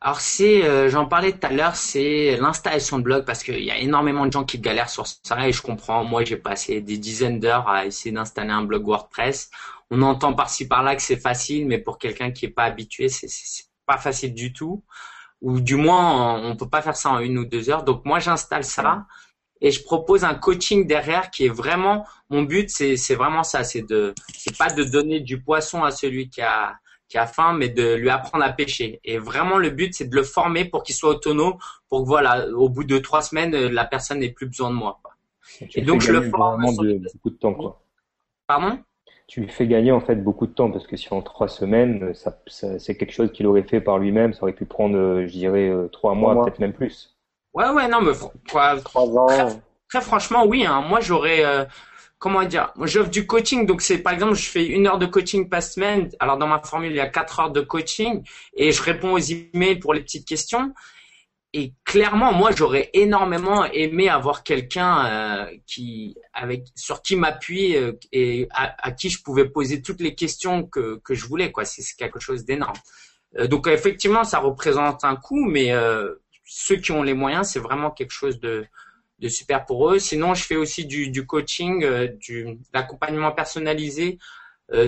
Alors 0.00 0.20
c'est, 0.20 0.64
euh, 0.64 0.88
j'en 0.88 1.06
parlais 1.06 1.32
tout 1.32 1.44
à 1.44 1.52
l'heure, 1.52 1.74
c'est 1.74 2.36
l'installation 2.36 2.98
de 2.98 3.02
blog 3.02 3.24
parce 3.24 3.42
qu'il 3.42 3.64
y 3.64 3.70
a 3.70 3.78
énormément 3.78 4.26
de 4.26 4.32
gens 4.32 4.44
qui 4.44 4.60
galèrent 4.60 4.90
sur 4.90 5.06
ça 5.08 5.48
et 5.48 5.50
je 5.50 5.60
comprends. 5.60 6.04
Moi, 6.04 6.24
j'ai 6.24 6.36
passé 6.36 6.80
des 6.80 6.98
dizaines 6.98 7.40
d'heures 7.40 7.68
à 7.68 7.84
essayer 7.84 8.12
d'installer 8.12 8.50
un 8.50 8.62
blog 8.62 8.86
WordPress. 8.86 9.50
On 9.90 10.02
entend 10.02 10.34
par-ci 10.34 10.68
par-là 10.68 10.94
que 10.94 11.02
c'est 11.02 11.16
facile, 11.16 11.66
mais 11.66 11.78
pour 11.78 11.98
quelqu'un 11.98 12.30
qui 12.30 12.46
est 12.46 12.50
pas 12.50 12.64
habitué, 12.64 13.08
c'est 13.08 13.26
pas 13.88 13.98
facile 13.98 14.34
du 14.34 14.52
tout. 14.52 14.84
Ou 15.40 15.60
du 15.60 15.76
moins, 15.76 16.40
on 16.42 16.56
peut 16.56 16.68
pas 16.68 16.82
faire 16.82 16.96
ça 16.96 17.10
en 17.10 17.18
une 17.20 17.38
ou 17.38 17.44
deux 17.44 17.70
heures. 17.70 17.84
Donc 17.84 18.04
moi, 18.04 18.18
j'installe 18.20 18.64
ça 18.64 19.06
et 19.60 19.70
je 19.70 19.82
propose 19.82 20.24
un 20.24 20.34
coaching 20.34 20.86
derrière 20.86 21.30
qui 21.30 21.46
est 21.46 21.54
vraiment 21.62 22.06
mon 22.28 22.42
but. 22.42 22.70
C'est, 22.70 22.96
c'est 22.96 23.14
vraiment 23.14 23.42
ça. 23.42 23.64
C'est 23.64 23.82
de, 23.82 24.14
c'est 24.36 24.56
pas 24.56 24.70
de 24.70 24.84
donner 24.84 25.20
du 25.20 25.42
poisson 25.42 25.82
à 25.82 25.90
celui 25.90 26.28
qui 26.28 26.42
a 26.42 26.76
qui 27.08 27.16
a 27.16 27.26
faim, 27.26 27.54
mais 27.54 27.70
de 27.70 27.94
lui 27.94 28.10
apprendre 28.10 28.44
à 28.44 28.52
pêcher. 28.52 29.00
Et 29.02 29.16
vraiment, 29.18 29.56
le 29.56 29.70
but, 29.70 29.94
c'est 29.94 30.08
de 30.08 30.14
le 30.14 30.22
former 30.22 30.66
pour 30.66 30.82
qu'il 30.82 30.94
soit 30.94 31.08
autonome, 31.10 31.54
pour 31.88 32.02
que 32.02 32.06
voilà, 32.06 32.46
au 32.50 32.68
bout 32.68 32.84
de 32.84 32.98
trois 32.98 33.22
semaines, 33.22 33.56
la 33.56 33.86
personne 33.86 34.18
n'ait 34.18 34.30
plus 34.30 34.46
besoin 34.46 34.68
de 34.68 34.74
moi. 34.74 35.00
Et 35.74 35.80
donc, 35.80 36.02
je 36.02 36.12
le 36.12 36.28
forme. 36.28 36.64
De, 36.76 37.00
beaucoup 37.14 37.30
de 37.30 37.36
temps, 37.36 37.54
quoi. 37.54 37.82
Pardon? 38.46 38.78
Tu 39.28 39.42
lui 39.42 39.48
fais 39.48 39.68
gagner 39.68 39.92
en 39.92 40.00
fait 40.00 40.16
beaucoup 40.16 40.46
de 40.46 40.52
temps 40.52 40.70
parce 40.70 40.86
que 40.86 40.96
si 40.96 41.12
en 41.12 41.22
trois 41.22 41.48
semaines, 41.48 42.12
ça, 42.14 42.36
c'est 42.46 42.96
quelque 42.96 43.12
chose 43.12 43.30
qu'il 43.30 43.46
aurait 43.46 43.62
fait 43.62 43.80
par 43.80 43.98
lui-même, 43.98 44.32
ça 44.32 44.42
aurait 44.42 44.52
pu 44.54 44.64
prendre, 44.64 44.96
je 45.24 45.30
dirais, 45.30 45.68
euh, 45.68 45.86
trois 45.88 46.14
mois, 46.14 46.42
peut-être 46.42 46.58
même 46.58 46.72
plus. 46.72 47.14
Ouais, 47.54 47.68
ouais, 47.68 47.88
non, 47.88 48.00
mais 48.00 48.12
quoi, 48.50 48.80
trois 48.80 49.06
ans. 49.16 49.60
Très, 49.88 50.00
franchement, 50.00 50.44
oui. 50.46 50.66
Hein, 50.66 50.82
moi, 50.88 51.00
j'aurais. 51.00 51.44
Euh, 51.44 51.64
comment 52.18 52.42
dire, 52.44 52.72
j'offre 52.82 53.10
du 53.10 53.26
coaching, 53.26 53.66
donc 53.66 53.80
c'est 53.80 53.98
par 53.98 54.12
exemple, 54.12 54.34
je 54.34 54.48
fais 54.48 54.66
une 54.66 54.86
heure 54.86 54.98
de 54.98 55.06
coaching 55.06 55.48
par 55.48 55.62
semaine. 55.62 56.10
Alors 56.18 56.36
dans 56.36 56.46
ma 56.46 56.60
formule, 56.60 56.90
il 56.90 56.96
y 56.96 57.00
a 57.00 57.08
quatre 57.08 57.40
heures 57.40 57.50
de 57.50 57.60
coaching 57.60 58.22
et 58.54 58.72
je 58.72 58.82
réponds 58.82 59.12
aux 59.12 59.18
emails 59.18 59.78
pour 59.78 59.94
les 59.94 60.00
petites 60.00 60.26
questions. 60.26 60.72
Et 61.54 61.72
clairement, 61.84 62.32
moi, 62.32 62.50
j'aurais 62.54 62.90
énormément 62.92 63.64
aimé 63.64 64.08
avoir 64.08 64.42
quelqu'un 64.42 65.06
euh, 65.06 65.56
qui, 65.66 66.14
avec, 66.34 66.66
sur 66.74 67.00
qui 67.00 67.16
m'appuyer 67.16 67.78
euh, 67.78 67.98
et 68.12 68.48
à, 68.50 68.92
qui 68.92 69.08
je 69.08 69.22
pouvais 69.22 69.48
poser 69.48 69.80
toutes 69.80 70.00
les 70.00 70.14
questions 70.14 70.64
que, 70.64 71.00
que 71.02 71.14
je 71.14 71.26
voulais. 71.26 71.50
Quoi, 71.50 71.64
c'est 71.64 71.82
quelque 71.96 72.20
chose 72.20 72.44
d'énorme. 72.44 72.76
Euh, 73.38 73.46
donc 73.46 73.66
effectivement, 73.66 74.24
ça 74.24 74.40
représente 74.40 75.04
un 75.04 75.16
coût, 75.16 75.44
mais 75.46 75.72
ceux 76.44 76.76
qui 76.76 76.92
ont 76.92 77.02
les 77.02 77.14
moyens, 77.14 77.48
c'est 77.48 77.60
vraiment 77.60 77.90
quelque 77.90 78.12
chose 78.12 78.40
de, 78.40 78.66
de 79.18 79.28
super 79.28 79.64
pour 79.64 79.90
eux. 79.90 79.98
Sinon, 79.98 80.34
je 80.34 80.44
fais 80.44 80.56
aussi 80.56 80.86
du, 80.86 81.10
du 81.10 81.26
coaching, 81.26 81.84
euh, 81.84 82.08
du 82.08 82.58
l'accompagnement 82.72 83.32
personnalisé 83.32 84.18
euh, 84.18 84.18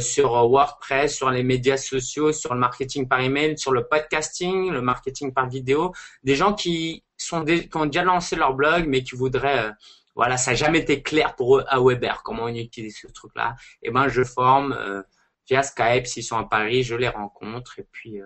sur 0.01 0.33
WordPress, 0.33 1.17
sur 1.17 1.31
les 1.31 1.43
médias 1.43 1.77
sociaux, 1.77 2.33
sur 2.33 2.53
le 2.55 2.61
marketing 2.61 3.09
par 3.09 3.21
email, 3.21 3.57
sur 3.57 3.73
le 3.73 3.87
podcasting, 3.87 4.71
le 4.71 4.83
marketing 4.83 5.33
par 5.33 5.49
vidéo. 5.49 5.93
Des 6.23 6.35
gens 6.35 6.53
qui 6.55 7.05
sont 7.17 7.45
qui 7.45 7.69
ont 7.75 7.87
déjà 7.87 8.05
lancé 8.05 8.37
leur 8.37 8.55
blog, 8.55 8.87
mais 8.87 9.03
qui 9.03 9.17
voudraient 9.17 9.67
euh, 9.67 9.73
voilà, 10.15 10.37
ça 10.37 10.51
n'a 10.51 10.57
jamais 10.57 10.81
été 10.81 11.03
clair 11.03 11.35
pour 11.35 11.59
eux 11.59 11.65
à 11.69 11.81
Weber 11.81 12.23
comment 12.23 12.45
on 12.45 12.55
utilise 12.55 12.99
ce 12.99 13.07
truc-là. 13.07 13.55
Et 13.83 13.89
eh 13.89 13.91
ben, 13.91 14.09
je 14.09 14.23
forme 14.23 15.05
via 15.49 15.63
Skype 15.63 16.07
s'ils 16.07 16.25
sont 16.25 16.37
à 16.37 16.45
Paris, 16.45 16.83
je 16.83 16.95
les 16.95 17.09
rencontre 17.09 17.79
et 17.79 17.87
puis 17.91 18.21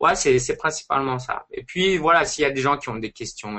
ouais, 0.00 0.14
c'est 0.14 0.56
principalement 0.56 1.18
ça. 1.18 1.46
Et 1.50 1.64
puis 1.64 1.98
voilà, 1.98 2.24
s'il 2.24 2.42
y 2.42 2.46
a 2.46 2.50
des 2.50 2.60
gens 2.60 2.76
qui 2.78 2.88
ont 2.88 2.96
des 2.96 3.12
questions, 3.12 3.56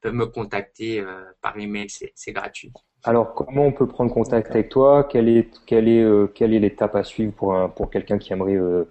peuvent 0.00 0.12
me 0.12 0.26
contacter 0.26 1.00
euh, 1.00 1.24
par 1.40 1.58
email, 1.58 1.88
c'est 1.88 2.32
gratuit. 2.32 2.70
Alors, 3.06 3.34
comment 3.34 3.66
on 3.66 3.72
peut 3.72 3.86
prendre 3.86 4.12
contact 4.12 4.50
avec 4.50 4.70
toi? 4.70 5.04
Quelle 5.04 5.28
est, 5.28 5.50
quelle 5.66 5.88
est, 5.88 6.02
euh, 6.02 6.26
quelle 6.26 6.54
est 6.54 6.58
l'étape 6.58 6.96
à 6.96 7.04
suivre 7.04 7.34
pour, 7.34 7.54
un, 7.54 7.68
pour 7.68 7.90
quelqu'un 7.90 8.16
qui 8.16 8.32
aimerait 8.32 8.56
euh, 8.56 8.84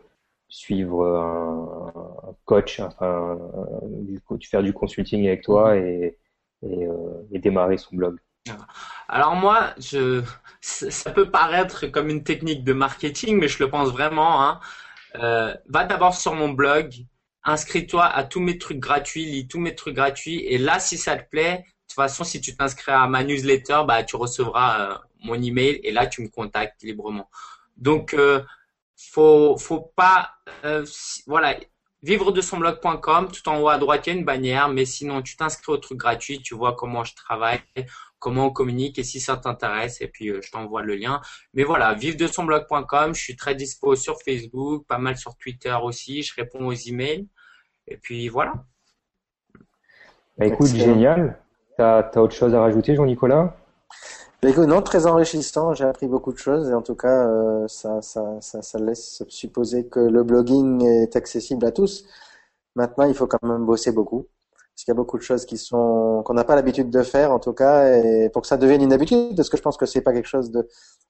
suivre 0.47 1.03
un, 1.03 2.35
coach, 2.45 2.79
enfin, 2.79 3.39
du, 3.89 4.47
faire 4.47 4.61
du 4.61 4.71
consulting 4.71 5.25
avec 5.27 5.41
toi 5.41 5.73
mhm. 5.73 5.83
et, 5.83 6.17
et, 7.31 7.39
démarrer 7.39 7.77
son 7.77 7.95
blog? 7.95 8.19
Alors 9.07 9.35
moi, 9.35 9.73
je, 9.79 10.21
ça 10.61 11.09
peut 11.09 11.31
paraître 11.31 11.87
comme 11.87 12.09
une 12.09 12.23
technique 12.23 12.63
de 12.63 12.73
marketing, 12.73 13.39
mais 13.39 13.47
je 13.47 13.63
le 13.63 13.69
pense 13.69 13.89
vraiment. 13.89 14.43
Hein. 14.43 14.59
va 15.15 15.85
d'abord 15.85 16.13
sur 16.13 16.35
mon 16.35 16.49
blog, 16.49 16.93
inscris-toi 17.43 18.05
à 18.05 18.23
tous 18.23 18.41
mes 18.41 18.59
trucs 18.59 18.79
gratuits, 18.79 19.25
lis 19.25 19.47
tous 19.47 19.59
mes 19.59 19.73
trucs 19.73 19.95
gratuits. 19.95 20.45
Et 20.45 20.59
là, 20.59 20.77
si 20.77 20.99
ça 20.99 21.17
te 21.17 21.27
plaît, 21.27 21.65
toute 21.93 22.03
façon, 22.03 22.23
si 22.23 22.41
tu 22.41 22.55
t'inscris 22.55 22.91
à 22.91 23.07
ma 23.07 23.23
newsletter, 23.23 23.81
bah, 23.87 24.03
tu 24.03 24.15
recevras 24.15 24.81
euh, 24.81 24.97
mon 25.23 25.35
email 25.35 25.79
et 25.83 25.91
là, 25.91 26.07
tu 26.07 26.21
me 26.21 26.27
contactes 26.27 26.81
librement. 26.83 27.29
Donc, 27.77 28.13
euh, 28.13 28.43
faut, 28.95 29.57
faut 29.57 29.91
pas, 29.95 30.31
euh, 30.65 30.85
voilà, 31.27 31.55
vivre 32.01 32.31
de 32.31 32.41
son 32.41 32.57
blog.com, 32.57 33.29
tout 33.31 33.47
en 33.49 33.59
haut 33.59 33.69
à 33.69 33.77
droite, 33.77 34.07
il 34.07 34.13
y 34.13 34.15
a 34.15 34.19
une 34.19 34.25
bannière, 34.25 34.69
mais 34.69 34.85
sinon, 34.85 35.21
tu 35.21 35.37
t'inscris 35.37 35.71
au 35.71 35.77
truc 35.77 35.97
gratuit, 35.97 36.41
tu 36.41 36.55
vois 36.55 36.75
comment 36.75 37.03
je 37.03 37.15
travaille, 37.15 37.61
comment 38.19 38.47
on 38.47 38.51
communique 38.51 38.99
et 38.99 39.03
si 39.03 39.19
ça 39.19 39.37
t'intéresse, 39.37 40.01
et 40.01 40.07
puis 40.07 40.29
euh, 40.29 40.41
je 40.41 40.51
t'envoie 40.51 40.81
le 40.81 40.95
lien. 40.95 41.21
Mais 41.53 41.63
voilà, 41.63 41.93
vive 41.93 42.17
de 42.17 42.27
son 42.27 42.43
blog.com, 42.43 43.15
je 43.15 43.21
suis 43.21 43.35
très 43.35 43.55
dispo 43.55 43.95
sur 43.95 44.21
Facebook, 44.21 44.85
pas 44.87 44.97
mal 44.97 45.17
sur 45.17 45.35
Twitter 45.37 45.75
aussi, 45.81 46.23
je 46.23 46.33
réponds 46.35 46.67
aux 46.67 46.73
emails, 46.73 47.27
et 47.87 47.97
puis 47.97 48.29
voilà. 48.29 48.65
Bah, 50.37 50.47
écoute, 50.47 50.67
génial. 50.67 51.42
Tu 51.75 51.81
as, 51.83 52.11
autre 52.17 52.35
chose 52.35 52.53
à 52.53 52.61
rajouter, 52.61 52.95
Jean-Nicolas? 52.95 53.55
Bah, 54.41 54.49
non, 54.65 54.81
très 54.81 55.05
enrichissant. 55.05 55.73
J'ai 55.73 55.85
appris 55.85 56.07
beaucoup 56.07 56.33
de 56.33 56.37
choses 56.37 56.69
et 56.69 56.73
en 56.73 56.81
tout 56.81 56.95
cas, 56.95 57.27
euh, 57.27 57.67
ça, 57.67 58.01
ça, 58.01 58.37
ça, 58.41 58.61
ça, 58.61 58.79
laisse 58.79 59.23
supposer 59.29 59.87
que 59.87 59.99
le 59.99 60.23
blogging 60.23 60.83
est 60.83 61.15
accessible 61.15 61.65
à 61.65 61.71
tous. 61.71 62.05
Maintenant, 62.75 63.05
il 63.05 63.13
faut 63.13 63.27
quand 63.27 63.41
même 63.43 63.65
bosser 63.65 63.91
beaucoup 63.91 64.27
parce 64.73 64.85
qu'il 64.85 64.91
y 64.91 64.95
a 64.95 64.95
beaucoup 64.95 65.17
de 65.17 65.23
choses 65.23 65.45
qui 65.45 65.57
sont 65.57 66.23
qu'on 66.25 66.33
n'a 66.33 66.43
pas 66.43 66.55
l'habitude 66.55 66.89
de 66.89 67.03
faire 67.03 67.31
en 67.31 67.39
tout 67.39 67.53
cas 67.53 67.95
et 67.95 68.29
pour 68.29 68.41
que 68.41 68.47
ça 68.47 68.57
devienne 68.57 68.81
une 68.81 68.93
habitude 68.93 69.35
parce 69.35 69.49
que 69.49 69.57
je 69.57 69.61
pense 69.61 69.77
que 69.77 69.85
c'est 69.85 70.01
pas 70.01 70.13
quelque 70.13 70.27
chose 70.27 70.49
de, 70.49 70.67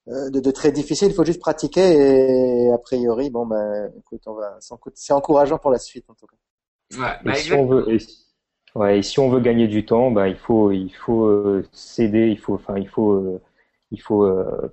euh, 0.09 0.29
de, 0.29 0.41
de 0.41 0.51
très 0.51 0.73
difficile 0.73 1.09
il 1.09 1.13
faut 1.13 1.23
juste 1.23 1.39
pratiquer 1.39 2.65
et 2.65 2.71
a 2.73 2.77
priori 2.77 3.29
bon 3.29 3.45
ben 3.45 3.89
écoute 3.97 4.21
on 4.25 4.33
va 4.33 4.57
c'est 4.95 5.13
encourageant 5.13 5.57
pour 5.59 5.71
la 5.71 5.79
suite 5.79 6.03
en 6.09 6.13
tout 6.13 6.27
cas 6.27 6.99
ouais, 6.99 7.13
et, 7.21 7.25
bah, 7.25 7.35
si 7.35 7.53
on 7.53 7.65
veut, 7.65 7.89
et, 7.89 7.99
ouais, 8.75 8.99
et 8.99 9.01
si 9.01 9.19
on 9.19 9.29
veut 9.29 9.39
gagner 9.39 9.67
du 9.67 9.85
temps 9.85 10.11
ben 10.11 10.27
il 10.27 10.35
faut 10.35 10.71
il 10.71 10.93
faut 10.93 11.25
euh, 11.25 11.67
s'aider 11.71 12.29
il 12.29 12.39
faut 12.39 12.55
enfin 12.55 12.77
il 12.77 12.87
faut 12.87 13.13
euh, 13.13 13.41
il 13.91 14.01
faut 14.01 14.27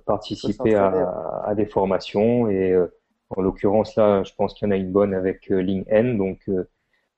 participer 0.05 0.73
à, 0.73 1.43
à, 1.45 1.53
des 1.53 1.67
formations 1.67 2.49
et 2.49 2.75
En 3.37 3.43
l'occurrence, 3.43 3.95
là, 3.95 4.23
je 4.23 4.33
pense 4.35 4.55
qu'il 4.55 4.67
y 4.67 4.69
en 4.69 4.71
a 4.71 4.77
une 4.77 4.91
bonne 4.91 5.13
avec 5.13 5.47
LinkedIn. 5.49 6.15
Donc, 6.15 6.49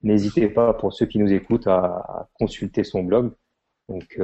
n'hésitez 0.01 0.49
pas, 0.49 0.73
pour 0.73 0.93
ceux 0.93 1.05
qui 1.05 1.17
nous 1.17 1.31
écoutent, 1.31 1.67
à, 1.67 2.27
consulter 2.33 2.83
son 2.83 3.03
blog. 3.03 3.31
Donc, 3.87 4.19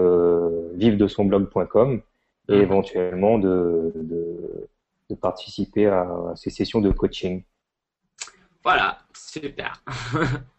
vive 0.74 0.98
de 0.98 1.08
son 1.08 1.24
blog.com 1.24 2.02
et 2.50 2.56
mhm. 2.56 2.62
éventuellement 2.62 3.38
de, 3.38 3.94
de, 3.96 5.16
participer 5.16 5.88
à, 5.88 6.34
ces 6.36 6.50
sessions 6.50 6.82
de 6.82 6.92
coaching. 6.92 7.44
Voilà, 8.64 9.00
super. 9.16 9.82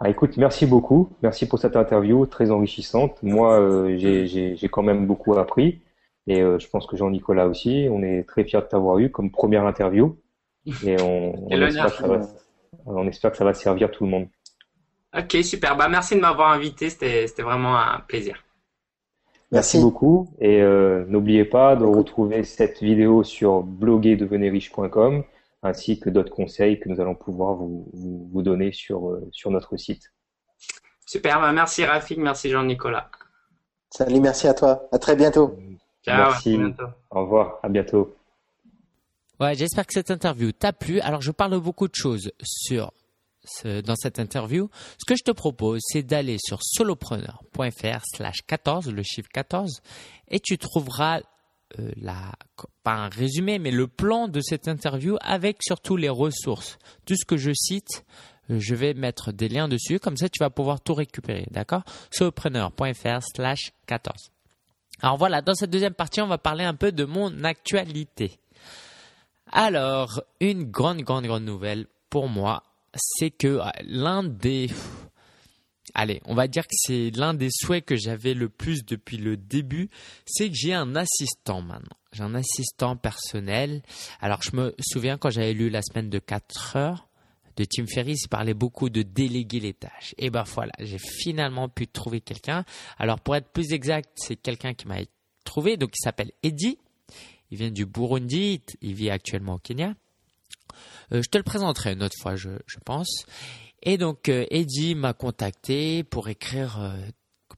ah, 0.00 0.08
écoute, 0.08 0.36
merci 0.36 0.64
beaucoup. 0.64 1.10
Merci 1.22 1.48
pour 1.48 1.58
cette 1.58 1.74
interview 1.74 2.24
très 2.26 2.52
enrichissante. 2.52 3.20
Moi, 3.22 3.58
euh, 3.58 3.96
j'ai 3.98 4.68
quand 4.70 4.82
même 4.82 5.06
beaucoup 5.06 5.36
appris 5.36 5.80
et 6.28 6.40
euh, 6.40 6.58
je 6.60 6.68
pense 6.68 6.86
que 6.86 6.96
Jean-Nicolas 6.96 7.48
aussi. 7.48 7.88
On 7.90 8.02
est 8.02 8.22
très 8.22 8.44
fiers 8.44 8.60
de 8.60 8.66
t'avoir 8.66 8.98
eu 8.98 9.10
comme 9.10 9.32
première 9.32 9.64
interview 9.64 10.16
et 10.84 10.96
on, 11.00 11.48
espère 11.50 11.86
que 11.86 12.02
ça 12.02 12.06
va, 12.06 12.20
on 12.86 13.08
espère 13.08 13.32
que 13.32 13.36
ça 13.38 13.44
va 13.44 13.54
servir 13.54 13.90
tout 13.90 14.04
le 14.04 14.10
monde. 14.10 14.28
Ok, 15.18 15.42
super. 15.42 15.76
Bah, 15.76 15.88
merci 15.88 16.14
de 16.14 16.20
m'avoir 16.20 16.52
invité. 16.52 16.90
C'était 16.90 17.26
vraiment 17.42 17.76
un 17.76 17.98
plaisir. 18.06 18.44
Merci, 19.50 19.80
beaucoup. 19.80 20.28
Et 20.40 20.60
euh, 20.60 21.06
n'oubliez 21.08 21.44
pas 21.44 21.74
de 21.74 21.84
retrouver 21.84 22.44
cette 22.44 22.82
vidéo 22.82 23.24
sur 23.24 23.62
bloguerdevenezriche.com 23.62 25.24
ainsi 25.62 25.98
que 25.98 26.10
d'autres 26.10 26.32
conseils 26.32 26.78
que 26.78 26.88
nous 26.88 27.00
allons 27.00 27.14
pouvoir 27.14 27.54
vous, 27.54 27.88
vous, 27.92 28.42
donner 28.42 28.72
sur, 28.72 29.10
euh, 29.10 29.28
sur 29.32 29.50
notre 29.50 29.76
site. 29.76 30.12
Super, 31.06 31.40
bah, 31.40 31.52
merci 31.52 31.84
Rafik, 31.84 32.18
merci 32.18 32.50
Jean-Nicolas. 32.50 33.10
Salut, 33.90 34.20
merci 34.20 34.46
à 34.46 34.54
toi. 34.54 34.88
À 34.92 34.98
très 34.98 35.16
bientôt. 35.16 35.56
Ciao, 36.04 36.30
merci. 36.30 36.54
à 36.54 36.58
bientôt. 36.58 36.86
Au 37.10 37.20
revoir, 37.22 37.58
à 37.62 37.68
bientôt. 37.68 38.14
Ouais, 39.40 39.54
j'espère 39.54 39.86
que 39.86 39.94
cette 39.94 40.10
interview 40.10 40.52
t'a 40.52 40.72
plu. 40.72 41.00
Alors, 41.00 41.22
je 41.22 41.30
parle 41.30 41.58
beaucoup 41.60 41.88
de 41.88 41.94
choses 41.94 42.32
sur 42.42 42.92
dans 43.64 43.96
cette 43.96 44.18
interview, 44.18 44.68
ce 44.98 45.04
que 45.06 45.16
je 45.16 45.24
te 45.24 45.30
propose, 45.30 45.80
c'est 45.82 46.02
d'aller 46.02 46.36
sur 46.38 46.58
solopreneur.fr 46.62 48.02
slash 48.14 48.42
14, 48.46 48.92
le 48.92 49.02
chiffre 49.02 49.28
14, 49.32 49.80
et 50.28 50.40
tu 50.40 50.58
trouveras 50.58 51.20
euh, 51.78 51.90
pas 52.82 52.94
un 52.94 53.08
résumé, 53.08 53.58
mais 53.58 53.70
le 53.70 53.86
plan 53.86 54.28
de 54.28 54.40
cette 54.40 54.68
interview 54.68 55.16
avec 55.20 55.58
surtout 55.62 55.96
les 55.96 56.08
ressources. 56.08 56.78
Tout 57.04 57.14
ce 57.16 57.24
que 57.24 57.36
je 57.36 57.52
cite, 57.54 58.04
euh, 58.50 58.58
je 58.58 58.74
vais 58.74 58.94
mettre 58.94 59.32
des 59.32 59.48
liens 59.48 59.68
dessus, 59.68 59.98
comme 59.98 60.16
ça 60.16 60.28
tu 60.28 60.42
vas 60.42 60.50
pouvoir 60.50 60.80
tout 60.80 60.94
récupérer, 60.94 61.46
d'accord? 61.50 61.82
Solopreneur.fr 62.10 63.22
slash 63.34 63.72
14. 63.86 64.30
Alors 65.02 65.16
voilà, 65.16 65.42
dans 65.42 65.54
cette 65.54 65.70
deuxième 65.70 65.94
partie, 65.94 66.20
on 66.20 66.26
va 66.26 66.38
parler 66.38 66.64
un 66.64 66.74
peu 66.74 66.90
de 66.90 67.04
mon 67.04 67.44
actualité. 67.44 68.38
Alors, 69.52 70.22
une 70.40 70.64
grande, 70.64 71.02
grande, 71.02 71.24
grande 71.24 71.44
nouvelle 71.44 71.86
pour 72.10 72.28
moi, 72.28 72.62
c'est 72.94 73.30
que 73.30 73.46
euh, 73.46 73.70
l'un 73.84 74.24
des... 74.24 74.68
Allez, 75.94 76.20
on 76.24 76.34
va 76.34 76.48
dire 76.48 76.66
que 76.66 76.74
c'est 76.74 77.10
l'un 77.10 77.34
des 77.34 77.48
souhaits 77.50 77.84
que 77.84 77.96
j'avais 77.96 78.34
le 78.34 78.48
plus 78.48 78.84
depuis 78.84 79.16
le 79.16 79.36
début, 79.36 79.90
c'est 80.26 80.48
que 80.48 80.54
j'ai 80.54 80.74
un 80.74 80.96
assistant 80.96 81.62
maintenant. 81.62 81.96
J'ai 82.12 82.22
un 82.22 82.34
assistant 82.34 82.96
personnel. 82.96 83.82
Alors 84.20 84.42
je 84.42 84.56
me 84.56 84.74
souviens 84.80 85.18
quand 85.18 85.30
j'avais 85.30 85.52
lu 85.52 85.70
la 85.70 85.82
semaine 85.82 86.10
de 86.10 86.18
4 86.18 86.76
heures 86.76 87.08
de 87.56 87.64
Tim 87.64 87.86
Ferriss, 87.86 88.22
il 88.24 88.28
parlait 88.28 88.54
beaucoup 88.54 88.88
de 88.88 89.02
déléguer 89.02 89.60
les 89.60 89.74
tâches. 89.74 90.14
Et 90.16 90.30
ben 90.30 90.44
voilà, 90.44 90.72
j'ai 90.78 90.98
finalement 90.98 91.68
pu 91.68 91.88
trouver 91.88 92.20
quelqu'un. 92.20 92.64
Alors 92.98 93.20
pour 93.20 93.34
être 93.34 93.48
plus 93.48 93.72
exact, 93.72 94.08
c'est 94.14 94.36
quelqu'un 94.36 94.74
qui 94.74 94.86
m'a 94.86 94.98
trouvé, 95.44 95.76
donc 95.76 95.90
il 95.98 96.02
s'appelle 96.02 96.30
Eddie. 96.42 96.78
Il 97.50 97.58
vient 97.58 97.70
du 97.70 97.86
Burundi, 97.86 98.62
il 98.80 98.94
vit 98.94 99.10
actuellement 99.10 99.54
au 99.54 99.58
Kenya. 99.58 99.94
Euh, 101.12 101.22
je 101.22 101.28
te 101.28 101.38
le 101.38 101.44
présenterai 101.44 101.92
une 101.92 102.02
autre 102.02 102.16
fois, 102.20 102.36
je, 102.36 102.50
pense. 102.84 103.26
Et 103.82 103.98
donc, 103.98 104.28
euh, 104.28 104.46
Eddie 104.50 104.94
m'a 104.94 105.12
contacté 105.12 106.02
pour 106.04 106.28
écrire, 106.28 106.80
euh, 106.80 106.96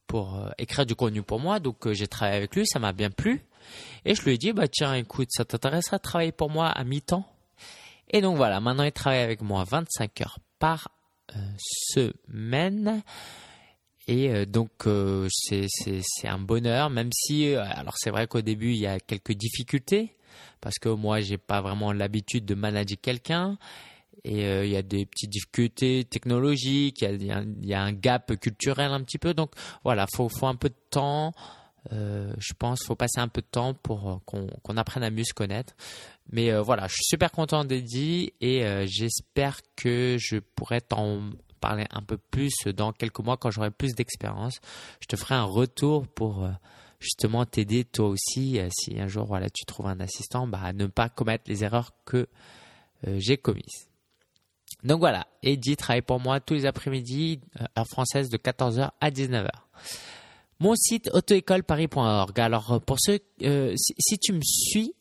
pour 0.07 0.41
écrire 0.59 0.87
du 0.87 0.95
contenu 0.95 1.23
pour 1.23 1.41
moi. 1.41 1.61
Donc, 1.61 1.91
j'ai 1.93 2.09
travaillé 2.09 2.37
avec 2.37 2.55
lui, 2.55 2.67
ça 2.67 2.79
m'a 2.79 2.93
bien 2.93 3.11
plu. 3.11 3.43
Et 4.05 4.15
je 4.15 4.23
lui 4.23 4.35
ai 4.35 4.39
dit, 4.39 4.53
bah 4.53 4.69
tiens, 4.69 4.95
écoute, 4.95 5.29
ça 5.31 5.45
t'intéresserait 5.45 5.99
de 5.99 6.03
travailler 6.03 6.33
pour 6.33 6.51
moi 6.51 6.69
à 6.69 6.85
mi-temps? 6.85 7.25
Et 8.13 8.21
donc 8.21 8.37
voilà, 8.37 8.59
maintenant 8.59 8.83
il 8.83 8.91
travaille 8.91 9.21
avec 9.21 9.41
moi 9.41 9.63
25 9.63 10.21
heures 10.23 10.39
par 10.59 10.89
semaine. 11.57 13.03
Et 14.09 14.47
donc 14.47 14.71
c'est 15.29 15.69
un 16.25 16.39
bonheur, 16.41 16.91
même 16.91 17.11
si 17.13 17.55
alors 17.55 17.95
c'est 17.97 18.11
vrai 18.11 18.27
qu'au 18.27 18.41
début 18.41 18.73
il 18.73 18.79
y 18.79 18.87
a 18.89 18.99
quelques 18.99 19.35
difficultés 19.35 20.17
parce 20.61 20.81
que 20.81 20.89
moi 20.89 21.21
j'ai 21.21 21.39
pas 21.39 21.61
vraiment 21.61 21.93
l'habitude 21.93 22.45
de 22.45 22.55
manager 22.55 22.99
quelqu'un 23.01 23.59
et 24.25 24.45
euh, 24.45 24.65
il 24.65 24.71
y 24.71 24.77
a 24.77 24.83
des 24.83 25.07
petites 25.07 25.31
difficultés 25.31 26.05
technologiques, 26.05 27.03
il 27.03 27.25
y, 27.25 27.75
a 27.75 27.83
un 27.83 27.93
gap 27.93 28.37
culturel 28.37 28.93
un 28.93 29.03
petit 29.03 29.19
peu, 29.19 29.35
donc 29.35 29.53
voilà, 29.85 30.07
faut 30.15 30.29
faut 30.29 30.47
un 30.47 30.57
peu 30.57 30.69
de 30.69 30.75
temps. 30.91 31.33
Euh, 31.93 32.35
je 32.39 32.53
pense 32.53 32.85
faut 32.85 32.95
passer 32.95 33.21
un 33.21 33.29
peu 33.29 33.41
de 33.41 33.47
temps 33.47 33.73
pour 33.73 34.11
euh, 34.11 34.47
qu'on 34.63 34.77
apprenne 34.77 35.03
à 35.03 35.11
mieux 35.11 35.25
se 35.25 35.33
connaître. 35.33 35.75
Mais 36.33 36.53
voilà, 36.61 36.87
je 36.87 36.95
suis 36.95 37.05
super 37.07 37.33
content 37.33 37.65
d'Eddie 37.65 38.33
et 38.41 38.63
j'espère 38.87 39.59
que 39.75 40.17
je 40.21 40.37
pourrai 40.39 40.81
t'en 40.81 41.31
parler 41.61 41.87
un 41.91 42.03
peu 42.03 42.19
plus 42.19 42.53
dans 42.77 42.93
quelques 42.93 43.19
mois 43.19 43.37
quand 43.37 43.51
j'aurai 43.51 43.73
plus 43.73 43.97
d'expérience. 43.97 44.61
Je 45.01 45.09
te 45.09 45.17
ferai 45.17 45.35
un 45.35 45.43
retour 45.43 46.07
pour 46.07 46.49
justement 47.01 47.45
t'aider 47.47 47.83
toi 47.83 48.07
aussi 48.11 48.61
si 48.71 49.01
un 49.01 49.09
jour 49.09 49.25
voilà 49.25 49.51
tu 49.51 49.65
trouves 49.65 49.89
un 49.89 49.99
assistant 49.99 50.47
bah, 50.47 50.61
à 50.63 50.73
ne 50.73 50.87
pas 50.87 51.09
commettre 51.09 51.45
les 51.49 51.65
erreurs 51.65 51.91
que 52.05 52.29
j'ai 53.05 53.37
commises. 53.37 53.90
Donc 54.83 55.01
voilà, 55.01 55.27
Eddie 55.43 55.77
travaille 55.77 56.03
pour 56.03 56.21
moi 56.21 56.41
tous 56.41 56.55
les 56.55 56.67
après-midi 56.67 57.41
euh, 57.61 57.65
à 57.75 57.85
française 57.85 58.31
de 58.31 58.37
14h 58.37 58.91
à 59.01 59.11
19h. 59.11 59.51
Mon 60.59 60.75
site 60.75 61.11
autoécoleparis.org. 61.13 62.39
Alors 62.41 62.81
pour 62.83 62.99
ceux 63.01 63.19
si, 63.41 64.19
tu 64.19 64.33
me 64.33 64.43
suis 64.43 64.95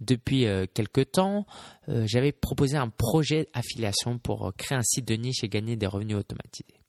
depuis 0.00 0.46
quelques 0.72 1.12
temps, 1.12 1.44
j'avais 1.86 2.32
proposé 2.32 2.78
un 2.78 2.88
projet 2.88 3.46
d'affiliation 3.54 4.18
pour 4.18 4.54
créer 4.56 4.78
un 4.78 4.82
site 4.82 5.06
de 5.06 5.14
niche 5.14 5.44
et 5.44 5.48
gagner 5.48 5.76
des 5.76 5.86
revenus 5.86 6.16
automatisés. 6.16 6.80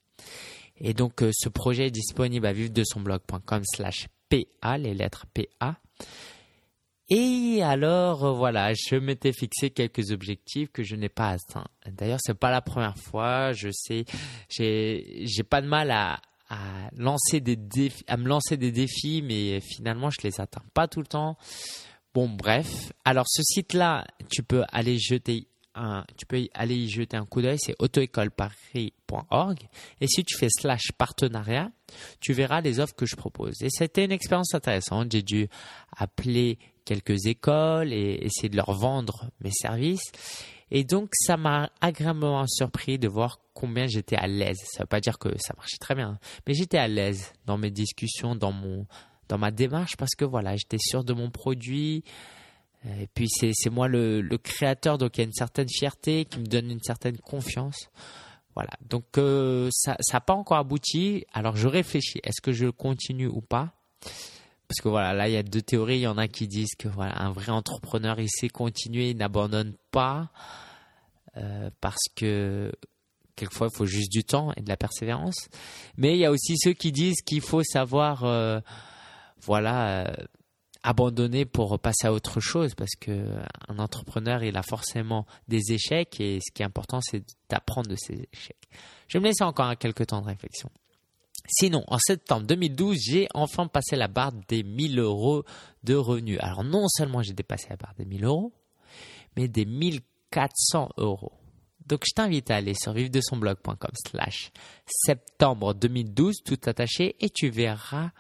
Et 0.78 0.94
donc 0.94 1.22
ce 1.34 1.50
projet 1.50 1.88
est 1.88 1.92
disponible 1.92 2.46
à 2.46 2.54
vivre 2.54 2.72
de 2.72 2.84
son 2.86 3.02
blog.com 3.02 3.64
slash 3.66 4.08
PA, 4.30 4.78
les 4.78 4.94
lettres 4.94 5.26
PA. 5.34 5.78
Et 7.10 7.62
alors, 7.64 8.26
euh, 8.26 8.34
voilà, 8.34 8.74
je 8.74 8.96
m'étais 8.96 9.32
fixé 9.32 9.70
quelques 9.70 10.12
objectifs 10.12 10.70
que 10.72 10.84
je 10.84 10.96
n'ai 10.96 11.08
pas 11.10 11.30
atteints. 11.30 11.68
D'ailleurs, 11.86 12.20
c'est 12.22 12.38
pas 12.38 12.52
la 12.52 12.62
première 12.62 12.98
fois. 12.98 13.54
Je 13.54 13.70
sais, 13.72 14.04
j'ai, 14.50 15.24
j'ai 15.26 15.44
pas 15.44 15.62
de 15.62 15.68
mal 15.68 15.92
à, 15.92 16.20
à 16.50 16.90
lancer 16.98 17.40
des 17.40 17.56
défis, 17.56 18.04
à 18.08 18.18
me 18.18 18.28
lancer 18.28 18.58
des 18.58 18.72
défis, 18.72 19.22
mais 19.22 19.62
finalement, 19.62 20.10
je 20.10 20.20
les 20.24 20.42
atteins 20.42 20.64
pas 20.74 20.90
tout 20.90 21.00
le 21.00 21.08
temps. 21.08 21.38
Bon, 22.14 22.28
bref. 22.28 22.92
Alors, 23.06 23.26
ce 23.28 23.42
site-là, 23.42 24.06
tu 24.30 24.44
peux 24.44 24.64
aller 24.72 24.98
jeter 24.98 25.48
tu 26.18 26.26
peux 26.26 26.48
aller 26.54 26.76
y 26.76 26.90
jeter 26.90 27.18
un 27.18 27.26
coup 27.26 27.42
d'œil, 27.42 27.58
c'est 27.60 27.76
autoécoleparis.org. 27.80 29.60
Et 30.02 30.08
si 30.08 30.24
tu 30.24 30.38
fais 30.38 30.48
slash 30.50 30.92
partenariat, 30.98 31.72
tu 32.20 32.34
verras 32.34 32.62
les 32.62 32.80
offres 32.80 32.96
que 32.96 33.06
je 33.06 33.16
propose. 33.16 33.62
Et 33.62 33.70
c'était 33.70 34.06
une 34.06 34.12
expérience 34.12 34.54
intéressante. 34.54 35.12
J'ai 35.12 35.22
dû 35.22 35.48
appeler 35.96 36.58
quelques 36.88 37.26
écoles 37.26 37.92
et 37.92 38.18
essayer 38.22 38.48
de 38.48 38.56
leur 38.56 38.72
vendre 38.72 39.30
mes 39.42 39.52
services. 39.52 40.12
Et 40.72 40.84
donc, 40.84 41.10
ça 41.14 41.36
m'a 41.38 41.70
agréablement 41.82 42.46
surpris 42.48 42.98
de 42.98 43.08
voir 43.08 43.40
combien 43.54 43.88
j'étais 43.88 44.16
à 44.16 44.28
l'aise. 44.28 44.58
Ça 44.72 44.80
ne 44.80 44.84
veut 44.84 44.88
pas 44.88 45.02
dire 45.02 45.20
que 45.20 45.30
ça 45.38 45.54
marchait 45.58 45.78
très 45.80 45.96
bien, 45.96 46.18
mais 46.48 46.54
j'étais 46.54 46.78
à 46.78 46.88
l'aise 46.88 47.34
dans 47.46 47.58
mes 47.58 47.72
discussions, 47.72 48.36
dans 48.36 48.52
mon, 48.52 48.86
dans 49.28 49.38
ma 49.38 49.52
démarche 49.52 49.98
parce 49.98 50.16
que 50.16 50.26
voilà, 50.26 50.56
j'étais 50.56 50.78
sûr 50.80 51.04
de 51.04 51.14
mon 51.14 51.30
produit, 51.30 52.04
et 52.86 53.08
puis 53.14 53.28
c'est 53.30 53.70
moi 53.70 53.88
le, 53.88 54.22
le, 54.22 54.38
créateur, 54.38 54.98
donc 54.98 55.18
il 55.18 55.22
y 55.22 55.24
a 55.24 55.28
une 55.28 55.34
certaine 55.34 55.68
fierté 55.70 56.26
qui 56.26 56.40
me 56.40 56.46
donne 56.46 56.72
une 56.72 56.82
certaine 56.82 57.18
confiance. 57.18 57.90
Voilà, 58.56 58.72
donc 58.90 59.18
euh, 59.18 59.70
ça 59.72 59.98
n'a 60.14 60.22
pas 60.22 60.34
encore 60.34 60.58
abouti. 60.58 61.26
Alors 61.34 61.56
je 61.56 61.68
réfléchis, 61.68 62.20
est-ce 62.24 62.42
que 62.42 62.52
je 62.52 62.68
continue 62.68 63.28
ou 63.28 63.42
pas? 63.42 63.74
Parce 64.68 64.82
que 64.82 64.90
voilà, 64.90 65.14
là 65.14 65.30
il 65.30 65.34
y 65.34 65.38
a 65.38 65.44
deux 65.44 65.62
théories. 65.62 65.98
Il 65.98 66.02
y 66.02 66.08
en 66.08 66.18
a 66.18 66.28
qui 66.28 66.48
disent 66.48 66.76
que 66.78 66.88
voilà, 66.88 67.22
un 67.22 67.32
vrai 67.32 67.52
entrepreneur, 67.52 68.20
il 68.20 68.30
sait 68.30 68.50
continuer, 68.50 69.12
il 69.12 69.18
n'abandonne 69.18 69.74
pas 69.92 70.30
euh, 71.38 71.70
parce 71.80 72.04
que 72.16 72.72
quelquefois 73.36 73.68
il 73.72 73.78
faut 73.78 73.86
juste 73.86 74.12
du 74.12 74.24
temps 74.24 74.52
et 74.58 74.62
de 74.62 74.70
la 74.70 74.78
persévérance. 74.78 75.50
Mais 75.96 76.14
il 76.14 76.20
y 76.20 76.26
a 76.26 76.32
aussi 76.32 76.56
ceux 76.58 76.74
qui 76.74 76.92
disent 76.92 77.22
qu'il 77.22 77.42
faut 77.42 77.64
savoir, 77.64 78.24
euh, 78.24 78.60
voilà 79.42 80.12
abandonner 80.84 81.46
pour 81.46 81.80
passer 81.80 82.08
à 82.08 82.14
autre 82.14 82.40
chose 82.40 82.74
parce 82.74 82.96
que 83.00 83.36
un 83.68 83.78
entrepreneur 83.78 84.42
il 84.44 84.56
a 84.56 84.64
forcément 84.64 85.26
des 85.48 85.74
échecs 85.74 86.20
et 86.22 86.40
ce 86.40 86.52
qui 86.54 86.62
est 86.62 86.66
important 86.66 87.02
c'est 87.02 87.24
d'apprendre 87.50 87.90
de 87.90 87.98
ces 87.98 88.28
échecs. 88.32 88.70
Je 89.08 89.18
vais 89.18 89.22
me 89.22 89.28
laisser 89.28 89.44
encore 89.44 89.78
quelques 89.78 90.08
temps 90.08 90.22
de 90.22 90.28
réflexion. 90.28 90.70
Sinon, 91.48 91.84
en 91.88 91.98
septembre 91.98 92.46
2012, 92.46 92.98
j'ai 93.00 93.28
enfin 93.34 93.68
passé 93.68 93.96
la 93.96 94.08
barre 94.08 94.34
des 94.48 94.64
1000 94.64 95.00
euros 95.00 95.44
de 95.84 95.96
revenus. 95.96 96.38
Alors 96.42 96.64
non 96.64 96.88
seulement 96.88 97.22
j'ai 97.22 97.34
dépassé 97.34 97.68
la 97.70 97.78
barre 97.78 97.94
des 97.98 98.06
1000 98.06 98.26
euros, 98.26 98.54
mais 99.36 99.48
des 99.48 99.66
1000 99.66 100.02
400 100.32 100.90
euros. 100.98 101.34
Donc 101.86 102.04
je 102.06 102.14
t'invite 102.14 102.52
à 102.52 102.58
aller 102.58 102.74
sur 102.74 102.94
vivre-de-son-blog.com 102.94 103.92
slash 104.08 104.52
septembre 104.86 105.74
2012 105.74 106.44
tout 106.44 106.60
attaché 106.66 107.16
et 107.20 107.30
tu 107.30 107.50
verras 107.50 108.12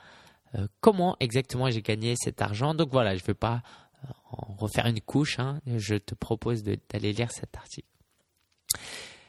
euh, 0.55 0.67
comment 0.80 1.17
exactement 1.19 1.69
j'ai 1.69 1.82
gagné 1.82 2.15
cet 2.17 2.41
argent. 2.41 2.73
Donc 2.73 2.89
voilà, 2.91 3.15
je 3.15 3.23
ne 3.23 3.28
vais 3.28 3.34
pas 3.34 3.61
euh, 4.05 4.07
en 4.32 4.55
refaire 4.55 4.86
une 4.86 5.01
couche, 5.01 5.39
hein. 5.39 5.59
je 5.65 5.95
te 5.95 6.15
propose 6.15 6.63
d'aller 6.63 7.11
lire 7.11 7.32
cet 7.32 7.57
article. 7.57 7.88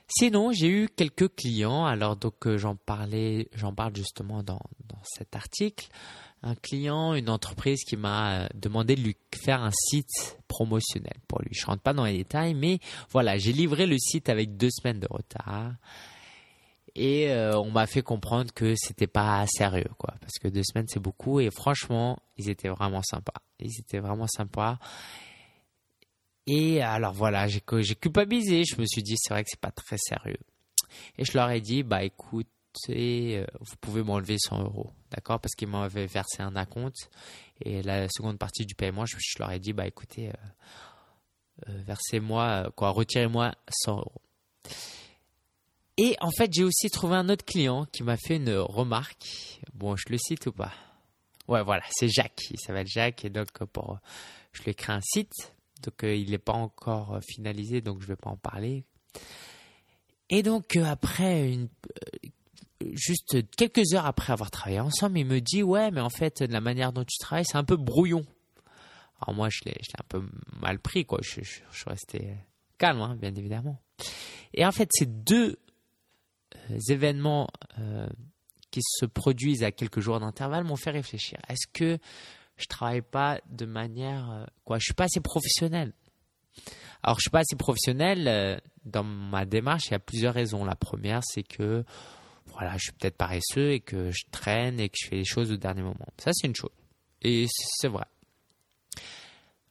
Sinon, 0.08 0.52
j'ai 0.52 0.68
eu 0.68 0.88
quelques 0.88 1.34
clients. 1.34 1.84
Alors 1.84 2.16
donc 2.16 2.46
euh, 2.46 2.56
j'en 2.56 2.76
parlais, 2.76 3.48
j'en 3.54 3.74
parle 3.74 3.94
justement 3.94 4.42
dans, 4.42 4.60
dans 4.88 5.02
cet 5.04 5.36
article 5.36 5.88
un 6.42 6.54
client, 6.54 7.14
une 7.14 7.30
entreprise 7.30 7.82
qui 7.84 7.96
m'a 7.96 8.42
euh, 8.42 8.46
demandé 8.54 8.94
de 8.94 9.00
lui 9.00 9.16
faire 9.34 9.62
un 9.62 9.72
site 9.72 10.38
promotionnel 10.46 11.16
pour 11.26 11.40
lui. 11.42 11.50
Je 11.52 11.66
rentre 11.66 11.82
pas 11.82 11.92
dans 11.92 12.04
les 12.04 12.16
détails, 12.16 12.54
mais 12.54 12.78
voilà, 13.10 13.38
j'ai 13.38 13.52
livré 13.52 13.86
le 13.86 13.96
site 13.98 14.28
avec 14.28 14.56
deux 14.56 14.70
semaines 14.70 15.00
de 15.00 15.08
retard. 15.10 15.72
Et 16.94 17.30
euh, 17.30 17.56
on 17.58 17.70
m'a 17.70 17.86
fait 17.86 18.02
comprendre 18.02 18.52
que 18.52 18.74
c'était 18.76 19.06
pas 19.06 19.44
sérieux, 19.46 19.90
quoi. 19.98 20.14
Parce 20.20 20.38
que 20.40 20.48
deux 20.48 20.62
semaines, 20.64 20.86
c'est 20.88 21.00
beaucoup. 21.00 21.38
Et 21.38 21.50
franchement, 21.50 22.18
ils 22.36 22.48
étaient 22.48 22.68
vraiment 22.68 23.02
sympas. 23.02 23.40
Ils 23.60 23.78
étaient 23.78 24.00
vraiment 24.00 24.26
sympas. 24.26 24.78
Et 26.50 26.80
alors 26.80 27.12
voilà, 27.12 27.46
j'ai 27.46 27.60
culpabilisé. 27.60 28.64
Je 28.64 28.80
me 28.80 28.86
suis 28.86 29.02
dit, 29.02 29.16
c'est 29.18 29.34
vrai 29.34 29.44
que 29.44 29.50
c'est 29.50 29.60
pas 29.60 29.70
très 29.70 29.98
sérieux. 29.98 30.40
Et 31.18 31.26
je 31.26 31.32
leur 31.34 31.50
ai 31.50 31.60
dit, 31.60 31.82
bah 31.82 32.02
écoute, 32.02 32.48
euh, 32.88 33.44
vous 33.60 33.76
pouvez 33.82 34.02
m'enlever 34.02 34.38
100 34.38 34.62
euros, 34.62 34.90
d'accord? 35.10 35.40
Parce 35.40 35.54
qu'ils 35.54 35.68
m'avaient 35.68 36.06
versé 36.06 36.40
un 36.40 36.56
acompte 36.56 37.10
et 37.60 37.82
la 37.82 38.08
seconde 38.08 38.38
partie 38.38 38.64
du 38.64 38.74
paiement, 38.74 39.04
je, 39.04 39.16
leur 39.38 39.50
ai 39.50 39.58
dit, 39.58 39.74
bah 39.74 39.86
écoutez, 39.86 40.28
euh, 40.28 40.32
euh, 41.68 41.82
versez-moi, 41.84 42.72
quoi, 42.74 42.90
retirez-moi 42.90 43.52
100 43.84 43.96
euros. 43.98 44.22
Et 45.98 46.16
en 46.20 46.30
fait, 46.30 46.50
j'ai 46.50 46.64
aussi 46.64 46.88
trouvé 46.88 47.16
un 47.16 47.28
autre 47.28 47.44
client 47.44 47.84
qui 47.92 48.02
m'a 48.04 48.16
fait 48.16 48.36
une 48.36 48.56
remarque. 48.56 49.60
Bon, 49.74 49.96
je 49.96 50.04
le 50.08 50.16
cite 50.16 50.46
ou 50.46 50.52
pas? 50.52 50.72
Ouais, 51.46 51.62
voilà, 51.62 51.82
c'est 51.90 52.08
Jacques. 52.08 52.44
Il 52.50 52.58
s'appelle 52.58 52.86
Jacques 52.86 53.26
et 53.26 53.30
donc 53.30 53.48
pour, 53.72 53.98
je 54.52 54.62
lui 54.62 54.70
ai 54.70 54.74
créé 54.74 54.96
un 54.96 55.02
site. 55.02 55.52
Donc 55.82 56.02
il 56.02 56.30
n'est 56.30 56.38
pas 56.38 56.52
encore 56.52 57.20
finalisé, 57.26 57.80
donc 57.80 58.00
je 58.00 58.04
ne 58.04 58.08
vais 58.08 58.16
pas 58.16 58.30
en 58.30 58.36
parler. 58.36 58.84
Et 60.30 60.42
donc 60.42 60.76
après 60.76 61.52
une, 61.52 61.68
juste 62.94 63.36
quelques 63.56 63.94
heures 63.94 64.06
après 64.06 64.32
avoir 64.32 64.50
travaillé 64.50 64.80
ensemble, 64.80 65.18
il 65.18 65.26
me 65.26 65.40
dit 65.40 65.62
ouais, 65.62 65.90
mais 65.90 66.00
en 66.00 66.10
fait, 66.10 66.40
la 66.40 66.60
manière 66.60 66.92
dont 66.92 67.04
tu 67.04 67.18
travailles, 67.18 67.44
c'est 67.46 67.58
un 67.58 67.64
peu 67.64 67.76
brouillon. 67.76 68.24
Alors 69.20 69.34
moi, 69.34 69.48
je 69.50 69.60
l'ai, 69.64 69.76
un 69.98 70.04
peu 70.08 70.22
mal 70.60 70.78
pris, 70.78 71.04
quoi. 71.04 71.18
Je, 71.22 71.42
suis 71.42 71.62
resté 71.86 72.34
calme, 72.78 73.00
hein, 73.00 73.16
bien 73.16 73.34
évidemment. 73.34 73.80
Et 74.54 74.64
en 74.64 74.72
fait, 74.72 74.88
ces 74.92 75.06
deux 75.06 75.58
euh, 76.70 76.78
événements 76.88 77.48
euh, 77.78 78.08
qui 78.70 78.80
se 78.82 79.06
produisent 79.06 79.64
à 79.64 79.72
quelques 79.72 80.00
jours 80.00 80.20
d'intervalle 80.20 80.64
m'ont 80.64 80.76
fait 80.76 80.90
réfléchir. 80.90 81.38
Est-ce 81.48 81.66
que 81.72 81.98
je 82.58 82.66
travaille 82.66 83.02
pas 83.02 83.40
de 83.48 83.64
manière, 83.64 84.30
euh, 84.30 84.44
quoi 84.64 84.78
Je 84.78 84.84
suis 84.84 84.94
pas 84.94 85.04
assez 85.04 85.20
professionnel. 85.20 85.92
Alors, 87.02 87.18
je 87.18 87.22
suis 87.22 87.30
pas 87.30 87.40
assez 87.40 87.56
professionnel 87.56 88.60
dans 88.84 89.04
ma 89.04 89.44
démarche. 89.44 89.86
Il 89.86 89.92
y 89.92 89.94
a 89.94 90.00
plusieurs 90.00 90.34
raisons. 90.34 90.64
La 90.64 90.74
première, 90.74 91.20
c'est 91.24 91.44
que 91.44 91.84
voilà, 92.46 92.76
je 92.76 92.84
suis 92.84 92.92
peut-être 92.92 93.16
paresseux 93.16 93.72
et 93.72 93.80
que 93.80 94.10
je 94.10 94.24
traîne 94.30 94.80
et 94.80 94.88
que 94.88 94.96
je 95.00 95.08
fais 95.08 95.16
les 95.16 95.24
choses 95.24 95.52
au 95.52 95.56
dernier 95.56 95.82
moment. 95.82 96.06
Ça, 96.18 96.32
c'est 96.32 96.48
une 96.48 96.56
chose. 96.56 96.72
Et 97.22 97.46
c'est 97.50 97.88
vrai. 97.88 98.06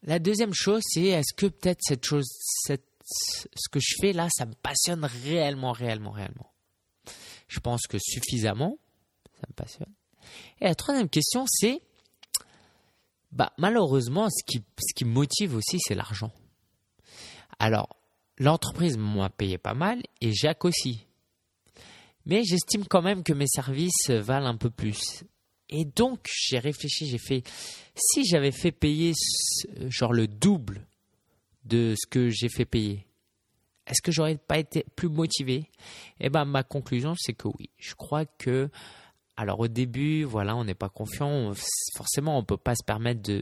La 0.03 0.19
deuxième 0.19 0.53
chose, 0.53 0.81
c'est 0.85 1.05
est-ce 1.05 1.33
que 1.33 1.47
peut-être 1.47 1.81
cette 1.81 2.05
chose, 2.05 2.25
cette, 2.65 2.87
ce 3.03 3.69
que 3.69 3.79
je 3.79 3.95
fais 3.99 4.13
là, 4.13 4.27
ça 4.31 4.45
me 4.45 4.53
passionne 4.53 5.03
réellement, 5.03 5.71
réellement, 5.71 6.11
réellement? 6.11 6.53
Je 7.47 7.59
pense 7.59 7.87
que 7.87 7.97
suffisamment, 7.99 8.77
ça 9.35 9.47
me 9.49 9.53
passionne. 9.53 9.93
Et 10.61 10.65
la 10.65 10.75
troisième 10.75 11.09
question, 11.09 11.45
c'est, 11.47 11.81
bah, 13.31 13.53
malheureusement, 13.57 14.29
ce 14.29 14.43
qui, 14.45 14.63
ce 14.79 15.05
motive 15.05 15.55
aussi, 15.55 15.77
c'est 15.79 15.95
l'argent. 15.95 16.31
Alors, 17.59 17.97
l'entreprise 18.37 18.97
m'a 18.97 19.29
payé 19.29 19.57
pas 19.57 19.73
mal 19.73 20.01
et 20.21 20.33
Jacques 20.33 20.65
aussi. 20.65 21.05
Mais 22.25 22.43
j'estime 22.43 22.85
quand 22.85 23.01
même 23.01 23.23
que 23.23 23.33
mes 23.33 23.47
services 23.47 24.09
valent 24.09 24.47
un 24.47 24.57
peu 24.57 24.69
plus. 24.69 25.23
Et 25.69 25.85
donc, 25.85 26.27
j'ai 26.29 26.59
réfléchi, 26.59 27.07
j'ai 27.07 27.17
fait, 27.17 27.43
si 27.95 28.25
j'avais 28.25 28.51
fait 28.51 28.71
payer 28.71 29.13
genre 29.87 30.13
le 30.13 30.27
double 30.27 30.87
de 31.65 31.95
ce 31.97 32.07
que 32.07 32.29
j'ai 32.29 32.49
fait 32.49 32.65
payer, 32.65 33.05
est-ce 33.85 34.01
que 34.01 34.11
j'aurais 34.11 34.37
pas 34.37 34.57
été 34.57 34.85
plus 34.95 35.09
motivé? 35.09 35.69
Eh 36.19 36.29
ben, 36.29 36.45
ma 36.45 36.63
conclusion, 36.63 37.15
c'est 37.17 37.33
que 37.33 37.47
oui. 37.47 37.69
Je 37.77 37.95
crois 37.95 38.25
que, 38.25 38.69
alors 39.37 39.59
au 39.59 39.67
début, 39.67 40.23
voilà, 40.23 40.55
on 40.55 40.63
n'est 40.63 40.73
pas 40.73 40.89
confiant, 40.89 41.53
forcément, 41.95 42.37
on 42.37 42.43
peut 42.43 42.57
pas 42.57 42.75
se 42.75 42.83
permettre 42.83 43.21
de 43.21 43.41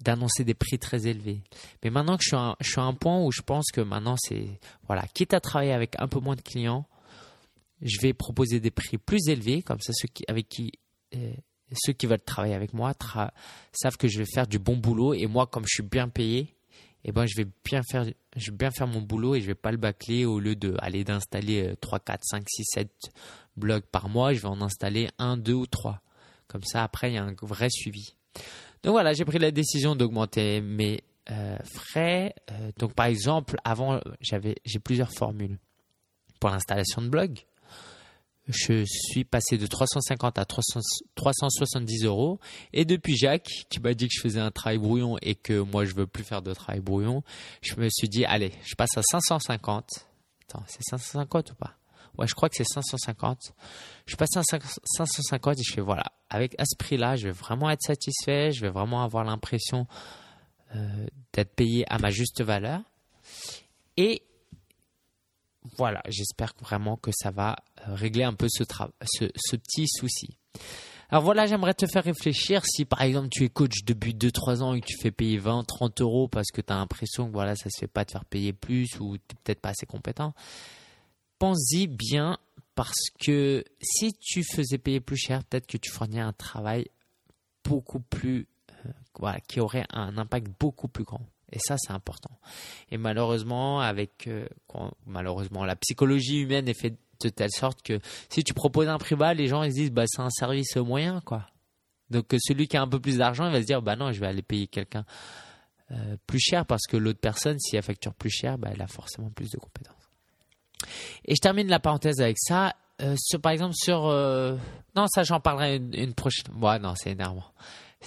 d'annoncer 0.00 0.42
des 0.42 0.54
prix 0.54 0.80
très 0.80 1.06
élevés. 1.06 1.42
Mais 1.84 1.90
maintenant 1.90 2.16
que 2.16 2.24
je 2.24 2.34
suis, 2.34 2.54
je 2.58 2.70
suis 2.70 2.80
à 2.80 2.84
un 2.84 2.94
point 2.94 3.22
où 3.22 3.30
je 3.30 3.42
pense 3.42 3.70
que 3.72 3.80
maintenant 3.80 4.16
c'est, 4.18 4.58
voilà, 4.88 5.06
quitte 5.06 5.32
à 5.32 5.38
travailler 5.38 5.72
avec 5.72 5.94
un 6.00 6.08
peu 6.08 6.18
moins 6.18 6.34
de 6.34 6.40
clients, 6.40 6.86
je 7.82 8.00
vais 8.00 8.12
proposer 8.12 8.60
des 8.60 8.70
prix 8.70 8.98
plus 8.98 9.28
élevés, 9.28 9.62
comme 9.62 9.80
ça 9.80 9.92
ceux 9.94 10.08
qui, 10.08 10.24
avec 10.28 10.48
qui, 10.48 10.72
euh, 11.14 11.32
ceux 11.84 11.92
qui 11.92 12.06
veulent 12.06 12.20
travailler 12.20 12.54
avec 12.54 12.72
moi 12.74 12.94
savent 13.72 13.96
que 13.96 14.08
je 14.08 14.18
vais 14.18 14.26
faire 14.26 14.46
du 14.46 14.58
bon 14.58 14.76
boulot. 14.76 15.14
Et 15.14 15.26
moi, 15.26 15.46
comme 15.46 15.64
je 15.64 15.74
suis 15.74 15.82
bien 15.82 16.08
payé, 16.08 16.54
eh 17.04 17.12
ben, 17.12 17.26
je 17.26 17.36
vais 17.36 17.48
bien 17.64 17.82
faire, 17.82 18.04
je 18.36 18.50
vais 18.50 18.56
bien 18.56 18.70
faire 18.70 18.86
mon 18.86 19.00
boulot 19.00 19.34
et 19.34 19.40
je 19.40 19.46
vais 19.46 19.54
pas 19.54 19.72
le 19.72 19.78
bâcler 19.78 20.24
au 20.24 20.38
lieu 20.38 20.54
de 20.54 20.76
aller 20.78 21.02
d'installer 21.04 21.74
3, 21.80 22.00
4, 22.00 22.20
5, 22.22 22.44
6, 22.48 22.64
7 22.64 22.90
blogs 23.56 23.84
par 23.84 24.08
mois, 24.08 24.32
je 24.32 24.40
vais 24.40 24.48
en 24.48 24.60
installer 24.60 25.08
un, 25.18 25.36
deux 25.36 25.54
ou 25.54 25.66
trois. 25.66 26.00
Comme 26.46 26.64
ça, 26.64 26.82
après, 26.82 27.10
il 27.10 27.14
y 27.14 27.18
a 27.18 27.24
un 27.24 27.34
vrai 27.42 27.68
suivi. 27.70 28.14
Donc 28.82 28.92
voilà, 28.92 29.12
j'ai 29.12 29.24
pris 29.24 29.38
la 29.38 29.50
décision 29.50 29.94
d'augmenter 29.94 30.60
mes 30.60 31.02
euh, 31.30 31.56
frais. 31.64 32.34
Euh, 32.50 32.70
donc 32.78 32.94
par 32.94 33.06
exemple, 33.06 33.56
avant, 33.64 34.00
j'avais, 34.20 34.56
j'ai 34.64 34.78
plusieurs 34.78 35.12
formules 35.12 35.58
pour 36.40 36.50
l'installation 36.50 37.02
de 37.02 37.08
blog 37.08 37.44
je 38.48 38.84
suis 38.84 39.24
passé 39.24 39.56
de 39.56 39.66
350 39.66 40.38
à 40.38 40.44
370 40.44 42.04
euros. 42.04 42.40
Et 42.72 42.84
depuis 42.84 43.16
Jacques, 43.16 43.66
qui 43.68 43.80
m'a 43.80 43.94
dit 43.94 44.08
que 44.08 44.14
je 44.14 44.20
faisais 44.20 44.40
un 44.40 44.50
travail 44.50 44.78
brouillon 44.78 45.16
et 45.22 45.34
que 45.34 45.60
moi 45.60 45.84
je 45.84 45.94
veux 45.94 46.06
plus 46.06 46.24
faire 46.24 46.42
de 46.42 46.52
travail 46.52 46.80
brouillon, 46.80 47.22
je 47.60 47.76
me 47.76 47.88
suis 47.90 48.08
dit, 48.08 48.24
allez, 48.24 48.52
je 48.64 48.74
passe 48.74 48.96
à 48.96 49.02
550. 49.02 50.06
Attends, 50.48 50.64
c'est 50.66 50.82
550 50.82 51.52
ou 51.52 51.54
pas? 51.54 51.76
Ouais, 52.18 52.26
je 52.26 52.34
crois 52.34 52.48
que 52.48 52.56
c'est 52.56 52.64
550. 52.64 53.52
Je 54.06 54.16
passe 54.16 54.36
à 54.36 54.42
550 54.42 55.58
et 55.58 55.62
je 55.62 55.72
fais, 55.72 55.80
voilà, 55.80 56.04
avec 56.28 56.54
à 56.58 56.64
ce 56.64 56.76
prix-là, 56.76 57.16
je 57.16 57.28
vais 57.28 57.32
vraiment 57.32 57.70
être 57.70 57.82
satisfait, 57.82 58.52
je 58.52 58.60
vais 58.60 58.70
vraiment 58.70 59.02
avoir 59.02 59.24
l'impression 59.24 59.86
euh, 60.74 61.06
d'être 61.32 61.54
payé 61.54 61.84
à 61.90 61.98
ma 61.98 62.10
juste 62.10 62.42
valeur. 62.42 62.80
Et 63.96 64.22
voilà, 65.76 66.02
j'espère 66.08 66.52
vraiment 66.60 66.96
que 66.96 67.10
ça 67.12 67.30
va 67.30 67.56
euh, 67.86 67.94
régler 67.94 68.24
un 68.24 68.34
peu 68.34 68.48
ce, 68.50 68.64
ce, 68.64 69.56
petit 69.56 69.86
souci. 69.86 70.38
Alors 71.08 71.22
voilà, 71.22 71.46
j'aimerais 71.46 71.74
te 71.74 71.86
faire 71.86 72.04
réfléchir 72.04 72.62
si 72.64 72.84
par 72.84 73.02
exemple 73.02 73.28
tu 73.30 73.44
es 73.44 73.48
coach 73.48 73.84
depuis 73.84 74.14
2-3 74.14 74.62
ans 74.62 74.74
et 74.74 74.80
que 74.80 74.86
tu 74.86 74.96
fais 74.98 75.10
payer 75.10 75.38
20, 75.38 75.64
30 75.64 76.00
euros 76.00 76.26
parce 76.26 76.50
que 76.50 76.60
tu 76.60 76.72
as 76.72 76.76
l'impression 76.76 77.26
que 77.26 77.32
voilà, 77.32 77.54
ça 77.54 77.68
se 77.70 77.78
fait 77.78 77.86
pas 77.86 78.04
de 78.04 78.10
faire 78.10 78.24
payer 78.24 78.52
plus 78.52 78.98
ou 78.98 79.18
tu 79.18 79.22
n'es 79.34 79.40
peut-être 79.44 79.60
pas 79.60 79.70
assez 79.70 79.86
compétent. 79.86 80.34
Pense-y 81.42 81.88
bien 81.88 82.38
parce 82.76 83.10
que 83.18 83.64
si 83.80 84.12
tu 84.12 84.44
faisais 84.44 84.78
payer 84.78 85.00
plus 85.00 85.16
cher, 85.16 85.42
peut-être 85.42 85.66
que 85.66 85.76
tu 85.76 85.90
fournirais 85.90 86.22
un 86.22 86.32
travail 86.32 86.86
beaucoup 87.64 87.98
plus, 87.98 88.46
euh, 88.86 88.90
voilà, 89.18 89.40
qui 89.40 89.58
aurait 89.58 89.84
un 89.90 90.18
impact 90.18 90.46
beaucoup 90.60 90.86
plus 90.86 91.02
grand. 91.02 91.26
Et 91.50 91.58
ça, 91.58 91.74
c'est 91.78 91.90
important. 91.90 92.38
Et 92.92 92.96
malheureusement, 92.96 93.80
avec 93.80 94.28
euh, 94.28 94.46
malheureusement, 95.04 95.64
la 95.64 95.74
psychologie 95.74 96.42
humaine 96.42 96.68
est 96.68 96.80
faite 96.80 96.96
de 97.24 97.28
telle 97.28 97.50
sorte 97.50 97.82
que 97.82 97.98
si 98.28 98.44
tu 98.44 98.54
proposes 98.54 98.86
un 98.86 98.98
prix 98.98 99.16
bas, 99.16 99.34
les 99.34 99.48
gens 99.48 99.64
ils 99.64 99.72
se 99.72 99.76
disent 99.78 99.90
bah 99.90 100.04
c'est 100.06 100.22
un 100.22 100.30
service 100.30 100.76
moyen 100.76 101.20
quoi. 101.22 101.48
Donc 102.08 102.32
euh, 102.34 102.38
celui 102.40 102.68
qui 102.68 102.76
a 102.76 102.82
un 102.82 102.88
peu 102.88 103.00
plus 103.00 103.18
d'argent, 103.18 103.46
il 103.46 103.52
va 103.52 103.60
se 103.60 103.66
dire 103.66 103.82
bah 103.82 103.96
non, 103.96 104.12
je 104.12 104.20
vais 104.20 104.28
aller 104.28 104.42
payer 104.42 104.68
quelqu'un 104.68 105.04
plus 106.28 106.38
cher 106.38 106.64
parce 106.66 106.86
que 106.86 106.96
l'autre 106.96 107.20
personne, 107.20 107.58
si 107.58 107.74
elle 107.74 107.82
facture 107.82 108.14
plus 108.14 108.30
cher, 108.30 108.56
bah, 108.56 108.70
elle 108.72 108.80
a 108.80 108.86
forcément 108.86 109.28
plus 109.28 109.50
de 109.50 109.58
compétences. 109.58 110.01
Et 111.24 111.34
je 111.34 111.40
termine 111.40 111.68
la 111.68 111.80
parenthèse 111.80 112.20
avec 112.20 112.36
ça. 112.38 112.74
sur, 113.16 113.40
par 113.40 113.52
exemple 113.52 113.74
sur 113.74 114.02
non 114.94 115.06
ça 115.08 115.22
j'en 115.22 115.40
parlerai 115.40 115.76
une, 115.76 116.14
prochaine. 116.14 116.54
Ouais 116.60 116.78
non 116.78 116.94
c'est 116.96 117.10
énervant. 117.10 117.44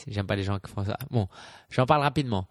J'aime 0.07 0.27
pas 0.27 0.35
les 0.35 0.43
gens 0.43 0.59
qui 0.59 0.71
font 0.71 0.83
ça. 0.83 0.97
Bon, 1.09 1.27
j'en 1.69 1.85
parle 1.85 2.01
rapidement. 2.01 2.47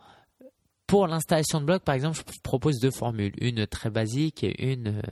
Pour 0.87 1.07
l'installation 1.07 1.61
de 1.61 1.67
blog, 1.67 1.81
par 1.81 1.95
exemple, 1.95 2.19
je 2.19 2.23
propose 2.43 2.79
deux 2.79 2.91
formules. 2.91 3.35
Une 3.41 3.67
très 3.67 3.91
basique 3.91 4.45
et 4.45 4.73
une 4.73 4.89
euh, 4.89 5.03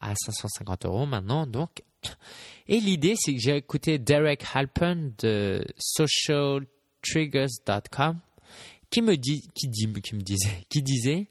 à 0.00 0.14
550 0.14 0.86
euros 0.86 1.06
maintenant. 1.06 1.46
Donc, 1.46 1.82
et 2.68 2.78
l'idée, 2.80 3.16
c'est 3.18 3.34
que 3.34 3.40
j'ai 3.40 3.56
écouté 3.56 3.98
Derek 3.98 4.44
Halpern 4.54 5.12
de 5.18 5.66
socialtriggers.com 5.78 8.18
qui 8.90 9.02
me 9.02 9.16
dit, 9.16 9.42
qui 9.54 9.68
disait, 9.68 10.64
qui 10.68 10.82
disait 10.82 11.28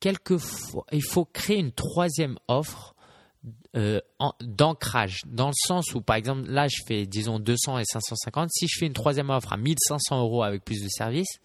quelquefois, 0.00 0.84
il 0.92 1.02
faut 1.02 1.24
créer 1.24 1.58
une 1.58 1.72
troisième 1.72 2.38
offre 2.48 2.94
euh, 3.76 4.00
d'ancrage, 4.40 5.20
dans 5.26 5.48
le 5.48 5.54
sens 5.54 5.94
où, 5.94 6.00
par 6.00 6.16
exemple, 6.16 6.48
là, 6.48 6.66
je 6.68 6.82
fais, 6.86 7.06
disons, 7.06 7.38
200 7.38 7.78
et 7.78 7.84
550. 7.84 8.50
Si 8.50 8.66
je 8.68 8.78
fais 8.78 8.86
une 8.86 8.92
troisième 8.92 9.30
offre 9.30 9.52
à 9.52 9.56
1500 9.56 10.20
euros 10.20 10.42
avec 10.42 10.64
plus 10.64 10.82
de 10.82 10.88
services, 10.88 11.38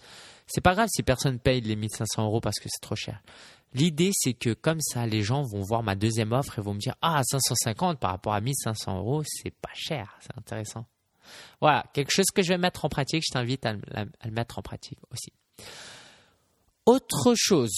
c'est 0.48 0.62
pas 0.62 0.74
grave 0.74 0.88
si 0.92 1.04
personne 1.04 1.40
paye 1.40 1.62
les 1.62 1.76
1500 1.76 2.24
euros 2.24 2.42
parce 2.42 2.60
que 2.60 2.68
c'est 2.70 2.82
trop 2.82 2.96
cher. 2.96 3.22
L'idée, 3.74 4.12
c'est 4.14 4.34
que 4.34 4.54
comme 4.54 4.82
ça, 4.82 5.06
les 5.08 5.22
gens 5.22 5.44
vont 5.44 5.62
voir 5.62 5.82
ma 5.82 5.96
deuxième 5.96 6.34
offre 6.34 6.60
et 6.60 6.62
vont 6.62 6.74
me 6.74 6.80
dire 6.80 6.96
Ah, 7.02 7.22
550 7.24 8.00
par 8.00 8.12
rapport 8.12 8.34
à 8.34 8.42
1500 8.42 8.98
euros, 8.98 9.24
c'est 9.26 9.54
pas 9.54 9.72
cher, 9.74 10.18
c'est 10.20 10.38
intéressant. 10.38 10.86
Voilà, 11.62 11.86
quelque 11.94 12.12
chose 12.12 12.26
que 12.34 12.42
je 12.42 12.50
vais 12.50 12.58
mettre 12.58 12.84
en 12.84 12.90
pratique, 12.90 13.24
je 13.26 13.32
t'invite 13.32 13.66
à, 13.66 13.74
le 13.74 14.32
mettre 14.32 14.60
en 14.60 14.62
pratique 14.62 15.00
aussi. 15.12 15.32
Autre 16.86 17.34
chose, 17.36 17.72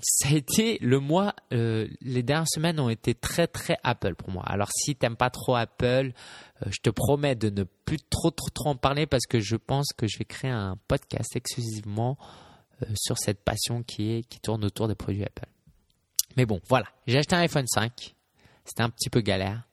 ça 0.00 0.28
a 0.28 0.32
été 0.32 0.78
le 0.80 1.00
mois, 1.00 1.34
euh, 1.52 1.88
les 2.00 2.22
dernières 2.22 2.48
semaines 2.48 2.78
ont 2.78 2.88
été 2.88 3.14
très 3.14 3.46
très 3.46 3.78
Apple 3.82 4.14
pour 4.14 4.30
moi. 4.30 4.42
Alors 4.46 4.70
si 4.72 4.94
t'aimes 4.94 5.16
pas 5.16 5.30
trop 5.30 5.56
Apple, 5.56 6.12
euh, 6.62 6.70
je 6.70 6.78
te 6.82 6.90
promets 6.90 7.34
de 7.34 7.50
ne 7.50 7.64
plus 7.64 7.98
trop 8.10 8.30
trop 8.30 8.50
trop 8.50 8.70
en 8.70 8.76
parler 8.76 9.06
parce 9.06 9.26
que 9.26 9.40
je 9.40 9.56
pense 9.56 9.92
que 9.96 10.06
je 10.06 10.18
vais 10.18 10.24
créer 10.24 10.50
un 10.50 10.76
podcast 10.88 11.34
exclusivement 11.34 12.16
euh, 12.82 12.86
sur 12.94 13.18
cette 13.18 13.42
passion 13.42 13.82
qui 13.82 14.12
est 14.12 14.22
qui 14.28 14.40
tourne 14.40 14.64
autour 14.64 14.88
des 14.88 14.94
produits 14.94 15.24
Apple. 15.24 15.48
Mais 16.36 16.46
bon, 16.46 16.60
voilà, 16.68 16.86
j'ai 17.06 17.18
acheté 17.18 17.34
un 17.34 17.40
iPhone 17.40 17.66
5. 17.66 18.14
C'était 18.64 18.82
un 18.82 18.90
petit 18.90 19.10
peu 19.10 19.20
galère. 19.20 19.67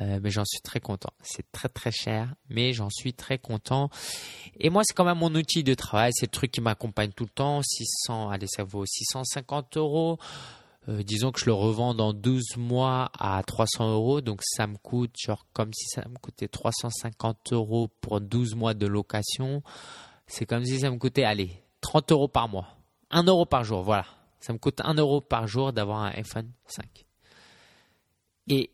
Euh, 0.00 0.20
mais 0.22 0.30
j'en 0.30 0.44
suis 0.44 0.60
très 0.60 0.80
content. 0.80 1.10
C'est 1.22 1.50
très 1.52 1.68
très 1.68 1.90
cher, 1.90 2.34
mais 2.48 2.72
j'en 2.72 2.90
suis 2.90 3.14
très 3.14 3.38
content. 3.38 3.88
Et 4.58 4.70
moi, 4.70 4.82
c'est 4.84 4.94
quand 4.94 5.04
même 5.04 5.18
mon 5.18 5.34
outil 5.34 5.64
de 5.64 5.74
travail. 5.74 6.12
C'est 6.14 6.26
le 6.26 6.30
truc 6.30 6.50
qui 6.50 6.60
m'accompagne 6.60 7.12
tout 7.12 7.24
le 7.24 7.30
temps. 7.30 7.62
600, 7.62 8.30
allez, 8.30 8.46
ça 8.46 8.64
vaut 8.64 8.84
650 8.84 9.76
euros. 9.76 10.18
Euh, 10.88 11.02
disons 11.02 11.32
que 11.32 11.40
je 11.40 11.46
le 11.46 11.52
revends 11.52 11.94
dans 11.94 12.12
12 12.12 12.56
mois 12.56 13.10
à 13.18 13.42
300 13.42 13.92
euros. 13.92 14.20
Donc 14.20 14.40
ça 14.42 14.66
me 14.66 14.76
coûte 14.76 15.14
genre 15.18 15.46
comme 15.52 15.72
si 15.72 15.86
ça 15.86 16.06
me 16.08 16.16
coûtait 16.18 16.48
350 16.48 17.52
euros 17.52 17.88
pour 18.00 18.20
12 18.20 18.54
mois 18.54 18.74
de 18.74 18.86
location. 18.86 19.62
C'est 20.26 20.46
comme 20.46 20.64
si 20.64 20.80
ça 20.80 20.90
me 20.90 20.98
coûtait, 20.98 21.24
allez, 21.24 21.62
30 21.80 22.12
euros 22.12 22.28
par 22.28 22.48
mois. 22.48 22.68
1 23.10 23.24
euro 23.24 23.46
par 23.46 23.64
jour, 23.64 23.82
voilà. 23.82 24.06
Ça 24.40 24.52
me 24.52 24.58
coûte 24.58 24.80
1 24.82 24.94
euro 24.94 25.20
par 25.20 25.46
jour 25.46 25.72
d'avoir 25.72 26.00
un 26.02 26.10
iPhone 26.10 26.50
5. 26.66 27.06
Et 28.48 28.70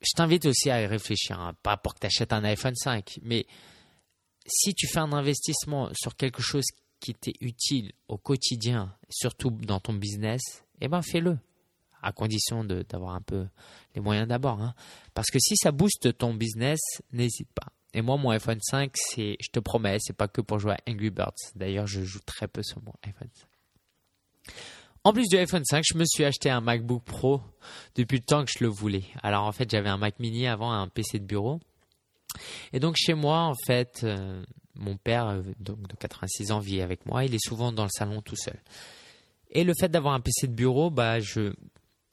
je 0.00 0.12
t'invite 0.16 0.46
aussi 0.46 0.70
à 0.70 0.82
y 0.82 0.86
réfléchir, 0.86 1.40
hein. 1.40 1.54
pas 1.62 1.76
pour 1.76 1.94
que 1.94 2.00
tu 2.00 2.06
achètes 2.06 2.32
un 2.32 2.44
iPhone 2.44 2.74
5, 2.74 3.20
mais 3.22 3.46
si 4.46 4.74
tu 4.74 4.86
fais 4.88 4.98
un 4.98 5.12
investissement 5.12 5.90
sur 5.94 6.16
quelque 6.16 6.42
chose 6.42 6.64
qui 7.00 7.14
t'est 7.14 7.34
utile 7.40 7.92
au 8.08 8.18
quotidien, 8.18 8.94
surtout 9.08 9.50
dans 9.50 9.80
ton 9.80 9.94
business, 9.94 10.40
eh 10.80 10.88
ben 10.88 11.02
fais-le, 11.02 11.38
à 12.02 12.12
condition 12.12 12.64
d'avoir 12.64 13.14
un 13.14 13.20
peu 13.20 13.46
les 13.94 14.00
moyens 14.00 14.28
d'abord. 14.28 14.60
Hein. 14.60 14.74
Parce 15.14 15.30
que 15.30 15.38
si 15.38 15.56
ça 15.56 15.72
booste 15.72 16.16
ton 16.16 16.34
business, 16.34 16.80
n'hésite 17.12 17.50
pas. 17.52 17.72
Et 17.92 18.02
moi, 18.02 18.16
mon 18.16 18.30
iPhone 18.30 18.60
5, 18.60 18.92
c'est, 18.94 19.36
je 19.40 19.48
te 19.48 19.58
promets, 19.58 19.98
c'est 20.00 20.16
pas 20.16 20.28
que 20.28 20.40
pour 20.40 20.58
jouer 20.58 20.74
à 20.74 20.90
Angry 20.90 21.10
Birds. 21.10 21.34
D'ailleurs, 21.56 21.86
je 21.86 22.02
joue 22.02 22.20
très 22.20 22.46
peu 22.46 22.62
sur 22.62 22.80
mon 22.82 22.94
iPhone 23.02 23.28
5. 23.34 24.54
En 25.02 25.12
plus 25.12 25.28
du 25.28 25.36
iPhone 25.38 25.64
5, 25.64 25.82
je 25.90 25.96
me 25.96 26.04
suis 26.04 26.24
acheté 26.24 26.50
un 26.50 26.60
MacBook 26.60 27.02
Pro 27.04 27.40
depuis 27.94 28.18
le 28.18 28.24
temps 28.24 28.44
que 28.44 28.50
je 28.50 28.62
le 28.62 28.68
voulais. 28.68 29.04
Alors 29.22 29.44
en 29.44 29.52
fait, 29.52 29.70
j'avais 29.70 29.88
un 29.88 29.96
Mac 29.96 30.18
Mini 30.18 30.46
avant, 30.46 30.72
un 30.72 30.88
PC 30.88 31.18
de 31.18 31.24
bureau. 31.24 31.58
Et 32.72 32.80
donc 32.80 32.96
chez 32.98 33.14
moi, 33.14 33.40
en 33.40 33.54
fait, 33.66 34.02
euh, 34.04 34.44
mon 34.74 34.96
père, 34.96 35.28
euh, 35.28 35.42
donc 35.58 35.88
de 35.88 35.96
86 35.96 36.52
ans, 36.52 36.58
vit 36.58 36.82
avec 36.82 37.06
moi. 37.06 37.24
Il 37.24 37.34
est 37.34 37.42
souvent 37.42 37.72
dans 37.72 37.84
le 37.84 37.90
salon 37.90 38.20
tout 38.20 38.36
seul. 38.36 38.60
Et 39.50 39.64
le 39.64 39.72
fait 39.74 39.88
d'avoir 39.88 40.14
un 40.14 40.20
PC 40.20 40.46
de 40.48 40.52
bureau, 40.52 40.90
bah 40.90 41.18
je, 41.18 41.52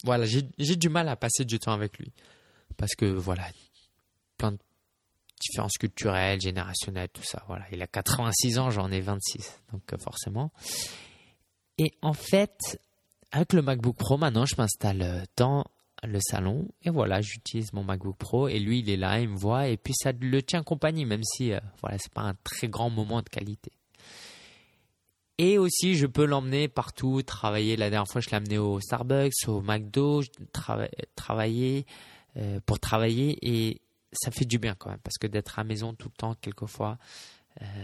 voilà, 0.03 0.25
j'ai 0.25 0.75
du 0.75 0.89
mal 0.89 1.09
à 1.09 1.15
passer 1.15 1.43
du 1.43 1.59
temps 1.59 1.73
avec 1.73 1.97
lui 1.99 2.13
parce 2.77 2.95
que 2.95 3.05
voilà, 3.05 3.43
plein 4.37 4.53
de 4.53 4.59
différences 5.39 5.77
culturelles, 5.77 6.39
générationnelles, 6.39 7.09
tout 7.09 7.23
ça. 7.23 7.43
Voilà, 7.47 7.65
il 7.71 7.81
a 7.81 7.87
86 7.87 8.59
ans, 8.59 8.69
j'en 8.69 8.91
ai 8.91 9.01
26, 9.01 9.61
donc 9.71 9.81
euh, 9.93 9.97
forcément. 9.97 10.51
Et 11.77 11.93
en 12.01 12.13
fait, 12.13 12.79
avec 13.31 13.53
le 13.53 13.61
MacBook 13.61 13.95
Pro, 13.95 14.17
maintenant, 14.17 14.45
je 14.45 14.55
m'installe 14.57 15.01
euh, 15.01 15.23
dans 15.35 15.65
le 16.03 16.19
salon 16.19 16.67
et 16.83 16.89
voilà, 16.89 17.21
j'utilise 17.21 17.73
mon 17.73 17.83
MacBook 17.83 18.17
Pro 18.17 18.47
et 18.47 18.59
lui, 18.59 18.79
il 18.79 18.89
est 18.89 18.97
là, 18.97 19.19
il 19.19 19.29
me 19.29 19.37
voit 19.37 19.67
et 19.67 19.77
puis 19.77 19.93
ça 19.95 20.11
le 20.11 20.41
tient 20.41 20.63
compagnie, 20.63 21.05
même 21.05 21.23
si 21.23 21.53
euh, 21.53 21.59
voilà, 21.81 21.97
c'est 21.99 22.13
pas 22.13 22.21
un 22.21 22.35
très 22.43 22.67
grand 22.67 22.89
moment 22.89 23.21
de 23.21 23.29
qualité. 23.29 23.71
Et 25.39 25.59
aussi, 25.59 25.95
je 25.95 26.07
peux 26.07 26.25
l'emmener 26.25 26.67
partout, 26.67 27.21
travailler. 27.21 27.75
La 27.75 27.91
dernière 27.91 28.11
fois, 28.11 28.21
je 28.21 28.29
l'ai 28.29 28.37
amené 28.37 28.57
au 28.57 28.79
Starbucks, 28.79 29.47
au 29.47 29.61
McDo, 29.61 30.23
travailler 31.15 31.85
euh, 32.37 32.59
pour 32.65 32.79
travailler 32.79 33.37
et 33.43 33.81
ça 34.13 34.31
fait 34.31 34.45
du 34.45 34.57
bien 34.57 34.73
quand 34.73 34.89
même 34.89 34.99
parce 35.03 35.19
que 35.19 35.27
d'être 35.27 35.59
à 35.59 35.63
maison 35.63 35.93
tout 35.93 36.07
le 36.07 36.17
temps, 36.17 36.33
quelquefois, 36.41 36.97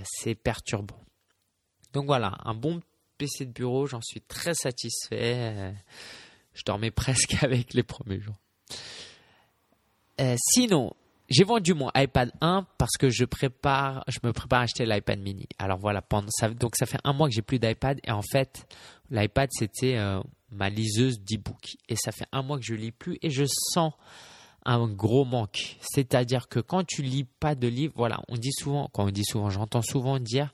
c'est 0.03 0.35
perturbant. 0.35 0.99
Donc 1.93 2.05
voilà, 2.05 2.37
un 2.43 2.53
bon 2.53 2.79
PC 3.23 3.45
de 3.45 3.51
bureau, 3.51 3.85
j'en 3.85 4.01
suis 4.01 4.19
très 4.19 4.53
satisfait. 4.53 5.73
Je 6.53 6.63
dormais 6.65 6.91
presque 7.03 7.41
avec 7.41 7.73
les 7.73 7.83
premiers 7.83 8.19
jours. 8.19 8.35
Euh, 10.19 10.35
sinon, 10.37 10.93
j'ai 11.29 11.45
vendu 11.45 11.73
mon 11.73 11.89
iPad 11.95 12.31
1 12.41 12.67
parce 12.77 12.97
que 12.99 13.09
je 13.09 13.23
prépare, 13.23 14.03
je 14.07 14.19
me 14.23 14.33
prépare 14.33 14.59
à 14.59 14.63
acheter 14.63 14.85
l'iPad 14.85 15.19
mini. 15.19 15.47
Alors 15.57 15.77
voilà, 15.79 16.01
pendant 16.01 16.29
ça, 16.31 16.49
donc 16.49 16.75
ça 16.75 16.85
fait 16.85 16.99
un 17.05 17.13
mois 17.13 17.29
que 17.29 17.33
j'ai 17.33 17.41
plus 17.41 17.59
d'iPad 17.59 17.99
et 18.03 18.11
en 18.11 18.21
fait, 18.21 18.67
l'iPad 19.09 19.49
c'était 19.53 19.95
euh, 19.95 20.19
ma 20.51 20.69
liseuse 20.69 21.19
d'e-book 21.21 21.77
et 21.87 21.95
ça 21.95 22.11
fait 22.11 22.27
un 22.33 22.41
mois 22.41 22.59
que 22.59 22.65
je 22.65 22.75
lis 22.75 22.91
plus 22.91 23.17
et 23.21 23.29
je 23.29 23.45
sens 23.73 23.93
un 24.65 24.85
gros 24.87 25.23
manque. 25.23 25.77
C'est-à-dire 25.79 26.49
que 26.49 26.59
quand 26.59 26.85
tu 26.85 27.01
lis 27.01 27.23
pas 27.23 27.55
de 27.55 27.67
livres, 27.67 27.93
voilà, 27.95 28.21
on 28.27 28.35
dit 28.35 28.51
souvent, 28.51 28.89
quand 28.93 29.05
on 29.05 29.11
dit 29.11 29.25
souvent, 29.25 29.49
j'entends 29.49 29.81
souvent 29.81 30.19
dire 30.19 30.51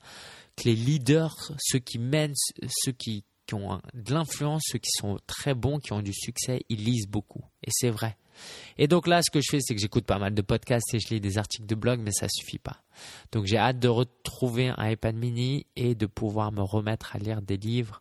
les 0.64 0.74
leaders, 0.74 1.52
ceux 1.58 1.78
qui 1.78 1.98
mènent, 1.98 2.34
ceux 2.68 2.92
qui, 2.92 3.24
ont 3.52 3.80
de 3.94 4.14
l'influence, 4.14 4.62
ceux 4.66 4.78
qui 4.78 4.90
sont 4.92 5.18
très 5.26 5.54
bons, 5.54 5.80
qui 5.80 5.92
ont 5.92 6.02
du 6.02 6.12
succès, 6.12 6.60
ils 6.68 6.84
lisent 6.84 7.08
beaucoup. 7.08 7.42
Et 7.64 7.70
c'est 7.72 7.90
vrai. 7.90 8.16
Et 8.78 8.86
donc 8.86 9.08
là, 9.08 9.22
ce 9.22 9.30
que 9.30 9.40
je 9.40 9.50
fais, 9.50 9.58
c'est 9.60 9.74
que 9.74 9.80
j'écoute 9.80 10.04
pas 10.04 10.18
mal 10.18 10.34
de 10.34 10.42
podcasts 10.42 10.94
et 10.94 11.00
je 11.00 11.08
lis 11.08 11.20
des 11.20 11.36
articles 11.36 11.66
de 11.66 11.74
blog, 11.74 12.00
mais 12.00 12.12
ça 12.12 12.26
suffit 12.28 12.60
pas. 12.60 12.82
Donc 13.32 13.46
j'ai 13.46 13.58
hâte 13.58 13.78
de 13.78 13.88
retrouver 13.88 14.68
un 14.68 14.88
iPad 14.88 15.16
mini 15.16 15.66
et 15.74 15.94
de 15.94 16.06
pouvoir 16.06 16.52
me 16.52 16.62
remettre 16.62 17.16
à 17.16 17.18
lire 17.18 17.42
des 17.42 17.56
livres 17.56 18.00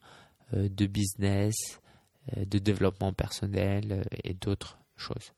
euh, 0.53 0.69
de 0.69 0.85
business, 0.85 1.55
euh, 2.37 2.45
de 2.45 2.59
développement 2.59 3.13
personnel 3.13 3.91
euh, 3.91 4.03
et 4.23 4.33
d'autres 4.33 4.77
choses. 4.95 5.33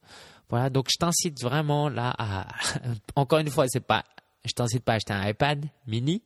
Voilà, 0.49 0.69
donc 0.69 0.87
je 0.89 0.97
t'incite 0.99 1.41
vraiment 1.41 1.87
là 1.89 2.13
à, 2.17 2.47
encore 3.15 3.39
une 3.39 3.49
fois, 3.49 3.65
c'est 3.67 3.85
pas, 3.85 4.03
je 4.45 4.51
t'incite 4.51 4.83
pas 4.83 4.93
à 4.93 4.95
acheter 4.95 5.13
un 5.13 5.27
iPad 5.27 5.65
mini, 5.87 6.21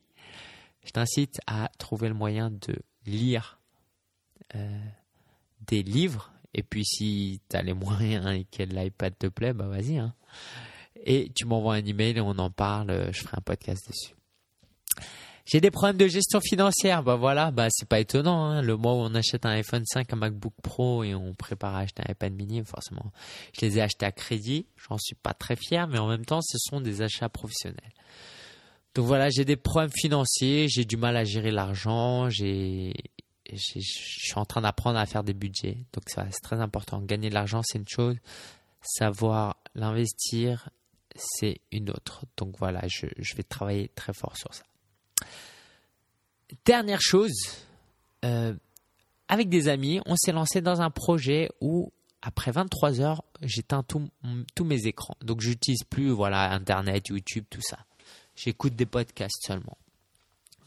je 0.86 0.92
t'incite 0.92 1.40
à 1.46 1.70
trouver 1.78 2.08
le 2.08 2.14
moyen 2.14 2.50
de 2.50 2.76
lire 3.04 3.60
euh, 4.54 4.80
des 5.66 5.82
livres. 5.82 6.32
Et 6.54 6.62
puis 6.62 6.84
si 6.84 7.40
tu 7.50 7.56
as 7.56 7.62
les 7.62 7.74
moyens 7.74 8.26
et 8.34 8.44
que 8.44 8.62
l'iPad 8.62 9.14
te 9.18 9.26
plaît, 9.26 9.52
bah 9.52 9.66
vas-y. 9.66 9.98
Hein. 9.98 10.14
Et 11.04 11.30
tu 11.34 11.44
m'envoies 11.44 11.74
un 11.74 11.84
email 11.84 12.16
et 12.16 12.20
on 12.20 12.38
en 12.38 12.50
parle. 12.50 13.10
Je 13.12 13.20
ferai 13.20 13.36
un 13.36 13.42
podcast 13.42 13.86
dessus. 13.88 14.14
J'ai 15.46 15.60
des 15.60 15.70
problèmes 15.70 15.96
de 15.96 16.08
gestion 16.08 16.40
financière. 16.40 17.04
Bah 17.04 17.14
voilà, 17.14 17.52
bah 17.52 17.68
c'est 17.70 17.88
pas 17.88 18.00
étonnant. 18.00 18.44
Hein. 18.44 18.62
Le 18.62 18.76
mois 18.76 18.94
où 18.94 18.96
on 18.96 19.14
achète 19.14 19.46
un 19.46 19.50
iPhone 19.50 19.84
5, 19.86 20.12
un 20.12 20.16
MacBook 20.16 20.54
Pro 20.60 21.04
et 21.04 21.14
on 21.14 21.34
prépare 21.34 21.76
à 21.76 21.80
acheter 21.80 22.02
un 22.04 22.10
iPad 22.10 22.32
mini, 22.32 22.64
forcément, 22.64 23.12
je 23.52 23.64
les 23.64 23.78
ai 23.78 23.82
achetés 23.82 24.06
à 24.06 24.12
crédit. 24.12 24.66
J'en 24.76 24.98
suis 24.98 25.14
pas 25.14 25.34
très 25.34 25.54
fier, 25.54 25.86
mais 25.86 25.98
en 25.98 26.08
même 26.08 26.24
temps, 26.24 26.40
ce 26.42 26.58
sont 26.58 26.80
des 26.80 27.00
achats 27.00 27.28
professionnels. 27.28 27.92
Donc 28.96 29.04
voilà, 29.04 29.28
j'ai 29.28 29.44
des 29.44 29.56
problèmes 29.56 29.90
financiers, 29.94 30.68
j'ai 30.70 30.86
du 30.86 30.96
mal 30.96 31.18
à 31.18 31.24
gérer 31.24 31.50
l'argent, 31.50 32.30
j'ai, 32.30 32.94
je 33.52 33.78
suis 33.78 34.36
en 34.36 34.46
train 34.46 34.62
d'apprendre 34.62 34.98
à 34.98 35.04
faire 35.04 35.22
des 35.22 35.34
budgets. 35.34 35.84
Donc 35.92 36.04
c'est 36.06 36.22
très 36.42 36.60
important. 36.62 37.02
Gagner 37.02 37.28
de 37.28 37.34
l'argent, 37.34 37.60
c'est 37.62 37.76
une 37.76 37.86
chose. 37.86 38.16
Savoir 38.80 39.58
l'investir, 39.74 40.70
c'est 41.14 41.60
une 41.72 41.90
autre. 41.90 42.24
Donc 42.38 42.56
voilà, 42.58 42.88
je, 42.88 43.06
vais 43.36 43.42
travailler 43.42 43.88
très 43.88 44.14
fort 44.14 44.34
sur 44.34 44.54
ça. 44.54 44.64
Dernière 46.64 47.02
chose, 47.02 47.34
euh, 48.24 48.54
avec 49.28 49.50
des 49.50 49.68
amis, 49.68 50.00
on 50.06 50.16
s'est 50.16 50.32
lancé 50.32 50.62
dans 50.62 50.80
un 50.80 50.90
projet 50.90 51.50
où 51.60 51.92
après 52.22 52.50
23 52.50 53.02
heures, 53.02 53.24
j'éteins 53.42 53.82
tous 53.82 54.64
mes 54.64 54.86
écrans. 54.86 55.18
Donc 55.20 55.42
j'utilise 55.42 55.84
plus 55.84 56.08
voilà 56.08 56.50
Internet, 56.54 57.08
YouTube, 57.08 57.44
tout 57.50 57.60
ça 57.60 57.80
j'écoute 58.36 58.76
des 58.76 58.86
podcasts 58.86 59.44
seulement. 59.46 59.76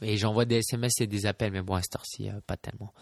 Et 0.01 0.17
j'envoie 0.17 0.45
des 0.45 0.57
SMS 0.57 0.93
et 1.01 1.07
des 1.07 1.26
appels, 1.26 1.51
mais 1.51 1.61
bon, 1.61 1.76
à 1.76 1.82
cette 1.82 1.95
heure-ci, 1.95 2.30
euh, 2.30 2.39
pas 2.47 2.55
tellement. 2.55 2.93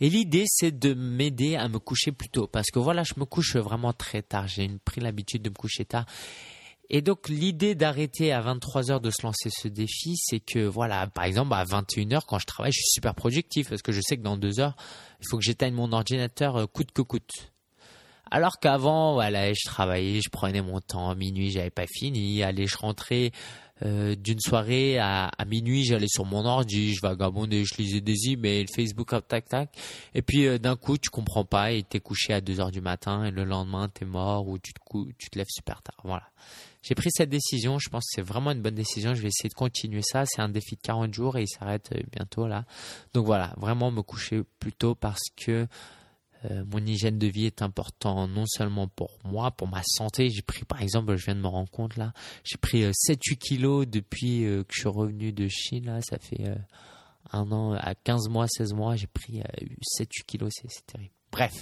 Et 0.00 0.08
l'idée, 0.08 0.44
c'est 0.46 0.78
de 0.78 0.94
m'aider 0.94 1.56
à 1.56 1.68
me 1.68 1.78
coucher 1.78 2.10
plus 2.10 2.30
tôt. 2.30 2.46
Parce 2.46 2.70
que 2.70 2.78
voilà, 2.78 3.02
je 3.02 3.14
me 3.18 3.24
couche 3.26 3.56
vraiment 3.56 3.92
très 3.92 4.22
tard. 4.22 4.48
J'ai 4.48 4.68
pris 4.84 5.00
l'habitude 5.00 5.42
de 5.42 5.50
me 5.50 5.54
coucher 5.54 5.84
tard. 5.84 6.06
Et 6.90 7.02
donc 7.02 7.28
l'idée 7.28 7.74
d'arrêter 7.74 8.32
à 8.32 8.40
23 8.40 8.90
heures 8.90 9.00
de 9.00 9.10
se 9.10 9.22
lancer 9.22 9.50
ce 9.50 9.68
défi, 9.68 10.16
c'est 10.16 10.40
que 10.40 10.60
voilà, 10.60 11.06
par 11.06 11.24
exemple 11.24 11.52
à 11.52 11.64
21 11.64 12.12
heures 12.14 12.26
quand 12.26 12.38
je 12.38 12.46
travaille, 12.46 12.72
je 12.72 12.78
suis 12.78 12.94
super 12.94 13.14
productif 13.14 13.68
parce 13.68 13.82
que 13.82 13.92
je 13.92 14.00
sais 14.00 14.16
que 14.16 14.22
dans 14.22 14.38
deux 14.38 14.58
heures, 14.58 14.74
il 15.20 15.26
faut 15.28 15.36
que 15.36 15.44
j'éteigne 15.44 15.74
mon 15.74 15.92
ordinateur 15.92 16.56
euh, 16.56 16.66
coûte 16.66 16.92
que 16.92 17.02
coûte. 17.02 17.52
Alors 18.30 18.58
qu'avant, 18.58 19.14
voilà, 19.14 19.52
je 19.52 19.64
travaillais, 19.64 20.20
je 20.20 20.30
prenais 20.30 20.62
mon 20.62 20.80
temps, 20.80 21.10
à 21.10 21.14
minuit, 21.14 21.50
j'avais 21.50 21.70
pas 21.70 21.86
fini, 21.86 22.42
allez, 22.42 22.66
je 22.66 22.76
rentrais 22.76 23.32
euh, 23.84 24.16
d'une 24.16 24.40
soirée 24.40 24.98
à, 24.98 25.30
minuit, 25.46 25.84
j'allais 25.84 26.08
sur 26.08 26.24
mon 26.24 26.44
ordi, 26.44 26.94
je 26.94 27.00
vagabondais, 27.00 27.64
je 27.64 27.76
lisais 27.76 28.00
des 28.00 28.30
emails, 28.30 28.66
Facebook, 28.74 29.14
tac, 29.28 29.48
tac. 29.48 29.70
Et 30.14 30.22
puis 30.22 30.46
euh, 30.46 30.58
d'un 30.58 30.76
coup, 30.76 30.98
tu 30.98 31.10
comprends 31.10 31.44
pas 31.44 31.72
et 31.72 31.82
t'es 31.82 32.00
couché 32.00 32.32
à 32.32 32.40
2 32.40 32.60
heures 32.60 32.70
du 32.70 32.80
matin 32.80 33.24
et 33.24 33.30
le 33.30 33.44
lendemain, 33.44 33.88
t'es 33.88 34.04
mort 34.04 34.48
ou 34.48 34.58
tu 34.58 34.72
te, 34.72 34.80
tu 35.16 35.30
te 35.30 35.38
lèves 35.38 35.46
super 35.48 35.80
tard. 35.82 36.00
Voilà. 36.04 36.24
J'ai 36.82 36.94
pris 36.94 37.10
cette 37.12 37.28
décision, 37.30 37.78
je 37.78 37.88
pense 37.88 38.04
que 38.04 38.12
c'est 38.14 38.22
vraiment 38.22 38.50
une 38.50 38.62
bonne 38.62 38.74
décision. 38.74 39.14
Je 39.14 39.20
vais 39.20 39.28
essayer 39.28 39.48
de 39.48 39.54
continuer 39.54 40.02
ça. 40.02 40.24
C'est 40.26 40.40
un 40.40 40.48
défi 40.48 40.76
de 40.76 40.80
40 40.80 41.12
jours 41.12 41.36
et 41.36 41.42
il 41.42 41.48
s'arrête 41.48 41.90
euh, 41.94 42.00
bientôt 42.10 42.46
là. 42.46 42.64
Donc 43.14 43.26
voilà, 43.26 43.54
vraiment 43.58 43.90
me 43.90 44.02
coucher 44.02 44.42
plus 44.58 44.72
tôt 44.72 44.94
parce 44.94 45.24
que 45.36 45.66
euh, 46.44 46.64
mon 46.72 46.84
hygiène 46.84 47.18
de 47.18 47.26
vie 47.26 47.46
est 47.46 47.62
important 47.62 48.28
non 48.28 48.44
seulement 48.46 48.86
pour 48.88 49.18
moi, 49.24 49.50
pour 49.50 49.68
ma 49.68 49.82
santé. 49.84 50.30
J'ai 50.30 50.42
pris, 50.42 50.64
par 50.64 50.80
exemple, 50.82 51.16
je 51.16 51.24
viens 51.24 51.34
de 51.34 51.40
me 51.40 51.48
rendre 51.48 51.70
compte 51.70 51.96
là, 51.96 52.12
j'ai 52.44 52.58
pris 52.58 52.82
7-8 52.82 52.90
euh, 52.90 53.34
kilos 53.36 53.86
depuis 53.86 54.42
que 54.42 54.64
je 54.70 54.80
suis 54.80 54.88
revenu 54.88 55.32
de 55.32 55.48
Chine. 55.48 55.86
Là, 55.86 56.00
ça 56.02 56.18
fait 56.18 56.44
un 57.32 57.50
an, 57.52 57.72
à 57.72 57.94
15 57.94 58.28
mois, 58.28 58.46
16 58.48 58.72
mois, 58.74 58.96
j'ai 58.96 59.06
pris 59.06 59.42
7-8 59.98 60.06
kilos. 60.26 60.52
C'est 60.54 60.86
terrible. 60.86 61.12
Bref. 61.32 61.54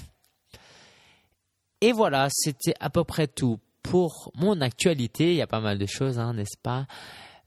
Et 1.80 1.92
voilà, 1.92 2.28
c'était 2.30 2.74
à 2.80 2.90
peu 2.90 3.04
près 3.04 3.26
tout 3.26 3.58
pour 3.82 4.32
mon 4.34 4.60
actualité. 4.60 5.30
Il 5.30 5.36
y 5.36 5.42
a 5.42 5.46
pas 5.46 5.60
mal 5.60 5.78
de 5.78 5.86
choses, 5.86 6.18
hein, 6.18 6.34
n'est-ce 6.34 6.58
pas? 6.62 6.86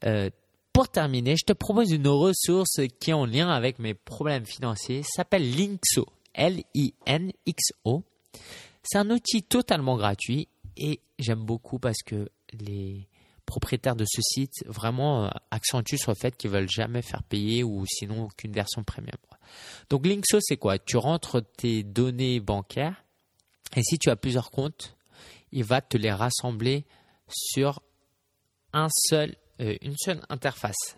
Euh, 0.06 0.30
Pour 0.74 0.88
terminer, 0.90 1.36
je 1.36 1.46
te 1.46 1.54
propose 1.54 1.92
une 1.92 2.08
ressource 2.08 2.80
qui 3.00 3.12
est 3.12 3.14
en 3.14 3.26
lien 3.26 3.50
avec 3.50 3.80
mes 3.80 3.94
problèmes 3.94 4.46
financiers. 4.46 5.04
S'appelle 5.04 5.50
Linkso. 5.56 6.08
L-I-N-X-O. 6.40 8.04
C'est 8.84 8.98
un 8.98 9.10
outil 9.10 9.44
totalement 9.44 9.98
gratuit 9.98 10.48
et 10.78 11.02
j'aime 11.20 11.44
beaucoup 11.44 11.80
parce 11.80 12.02
que 12.06 12.30
les 12.54 13.08
propriétaires 13.46 13.96
de 13.96 14.06
ce 14.08 14.22
site 14.22 14.64
vraiment 14.66 15.26
euh, 15.26 15.30
accentuent 15.52 15.98
sur 15.98 16.12
le 16.12 16.16
fait 16.16 16.36
qu'ils 16.38 16.52
veulent 16.52 16.70
jamais 16.70 17.02
faire 17.02 17.24
payer 17.24 17.64
ou 17.64 17.84
sinon 17.88 18.26
aucune 18.26 18.54
version 18.54 18.84
premium. 18.84 19.18
Donc 19.90 20.06
Linkso, 20.06 20.40
c'est 20.40 20.58
quoi? 20.58 20.80
Tu 20.80 20.98
rentres 20.98 21.42
tes 21.58 21.84
données 21.84 22.40
bancaires 22.40 23.04
et 23.76 23.82
si 23.84 23.98
tu 23.98 24.10
as 24.10 24.16
plusieurs 24.16 24.52
comptes, 24.52 24.96
il 25.52 25.64
va 25.64 25.82
te 25.82 25.98
les 25.98 26.12
rassembler 26.12 26.86
sur 27.28 27.82
un 28.72 28.88
seul, 28.90 29.36
euh, 29.62 29.76
une 29.82 29.96
seule 29.98 30.22
interface. 30.30 30.96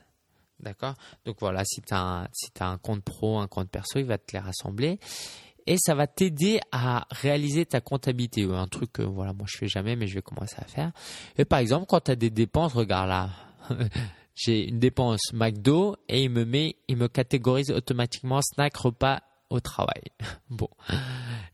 D'accord? 0.61 0.95
Donc 1.25 1.37
voilà, 1.39 1.63
si 1.65 1.81
tu 1.81 1.93
as, 1.93 2.27
as, 2.59 2.65
un 2.65 2.77
compte 2.77 3.03
pro, 3.03 3.39
un 3.39 3.47
compte 3.47 3.69
perso, 3.69 3.99
il 3.99 4.05
va 4.05 4.17
te 4.17 4.33
les 4.33 4.39
rassembler. 4.39 4.99
Et 5.67 5.77
ça 5.77 5.93
va 5.93 6.07
t'aider 6.07 6.59
à 6.71 7.07
réaliser 7.11 7.65
ta 7.65 7.81
comptabilité. 7.81 8.43
Un 8.43 8.67
truc 8.67 8.93
que 8.93 9.03
voilà, 9.03 9.33
moi 9.33 9.45
je 9.47 9.57
fais 9.57 9.67
jamais, 9.67 9.95
mais 9.95 10.07
je 10.07 10.15
vais 10.15 10.21
commencer 10.21 10.55
à 10.57 10.65
faire. 10.65 10.91
Et 11.37 11.45
par 11.45 11.59
exemple, 11.59 11.85
quand 11.87 12.01
tu 12.01 12.11
as 12.11 12.15
des 12.15 12.29
dépenses, 12.29 12.73
regarde 12.73 13.09
là. 13.09 13.29
J'ai 14.33 14.69
une 14.69 14.79
dépense 14.79 15.33
McDo 15.33 15.97
et 16.07 16.23
il 16.23 16.29
me 16.29 16.45
met, 16.45 16.77
il 16.87 16.97
me 16.97 17.07
catégorise 17.07 17.69
automatiquement 17.69 18.39
snack, 18.41 18.75
repas 18.77 19.21
au 19.51 19.59
travail. 19.59 20.03
bon. 20.49 20.69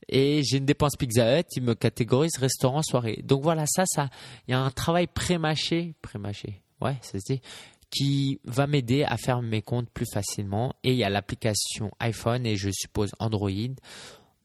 Et 0.07 0.41
j'ai 0.43 0.57
une 0.57 0.65
dépense 0.65 0.95
Pizza 0.95 1.39
Hut, 1.39 1.45
il 1.55 1.63
me 1.63 1.73
catégorise 1.73 2.37
restaurant, 2.37 2.81
soirée. 2.81 3.21
Donc 3.23 3.41
voilà, 3.41 3.65
ça, 3.65 3.83
ça, 3.85 4.09
il 4.47 4.51
y 4.51 4.53
a 4.53 4.59
un 4.59 4.71
travail 4.71 5.07
pré-mâché, 5.07 5.95
pré-mâché, 6.01 6.61
ouais, 6.79 6.97
ça 7.01 7.19
se 7.19 7.33
dit, 7.33 7.41
qui 7.89 8.39
va 8.43 8.67
m'aider 8.67 9.03
à 9.03 9.17
faire 9.17 9.41
mes 9.41 9.61
comptes 9.61 9.89
plus 9.89 10.07
facilement. 10.11 10.73
Et 10.83 10.91
il 10.91 10.97
y 10.97 11.03
a 11.03 11.09
l'application 11.09 11.91
iPhone 11.99 12.45
et 12.45 12.55
je 12.55 12.69
suppose 12.71 13.11
Android. 13.19 13.51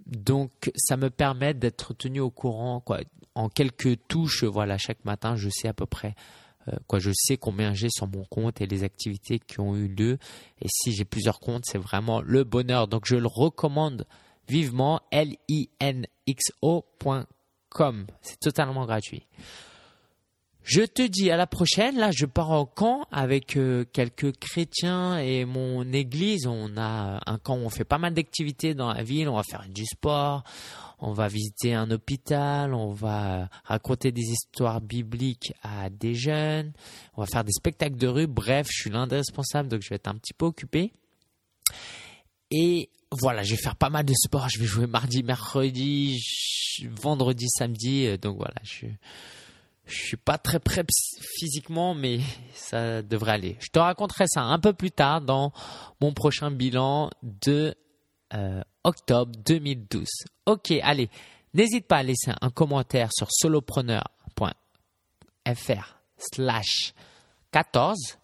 Donc 0.07 0.71
ça 0.77 0.97
me 0.97 1.11
permet 1.11 1.55
d'être 1.55 1.95
tenu 1.95 2.21
au 2.21 2.31
courant. 2.31 2.85
En 3.35 3.49
quelques 3.49 4.07
touches, 4.09 4.45
voilà, 4.45 4.79
chaque 4.79 5.05
matin, 5.05 5.37
je 5.37 5.49
sais 5.49 5.69
à 5.69 5.73
peu 5.73 5.87
près 5.87 6.15
euh, 6.69 6.77
quoi, 6.87 6.99
je 6.99 7.11
sais 7.15 7.37
combien 7.37 7.75
j'ai 7.75 7.89
sur 7.91 8.07
mon 8.07 8.25
compte 8.25 8.61
et 8.61 8.67
les 8.67 8.85
activités 8.85 9.39
qui 9.39 9.61
ont 9.61 9.77
eu 9.77 9.89
lieu. 9.89 10.19
Et 10.61 10.69
si 10.69 10.93
j'ai 10.93 11.05
plusieurs 11.05 11.41
comptes, 11.41 11.65
c'est 11.67 11.79
vraiment 11.79 12.21
le 12.21 12.45
bonheur. 12.45 12.89
Donc 12.89 13.07
je 13.07 13.17
le 13.17 13.27
recommande 13.27 14.07
vivement. 14.49 15.01
linxo.com. 15.13 17.27
C'est 18.21 18.39
totalement 18.39 18.87
gratuit. 18.87 19.27
Je 20.65 20.83
te 20.83 21.03
dis 21.03 21.31
à 21.31 21.37
la 21.37 21.47
prochaine. 21.47 21.99
Là, 21.99 22.11
je 22.13 22.25
pars 22.25 22.51
en 22.51 22.67
camp 22.67 23.05
avec 23.11 23.57
euh, 23.57 23.85
quelques 23.93 24.37
chrétiens 24.39 25.19
et 25.19 25.45
mon 25.45 25.93
église. 25.93 26.47
On 26.47 26.77
a 26.77 27.21
un 27.27 27.39
camp 27.39 27.57
où 27.57 27.63
on 27.63 27.69
fait 27.69 27.85
pas 27.85 27.99
mal 27.99 28.15
d'activités 28.15 28.75
dans 28.75 28.93
la 28.93 29.03
ville. 29.03 29.29
On 29.29 29.35
va 29.35 29.43
faire 29.43 29.67
du 29.69 29.85
sport, 29.85 30.45
on 31.01 31.13
va 31.13 31.27
visiter 31.27 31.75
un 31.75 31.91
hôpital, 31.91 32.75
on 32.75 32.93
va 32.93 33.49
raconter 33.65 34.13
des 34.13 34.23
histoires 34.23 34.81
bibliques 34.81 35.53
à 35.63 35.91
des 35.91 36.15
jeunes, 36.15 36.73
on 37.17 37.23
va 37.23 37.27
faire 37.27 37.43
des 37.43 37.53
spectacles 37.53 37.97
de 37.97 38.07
rue. 38.07 38.29
Bref, 38.29 38.69
je 38.71 38.83
suis 38.83 38.91
l'un 38.91 39.09
des 39.09 39.17
responsables, 39.17 39.69
donc 39.69 39.83
je 39.83 39.89
vais 39.89 39.97
être 39.97 40.09
un 40.09 40.15
petit 40.15 40.33
peu 40.33 40.47
occupé. 40.47 40.93
Et 42.53 42.89
voilà, 43.11 43.43
je 43.43 43.57
vais 43.57 43.61
faire 43.61 43.77
pas 43.77 43.91
mal 43.91 44.05
de 44.05 44.15
sport. 44.15 44.49
Je 44.49 44.61
vais 44.61 44.67
jouer 44.67 44.87
mardi, 44.87 45.25
mercredi, 45.25 46.23
vendredi, 47.01 47.49
samedi. 47.49 48.17
Donc 48.19 48.37
voilà, 48.37 48.55
je 48.63 48.87
je 49.93 50.07
suis 50.07 50.17
pas 50.17 50.39
très 50.39 50.59
prêt 50.59 50.85
physiquement, 51.39 51.95
mais 51.95 52.21
ça 52.55 53.03
devrait 53.03 53.33
aller. 53.33 53.57
Je 53.61 53.69
te 53.69 53.79
raconterai 53.79 54.25
ça 54.27 54.43
un 54.43 54.59
peu 54.59 54.73
plus 54.73 54.91
tard 54.91 55.21
dans 55.21 55.53
mon 56.01 56.13
prochain 56.13 56.51
bilan 56.51 57.11
de 57.23 57.75
euh, 58.35 58.63
octobre 58.85 59.33
2012. 59.45 60.09
Ok, 60.47 60.73
allez, 60.83 61.11
n'hésite 61.55 61.87
pas 61.87 61.99
à 61.99 62.03
laisser 62.03 62.33
un 62.41 62.51
commentaire 62.51 63.11
sur 63.13 63.29
solopreneur.fr 63.31 64.53
slash 66.17 66.95
14. 67.51 68.19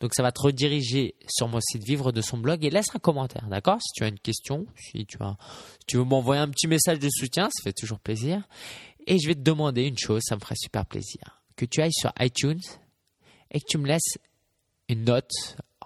Donc 0.00 0.12
ça 0.14 0.22
va 0.22 0.32
te 0.32 0.42
rediriger 0.42 1.14
sur 1.28 1.48
mon 1.48 1.60
site 1.60 1.84
Vivre 1.84 2.12
de 2.12 2.20
son 2.20 2.36
blog 2.36 2.64
et 2.64 2.70
laisse 2.70 2.94
un 2.94 2.98
commentaire, 2.98 3.46
d'accord? 3.48 3.80
Si 3.80 3.90
tu 3.94 4.04
as 4.04 4.08
une 4.08 4.18
question, 4.18 4.66
si 4.76 5.06
tu 5.06 5.96
veux 5.96 6.04
m'envoyer 6.04 6.42
un 6.42 6.48
petit 6.48 6.66
message 6.66 6.98
de 6.98 7.08
soutien, 7.10 7.48
ça 7.50 7.62
fait 7.62 7.72
toujours 7.72 8.00
plaisir. 8.00 8.42
Et 9.06 9.18
je 9.18 9.28
vais 9.28 9.34
te 9.34 9.40
demander 9.40 9.86
une 9.86 9.98
chose, 9.98 10.22
ça 10.24 10.36
me 10.36 10.40
ferait 10.40 10.56
super 10.56 10.86
plaisir. 10.86 11.42
Que 11.56 11.64
tu 11.64 11.80
ailles 11.80 11.92
sur 11.92 12.12
iTunes 12.20 12.60
et 13.50 13.60
que 13.60 13.66
tu 13.68 13.78
me 13.78 13.86
laisses 13.86 14.18
une 14.88 15.04
note 15.04 15.30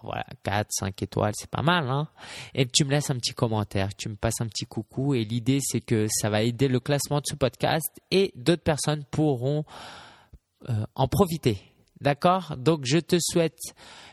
voilà, 0.02 0.26
4, 0.44 0.68
5 0.70 1.02
étoiles, 1.02 1.32
c'est 1.36 1.50
pas 1.50 1.62
mal, 1.62 1.88
hein. 1.88 2.08
Et 2.54 2.66
tu 2.66 2.84
me 2.84 2.90
laisses 2.90 3.10
un 3.10 3.16
petit 3.16 3.32
commentaire, 3.32 3.94
tu 3.96 4.08
me 4.08 4.16
passes 4.16 4.40
un 4.40 4.46
petit 4.46 4.66
coucou. 4.66 5.14
Et 5.14 5.24
l'idée, 5.24 5.58
c'est 5.60 5.80
que 5.80 6.06
ça 6.08 6.30
va 6.30 6.42
aider 6.42 6.68
le 6.68 6.80
classement 6.80 7.18
de 7.18 7.26
ce 7.26 7.34
podcast 7.34 8.00
et 8.10 8.32
d'autres 8.36 8.62
personnes 8.62 9.04
pourront 9.10 9.64
euh, 10.68 10.84
en 10.94 11.08
profiter. 11.08 11.58
D'accord? 12.00 12.56
Donc, 12.56 12.84
je 12.84 12.98
te 12.98 13.16
souhaite 13.20 13.58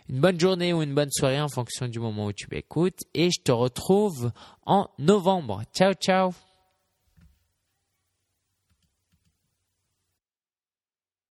une 0.10 0.20
bonne 0.20 0.40
journée 0.40 0.74
ou 0.74 0.82
une 0.82 0.96
bonne 0.96 1.12
soirée 1.12 1.42
en 1.42 1.50
fonction 1.50 1.88
du 1.88 2.00
moment 2.00 2.26
où 2.26 2.34
tu 2.34 2.48
m'écoutes. 2.52 3.00
Et 3.14 3.30
je 3.30 3.42
te 3.44 3.52
retrouve 3.52 4.32
en 4.66 4.90
novembre. 4.98 5.64
Ciao, 5.74 5.94
ciao 5.94 6.34